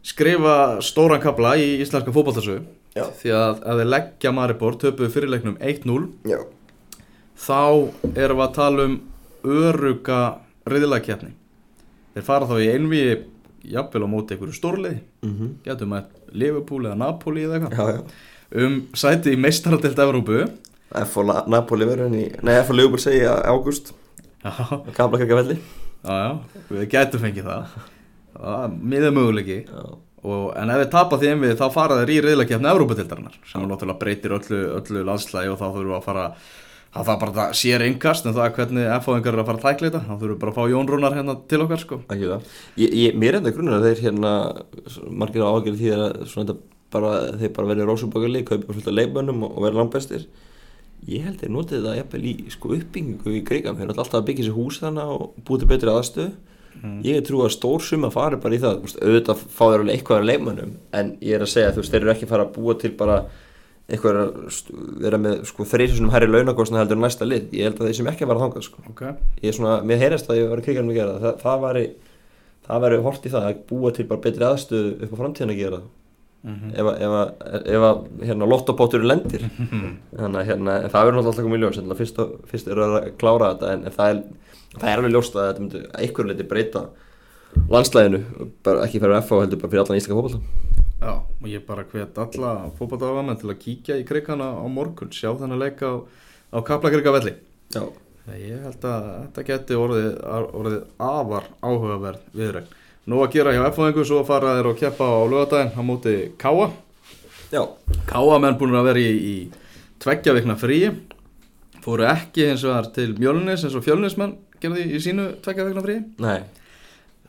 skrifa 0.04 0.82
stóran 0.82 1.22
kabla 1.22 1.56
í 1.58 1.82
íslenska 1.82 2.12
fókbaltarsögu 2.12 2.64
því 2.94 3.32
að 3.34 3.64
að 3.66 3.80
þeir 3.80 3.90
leggja 3.90 4.32
Maribor 4.32 4.78
töpuð 4.78 5.14
fyrirleiknum 5.14 5.58
1-0 5.58 6.10
þá 7.34 7.90
erum 8.16 8.38
við 8.38 8.46
að 8.46 8.56
tala 8.56 8.88
um 8.88 9.00
öruga 9.44 10.20
riðilagkjapni 10.70 11.34
þeir 12.14 12.28
fara 12.28 12.48
þá 12.48 12.58
í 12.62 12.70
einvi 12.72 13.06
jafnvel 13.64 14.06
á 14.06 14.10
móti 14.12 14.36
einhverju 14.36 14.58
stórlið 14.58 15.00
mm 15.24 15.34
-hmm. 15.34 15.50
getum 15.64 15.94
að 15.98 16.06
Liverpool 16.32 16.86
eða 16.86 16.98
Napoli 16.98 17.46
eða 17.46 17.60
eitthvað. 17.60 18.04
Um 18.54 18.88
sæti 18.94 19.34
í 19.34 19.40
meistaradelt 19.40 20.00
Európu 20.00 20.48
F 20.94 21.18
og 21.18 21.26
Napoli 21.50 21.86
verður 21.86 22.10
henni 22.10 22.32
nei 22.44 22.56
F 22.60 22.70
og 22.70 22.76
Liverpool 22.76 23.00
segja 23.00 23.42
ágúst. 23.50 23.94
Gamla 24.98 25.18
kakkafelli 25.18 25.58
við 26.70 26.90
getum 26.92 27.22
fengið 27.24 27.46
það. 27.48 27.78
Miða 28.82 29.12
möguleiki. 29.12 29.66
Og, 30.24 30.54
en 30.56 30.70
ef 30.72 30.80
við 30.80 30.92
tapar 30.92 31.20
því 31.20 31.32
einvið 31.34 31.58
þá 31.60 31.66
fara 31.74 31.96
þeir 32.00 32.12
í 32.14 32.20
reyðleikjafni 32.24 32.70
Európa-tildarinnar 32.70 33.34
sem 33.44 33.66
náttúrulega 33.68 34.00
breytir 34.00 34.36
öllu, 34.38 34.60
öllu 34.78 35.02
landslægi 35.04 35.52
og 35.52 35.58
þá 35.60 35.66
þurfum 35.66 35.90
við 35.90 35.98
að 35.98 36.06
fara 36.06 36.28
það 36.94 37.08
var 37.10 37.20
bara 37.24 37.36
það 37.38 37.56
sér 37.58 37.86
yngast 37.88 38.28
en 38.28 38.36
það 38.36 38.46
er 38.46 38.56
hvernig 38.58 38.92
F-fáingar 39.00 39.34
er 39.34 39.42
að 39.42 39.50
fara 39.50 39.60
að 39.60 39.66
tækla 39.66 39.90
þetta. 39.90 40.02
Þá 40.04 40.14
þurfum 40.14 40.34
við 40.34 40.42
bara 40.44 40.54
að 40.54 40.60
fá 40.60 40.74
Jón 40.74 40.92
Rúnar 40.92 41.18
hérna 41.18 41.36
til 41.50 41.62
okkar 41.64 41.82
sko. 41.82 42.00
ég, 42.14 42.94
ég, 42.94 43.18
Mér 43.18 43.34
er 43.34 43.40
enda 43.40 43.54
grunnur 43.56 43.80
að 43.80 43.88
þeir 43.90 44.04
hérna 44.08 44.34
margir 45.10 45.48
ágjörði 45.48 45.80
því 45.80 45.94
að 45.98 46.56
bara, 46.94 47.12
þeir 47.40 47.54
bara 47.58 47.70
verið 47.72 47.90
rósuböggarli 47.90 48.46
kaupa 48.48 48.76
af 48.78 48.90
leifmönnum 48.94 49.46
og, 49.48 49.60
verið 49.66 49.80
langbæstir 49.82 50.26
ég 51.10 51.26
held 51.26 51.36
að 51.36 51.44
þeir 51.44 51.54
notið 51.58 51.86
það 51.88 52.00
jafnvel 52.00 52.24
í 52.30 52.34
sko, 52.54 52.74
uppbyggingu 52.78 53.34
í 53.34 53.44
Greikam, 53.48 53.78
þeir 53.78 53.90
náttúrulega 53.90 54.06
alltaf 54.06 54.20
að 54.22 54.28
byggja 54.30 54.48
sér 54.48 54.58
hús 54.58 54.80
þannig 54.80 55.14
og 55.14 55.24
búið 55.48 55.64
til 55.64 55.70
betri 55.74 55.92
aðstöð 55.92 56.30
mm. 56.80 57.00
ég 57.10 57.26
trú 57.28 57.42
að 57.44 57.56
stór 57.58 57.84
suma 57.84 58.12
fari 58.14 58.40
bara 58.44 58.56
í 58.56 58.62
það. 58.64 58.86
Auðvitað 59.02 59.42
fá 59.44 59.64
þeir 59.66 59.82
alveg 59.82 59.98
eitthvað 59.98 60.22
af 60.22 60.30
leifmönnum 60.30 60.78
en 61.00 61.12
ég 61.20 61.36
er 61.36 61.44
að 61.44 61.52
segja 61.56 61.74
að 61.74 61.82
þeir 61.90 62.00
eru 62.00 62.14
ekki 62.14 62.30
að 62.30 62.34
fara 62.36 62.48
að 62.48 62.54
búa 62.56 62.78
til 62.80 62.94
bara 63.02 63.18
eitthvað 63.92 64.20
að 64.22 64.36
vera 65.04 65.20
með 65.20 65.42
sko, 65.50 65.66
þrýrsunum 65.68 66.14
herri 66.14 66.30
launagóðsna 66.30 66.80
heldur 66.80 67.00
næsta 67.02 67.28
lið. 67.28 67.50
Ég 67.52 67.68
held 67.68 67.82
að 67.82 67.90
þeir 67.90 67.98
sem 67.98 68.10
ekki 68.14 68.28
að 68.28 68.40
þanga 68.44 68.64
sko. 68.64 68.84
okay. 68.92 69.18
ég 69.42 69.52
er 69.52 69.58
svona, 69.58 69.74
mér 69.84 70.00
heyrðast 70.04 70.32
að 70.32 70.40
ég 70.40 70.48
var 70.52 70.62
að 70.62 70.70
kriga 70.70 70.84
um 70.84 70.94
að 70.94 71.00
gera 71.00 71.18
það. 71.24 71.36
Það 71.42 71.66
væri, 71.66 71.84
það 72.70 72.86
væri 72.86 73.02
hort 73.08 73.28
í 73.28 73.34
það 73.34 73.50
að 73.50 73.60
búa 73.74 73.92
til 73.92 74.08
bara 74.08 74.24
betri 74.24 74.48
aðstöðu 74.48 74.94
upp 75.04 75.12
á 75.12 75.20
framtíðan 75.20 75.54
að 75.54 75.60
gera 75.60 75.82
mm 75.84 76.56
-hmm. 76.56 76.72
ef 76.80 76.86
að, 76.94 77.36
að 77.90 78.00
hérna, 78.24 78.50
lottopóturinn 78.54 79.12
lendir. 79.12 79.44
Þannig 80.22 80.40
að 80.40 80.48
hérna, 80.48 80.80
það 80.88 81.04
verður 81.04 81.20
náttúrulega 81.20 81.34
alltaf 81.34 81.44
komið 81.44 81.60
í 81.60 81.64
ljós. 81.64 81.98
Fyrst, 82.00 82.22
fyrst 82.52 82.68
er 82.72 82.84
að 82.88 82.98
klára 83.20 83.52
þetta 83.54 83.74
en, 83.74 83.86
en 83.86 83.98
það, 83.98 84.10
er, 84.10 84.24
það 84.80 84.90
er 84.90 84.98
alveg 84.98 85.16
ljóst 85.18 85.36
að 85.36 85.48
þetta 85.50 85.64
myndi 85.66 85.84
einhverju 86.00 86.32
liti 86.32 86.48
breyta 86.48 86.88
landslæðinu, 87.70 88.24
ekki 88.84 89.00
fyrir 89.00 89.20
FH 89.22 89.44
heldur 89.44 89.60
bara 89.62 89.70
fyrir 89.70 89.84
allan 89.84 90.00
íslaka 90.00 90.22
fólk 90.22 90.83
Já, 91.04 91.18
og 91.20 91.48
ég 91.52 91.66
bara 91.68 91.84
hvet 91.84 92.20
alla 92.22 92.52
fókbaltafamenn 92.78 93.40
til 93.42 93.50
að 93.52 93.60
kíkja 93.60 93.98
í 94.00 94.06
krikkana 94.08 94.54
á 94.56 94.64
morgun, 94.72 95.12
sjá 95.12 95.34
þennan 95.36 95.60
leika 95.60 95.90
á, 95.92 95.96
á 96.56 96.58
Kaplakrika 96.64 97.12
velli. 97.12 97.34
Já. 97.76 97.84
Ég 98.40 98.62
held 98.64 98.86
að 98.88 99.08
þetta 99.10 99.44
geti 99.50 99.76
orðið, 99.76 100.08
orðið 100.56 100.78
afar 101.04 101.50
áhugaverð 101.60 102.30
viðregn. 102.40 102.72
Nú 103.12 103.20
að 103.20 103.34
gera 103.36 103.52
hjá 103.52 103.66
F-fóðingu, 103.68 104.06
svo 104.08 104.22
fara 104.24 104.54
þeir 104.56 104.70
að 104.70 104.80
keppa 104.80 105.10
á 105.12 105.20
lögadaginn 105.28 105.76
á 105.76 105.82
móti 105.84 106.16
Káa. 106.40 106.70
Já. 107.52 107.66
Káa 108.08 108.40
menn 108.40 108.56
búin 108.62 108.80
að 108.80 108.88
vera 108.94 109.04
í, 109.04 109.12
í 109.12 110.00
tveggja 110.00 110.38
vikna 110.40 110.56
fríi, 110.56 110.94
fóru 111.84 112.08
ekki 112.08 112.48
eins 112.48 112.64
og 112.64 112.78
þar 112.78 112.92
til 112.96 113.10
Mjölnis 113.20 113.68
eins 113.68 113.76
og 113.76 113.84
Fjölnismenn 113.84 114.38
gerði 114.64 114.88
í 114.96 115.04
sínu 115.04 115.34
tveggja 115.44 115.68
vikna 115.68 115.84
fríi. 115.84 116.06
Nei. 116.24 116.63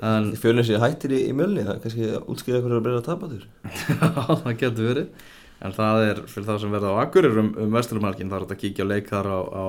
Þið 0.00 0.36
fjölum 0.42 0.66
sér 0.66 0.82
hættir 0.82 1.14
í, 1.14 1.22
í 1.30 1.32
mjölni, 1.36 1.62
það 1.62 1.74
er 1.76 1.82
kannski 1.84 2.10
útskýða 2.32 2.58
eitthvað 2.58 2.76
að 2.76 2.84
breyna 2.84 3.00
að 3.00 3.08
tapa 3.08 3.30
þér. 3.30 3.44
Já, 3.94 4.08
það 4.42 4.56
getur 4.62 4.88
verið, 4.90 5.26
en 5.64 5.74
það 5.76 6.06
er 6.08 6.22
fyrir 6.32 6.48
það 6.48 6.62
sem 6.64 6.74
verða 6.74 6.94
á 6.94 7.02
akkurir 7.04 7.42
um, 7.42 7.50
um 7.62 7.76
vesturlumarkin, 7.78 8.32
það 8.32 8.40
er 8.40 8.46
að 8.56 8.62
kíkja 8.64 8.86
og 8.86 8.90
leika 8.90 9.20
þar 9.20 9.28
á, 9.30 9.40
á, 9.54 9.66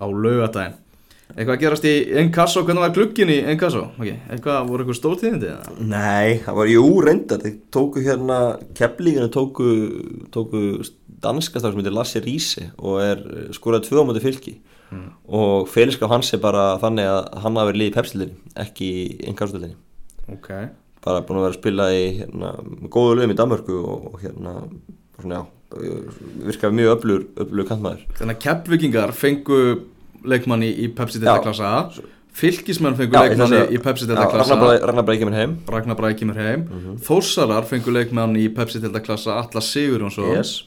á 0.00 0.04
laugadaginn. 0.10 0.80
Eitthvað 1.32 1.54
að 1.54 1.62
gerast 1.62 1.86
í 1.88 1.94
Enkasso, 2.20 2.62
hvernig 2.66 2.84
var 2.84 2.92
glukkin 2.98 3.32
í 3.32 3.38
Enkasso? 3.54 3.86
Okay. 3.96 4.18
Eitthvað, 4.28 4.68
voru 4.68 4.84
eitthvað 4.84 4.98
stórtíðindi? 4.98 5.54
Nei, 5.80 6.42
það 6.44 6.58
var 6.60 6.68
jú 6.68 6.84
reyndar, 7.00 7.40
þeir 7.40 7.56
tóku 7.72 8.02
hérna, 8.04 8.38
kepplíkinu 8.76 9.30
tóku, 9.32 9.70
tóku 10.34 10.60
danskastar 11.24 11.72
sem 11.72 11.80
heitir 11.80 11.96
Lasse 11.96 12.20
Riese 12.20 12.68
og 12.76 13.00
er 13.00 13.24
skorað 13.56 13.88
tvö 13.88 14.04
á 14.04 14.08
móti 14.10 14.20
fylki 14.20 14.58
mm. 14.90 15.08
og 15.40 15.68
félagskap 15.72 16.12
hans 16.12 16.32
er 16.34 16.42
bara 16.44 16.74
þannig 16.82 17.10
að 17.10 17.22
hann 17.44 17.60
hafi 17.60 17.72
verið 17.72 17.82
líðið 17.82 17.92
í 17.92 17.96
pepsildinni 17.98 18.58
ekki 18.64 18.90
í 18.94 19.04
ennkástöldinni 19.30 19.76
okay. 20.36 20.68
bara 21.04 21.24
búin 21.24 21.40
að 21.40 21.46
vera 21.46 21.54
að 21.54 21.60
spila 21.60 21.88
í 21.94 22.04
hérna, 22.20 22.54
góðu 22.88 23.18
lögum 23.18 23.34
í 23.34 23.38
Danmörku 23.40 23.80
og, 23.80 24.08
og 24.12 24.22
hérna 24.24 24.56
svona 25.20 25.40
já, 25.40 25.46
virkaði 26.44 26.78
mjög 26.78 26.92
öflur, 26.98 27.24
öflur 27.44 27.68
kantmaður 27.68 28.04
Þannig 28.18 28.36
að 28.36 28.42
keppvikingar 28.44 29.14
fengu 29.16 29.62
leikmann 30.24 30.64
í, 30.64 30.70
í 30.84 30.90
Pepsi 30.94 31.20
Já. 31.20 31.26
Delta 31.26 31.48
klassa 31.48 31.70
A 31.70 32.10
Fylkismenn 32.34 32.96
fengu 32.98 33.14
Já, 33.14 33.24
ég 33.28 33.34
leikmann 33.34 33.46
ætla 33.46 33.58
í, 33.58 33.60
að 33.60 33.64
segja- 33.64 33.78
í 33.78 33.82
Pepsi 33.84 34.06
Já, 34.06 34.10
Delta 34.12 34.28
klassa 34.32 34.58
Ragnar 34.90 35.18
kemur 35.20 35.38
heim 35.38 35.56
Ragnar 35.70 36.38
heim 36.38 36.64
Mhm. 36.68 36.96
Þórsarar 37.06 37.68
fengu 37.70 37.94
leikmann 37.94 38.36
í 38.36 38.48
Pepsi 38.54 38.80
Delta 38.82 39.00
klassa 39.00 39.38
Atlas 39.38 39.70
Sigurjónsson 39.72 40.36
yes. 40.36 40.64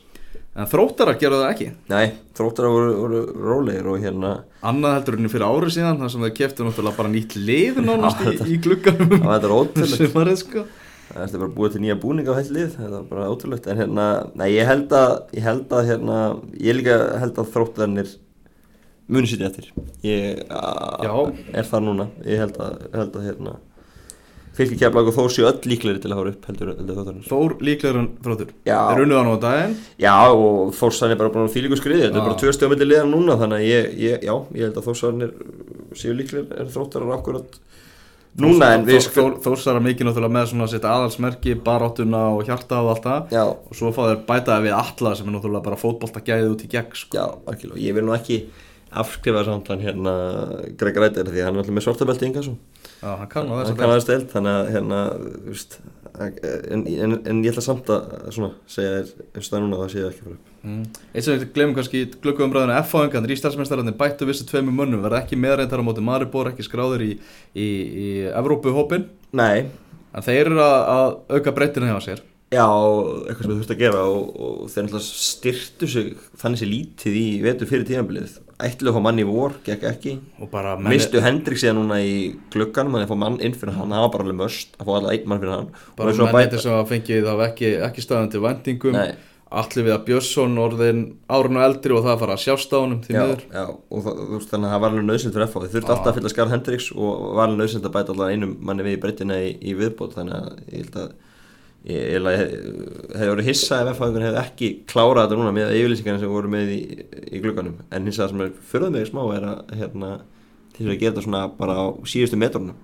En 0.58 0.66
þróttarar 0.66 1.20
gerðu 1.22 1.38
það 1.44 1.52
ekki? 1.54 1.68
Nei, 1.92 2.06
þróttara 2.38 2.70
voru, 2.74 2.94
voru 2.98 3.20
rólegir 3.46 3.90
og 3.92 4.00
hérna 4.02 4.32
Annað 4.66 4.96
heldur 4.96 5.18
henni 5.20 5.30
fyrir 5.30 5.46
árið 5.46 5.74
síðan 5.76 6.00
þar 6.02 6.12
sem 6.14 6.24
þeir 6.26 6.34
keftu 6.40 6.66
náttúrulega 6.66 6.98
bara 6.98 7.12
nýtt 7.14 7.36
lið 7.38 7.78
nánast 7.86 8.24
í, 8.26 8.34
í 8.56 8.58
glugganum 8.66 9.14
það 9.14 9.46
var 9.46 9.54
ótrúlegt. 9.54 10.32
sko. 10.42 10.64
Það 11.08 11.22
er 11.38 11.44
bara 11.44 11.54
búið 11.60 11.76
til 11.76 11.82
nýja 11.86 11.98
búninga 12.02 12.34
á 12.34 12.40
heill 12.40 12.50
lið 12.58 12.72
þetta 12.74 12.90
var 12.96 13.06
bara 13.12 13.28
ótrúlegt. 13.36 13.70
En 13.70 13.82
hérna, 13.84 14.08
nei 14.42 14.48
ég 14.56 14.68
held 14.68 14.98
að 14.98 15.14
ég 15.38 15.46
held 15.46 15.78
að 15.78 15.92
hérna, 15.92 16.18
ég 16.58 16.80
líka 16.80 16.98
held 17.22 17.38
að 17.44 17.54
þróttarnir 17.54 18.12
muni 19.08 19.30
sýtja 19.30 19.52
eftir. 19.52 19.70
Ég 20.04 20.42
a- 20.50 21.22
er 21.54 21.70
þar 21.70 21.86
núna. 21.86 22.10
Ég 22.26 22.42
held 22.42 22.58
að, 22.66 22.82
held 22.98 23.22
að 23.22 23.30
hérna 23.30 23.56
fylgir 24.58 24.80
keflag 24.82 25.10
og 25.12 25.16
þó 25.16 25.28
séu 25.32 25.46
öll 25.48 25.70
líklegri 25.70 26.02
til 26.02 26.10
að 26.12 26.18
hafa 26.18 26.32
upp 26.34 26.48
heldur, 26.50 26.72
heldur 26.80 26.98
þróttarnir 26.98 27.28
Þór 27.30 27.56
líklegur 27.68 28.00
en 28.02 28.10
þróttur? 28.26 28.52
Unnuð 28.68 29.20
hann 29.20 29.30
á 29.30 29.38
daginn? 29.46 29.78
Já 30.02 30.16
og 30.34 30.74
Þórsan 30.78 31.14
er 31.14 31.22
bara 31.22 31.34
búin 31.34 31.48
að 31.48 31.56
þýlíku 31.56 31.80
skriði. 31.80 32.08
Þetta 32.08 32.20
er 32.22 32.28
bara 32.28 32.40
tvö 32.42 32.54
stöðum 32.56 32.74
milli 32.76 32.90
liðan 32.90 33.14
núna 33.14 33.38
þannig 33.40 33.62
að 33.62 33.70
ég, 33.70 33.90
ég, 34.02 34.28
já, 34.28 34.36
ég 34.58 34.68
held 34.68 34.82
að 34.82 34.90
Þórsanir 34.90 35.34
séu 36.02 36.18
líklegri 36.18 36.62
en 36.62 36.72
þróttarar 36.74 37.16
akkurat 37.18 37.58
núna 38.38 38.72
en 38.76 38.86
við 38.88 39.02
sko 39.08 39.28
Þórsarar 39.46 39.84
mikið 39.86 40.10
náttúrulega 40.10 40.36
með 40.38 40.50
svona 40.52 40.70
sitt 40.72 40.86
aðalsmerki 40.86 41.58
baráttuna 41.66 42.24
og 42.36 42.46
hjarta 42.50 42.84
og 42.84 42.94
allt 42.94 43.08
það. 43.08 43.36
Og 43.70 43.78
svo 43.78 43.94
fá 43.96 44.04
þeir 44.12 44.24
bætaði 44.30 44.68
við 44.68 44.78
alla 44.78 45.14
sem 45.18 45.30
er 45.30 45.38
náttúrulega 45.38 45.68
bara 45.70 45.82
fótbolta 45.82 46.24
gæðið 46.26 46.54
út 46.54 46.66
í 46.66 46.72
gegn 46.76 46.98
sko. 46.98 47.18
Já, 47.18 47.26
algjörlega, 47.50 47.84
ég 47.86 47.98
vil 47.98 48.06
nú 48.06 48.18
ekki 48.18 48.42
afskrifa 48.98 49.44
samt 49.44 49.68
hann 49.72 49.84
hérna 49.84 50.14
Greg 50.80 50.98
Rættir 51.02 51.28
því 51.28 51.44
hann 51.44 51.58
er 51.58 51.64
alltaf 51.64 51.76
með 51.76 51.86
svartabelti 51.88 52.30
yngas 52.30 52.52
Já, 52.98 53.12
hann 53.14 53.30
kann 53.30 53.50
á 53.50 53.54
hann 53.54 53.64
þess 53.68 53.78
kann 53.78 53.88
að 53.88 53.94
aðeins 53.94 54.10
deilt 54.10 54.34
þannig 54.34 54.56
að 54.58 54.70
hérna 54.74 55.00
þú 55.22 55.52
veist, 55.52 55.76
en, 56.18 56.86
en, 56.88 57.16
en 57.30 57.42
ég 57.46 57.52
ætla 57.52 57.64
samt 57.66 57.92
að 57.94 58.06
svona, 58.34 58.52
segja 58.74 58.94
þér 58.96 59.26
eins 59.28 59.50
og 59.50 59.54
það 59.54 59.64
núna 59.64 59.82
það 59.82 59.92
sé 59.94 60.00
ég 60.00 60.08
ekki 60.08 60.24
fyrir. 60.24 60.38
Upp 60.38 60.70
mm. 60.70 60.86
Eitt 61.12 61.28
sem 61.28 61.36
við 61.38 61.52
glemum 61.58 61.76
kannski 61.78 62.02
í 62.02 62.08
glöggumumræðinu 62.24 62.78
F-fáingarnir 62.82 63.36
í 63.36 63.40
starfsmestararnir 63.42 63.98
bættu 64.00 64.30
vissu 64.30 64.48
tveimu 64.50 64.74
mönnum 64.74 65.04
verða 65.06 65.22
ekki 65.22 65.38
meðreintar 65.40 65.84
á 65.84 65.88
móti 65.88 66.06
Maribor 66.06 66.50
ekki 66.52 66.66
skráður 66.66 67.06
í, 67.06 67.12
í, 67.54 67.68
í 67.68 68.08
Evrópuhópin 68.32 69.06
Nei, 69.38 69.68
en 70.16 70.26
þeir 70.26 70.48
eru 70.48 70.64
að, 70.64 70.80
að 70.96 71.38
auka 71.38 71.54
breytina 71.54 71.92
hjá 71.92 72.02
sér. 72.10 72.26
Já, 72.48 72.64
eitthvað 72.64 73.44
sem 73.44 73.52
við 73.52 73.58
þurftum 73.60 73.76
að 73.76 73.82
gera 73.82 74.04
og, 74.08 74.28
og 74.40 74.60
þeir 74.72 74.86
náttúrulega 74.86 75.08
styrtu 75.08 75.90
sig 75.92 76.14
þannig 76.40 76.62
sér 76.62 76.70
lítið 76.72 77.18
í 77.20 77.26
vetur 77.44 77.70
fyrir 77.70 77.90
tíðanbilið 77.90 78.38
ætlu 78.64 78.90
að 78.90 78.98
fá 78.98 79.04
mann 79.06 79.22
í 79.22 79.28
vor, 79.28 79.54
gekk 79.66 79.86
ekki. 79.92 80.16
Menni, 80.42 80.90
mistu 80.96 81.22
Hendrik 81.22 81.62
síðan 81.62 81.80
núna 81.82 82.00
í 82.02 82.18
glugganum 82.54 82.98
þannig 82.98 83.08
að 83.08 83.14
fá 83.14 83.22
mann 83.24 83.40
inn 83.46 83.56
fyrir 83.58 83.78
hann, 83.78 83.94
það 83.94 84.06
var 84.06 84.14
bara 84.16 84.28
alveg 84.28 84.40
möst 84.42 84.78
að 84.78 84.90
fá 84.90 84.92
allavega 84.96 85.16
einn 85.18 85.32
mann 85.32 85.42
fyrir 85.44 85.54
hann. 85.54 85.72
Bara 86.00 86.18
svo 86.18 86.28
að 86.28 86.38
menni 86.38 86.54
þess 86.56 86.70
að 86.74 86.84
fengið 86.92 87.28
þá 87.30 87.44
ekki, 87.48 87.74
ekki 87.88 88.06
staðan 88.06 88.32
til 88.34 88.44
vendingum 88.48 89.02
allir 89.48 89.86
við 89.88 89.94
að 89.96 90.02
Björnsson 90.08 90.58
orðin 90.60 91.04
árun 91.32 91.60
og 91.60 91.66
eldri 91.68 91.96
og 91.96 92.02
það 92.04 92.14
að 92.14 92.24
fara 92.24 92.36
að 92.36 92.42
sjást 92.44 92.74
á 92.76 92.80
já, 93.08 93.64
og 93.64 94.02
það, 94.04 94.18
þannig 94.50 94.68
að 94.68 94.74
það 94.74 94.82
var 94.84 94.90
alveg 94.90 95.06
nöðsynnt 95.08 95.38
fyrir 95.38 95.48
FH 95.48 95.62
þið 95.64 95.76
þurfti 95.76 95.94
alltaf 95.94 96.10
að 96.12 96.18
fylla 96.18 96.32
skarð 96.34 96.54
Hendriks 96.56 96.88
og 96.92 97.22
var 97.38 97.46
alveg 97.46 97.62
nöðsynnt 97.62 97.88
að 97.88 97.96
bæta 97.96 98.14
alltaf 98.14 98.34
einum 98.34 98.58
manni 98.60 98.88
við 98.88 98.98
í 98.98 99.02
breytina 99.06 99.40
í, 99.40 99.54
í 99.64 99.76
viðbót 99.80 100.18
þannig 100.18 100.36
að 100.36 100.60
ég 100.74 100.82
held 100.82 101.00
að 101.06 101.16
ég, 101.88 102.18
að 102.20 102.38
hefði 102.38 103.30
verið 103.32 103.48
hissa 103.48 103.82
ef 103.82 103.92
FH 103.94 104.10
hefði 104.24 104.42
ekki 104.42 104.72
klárað 104.90 105.28
þetta 105.28 105.40
núna 105.40 105.54
með 105.56 105.76
yfirlýsingarna 105.78 106.22
sem 106.24 106.34
voru 106.34 106.52
með 106.52 106.74
í, 106.74 106.80
í 107.32 107.42
glugganum. 107.44 107.78
En 107.92 108.08
hins 108.08 108.20
vegar 108.20 108.34
sem 108.34 108.44
er 108.46 108.52
fyrir 108.72 108.94
mig 108.94 109.08
smá 109.10 109.22
er 109.36 109.48
að 109.52 109.78
hérna, 109.80 110.12
til 110.74 110.84
þess 110.84 110.94
að 110.94 111.00
gera 111.02 111.16
þetta 111.16 111.26
svona 111.28 111.44
bara 111.60 111.78
á 111.80 111.86
síðustu 112.12 112.40
metrunum. 112.42 112.84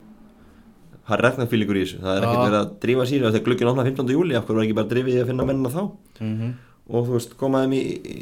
Það 1.03 1.17
er 1.17 1.25
regnað 1.27 1.49
fílingur 1.51 1.79
í 1.79 1.83
þessu. 1.83 1.99
Það 2.03 2.13
er 2.13 2.25
ekkert 2.27 2.45
verið 2.45 2.59
að 2.61 2.75
drífa 2.85 3.07
síðan 3.09 3.33
þegar 3.33 3.45
glugginn 3.49 3.71
opna 3.73 3.87
15. 3.89 4.13
júli 4.15 4.37
af 4.37 4.45
hverju 4.47 4.59
var 4.59 4.67
ekki 4.67 4.77
bara 4.77 4.91
drifið 4.93 5.17
í 5.17 5.23
að 5.23 5.29
finna 5.33 5.47
mennina 5.49 5.71
þá? 5.73 5.81
Mm 6.21 6.37
-hmm. 6.37 6.53
og 6.87 7.07
þú 7.09 7.17
veist, 7.17 7.35
koma 7.41 7.63
þeim 7.65 7.75
í, 7.75 7.81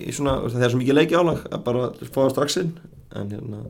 í 0.09 0.15
svona, 0.17 0.33
það 0.49 0.65
er 0.65 0.73
svo 0.73 0.81
mikið 0.81 0.97
leiki 0.97 1.19
álag 1.19 1.45
að 1.51 1.63
bara 1.67 1.91
það 2.01 2.31
strax 2.33 2.57
inn. 2.63 2.73
En 3.13 3.29
hérna, 3.29 3.61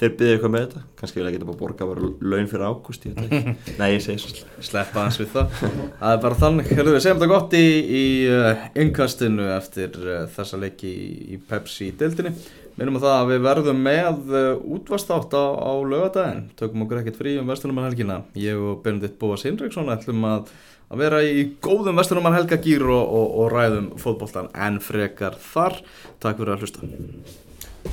þeir 0.00 0.14
byggðu 0.16 0.34
eitthvað 0.34 0.52
með 0.54 0.62
þetta. 0.64 0.82
Kannski 1.00 1.20
vil 1.20 1.26
að 1.26 1.34
geta 1.34 1.48
bara 1.48 1.60
borga 1.60 1.88
bara 1.90 2.10
laun 2.32 2.48
fyrir 2.48 2.64
ágúst 2.64 3.04
ég 3.08 3.18
nei 3.80 3.88
ég 3.92 4.04
segi 4.04 4.22
svo 4.22 4.62
sleppa 4.64 5.04
hans 5.04 5.20
við 5.20 5.34
það. 5.34 5.58
Það 6.00 6.14
er 6.14 6.22
bara 6.24 6.38
þannig, 6.40 6.72
herðu 6.78 6.94
við 6.94 7.04
segjum 7.04 7.20
þetta 7.20 7.30
gott 7.34 7.56
í, 7.58 7.66
í 8.00 8.06
uh, 8.30 8.64
innkastinu 8.80 9.50
eftir 9.56 10.00
uh, 10.06 10.22
þessa 10.36 10.60
leiki 10.62 10.90
í, 10.90 11.10
í 11.36 11.40
Pepsi 11.50 11.90
deildinni. 12.00 12.32
Minnum 12.80 12.96
að 12.96 13.04
það 13.04 13.18
að 13.18 13.30
við 13.30 13.44
verðum 13.44 13.84
með 13.84 14.32
uh, 14.32 14.64
útvastátt 14.78 15.36
á, 15.36 15.44
á 15.52 15.72
lögadaginn 15.84 16.46
tökum 16.56 16.86
okkur 16.86 17.02
ekkert 17.02 17.20
frí 17.20 17.36
um 17.36 17.52
Vesturnumann 17.52 17.90
helgina 17.90 18.22
ég 18.40 18.56
og 18.56 18.80
Benedikt 18.86 19.18
Bóas 19.20 19.44
Hinriksson 19.44 19.92
ætlum 19.92 20.24
að, 20.24 20.48
að 20.88 21.04
vera 21.04 21.20
í 21.26 21.44
góðum 21.60 22.00
Vesturnumann 22.00 22.38
helgagýr 22.38 22.86
og, 22.88 23.04
og, 23.04 23.36
og 23.42 23.52
ræðum 23.52 23.92
fótboltan 24.00 24.48
en 24.56 24.80
frekar 24.80 25.36
þar. 25.50 25.82
Takk 26.24 26.40
fyrir 26.40 26.56
að 26.56 26.64
hlusta 26.64 26.92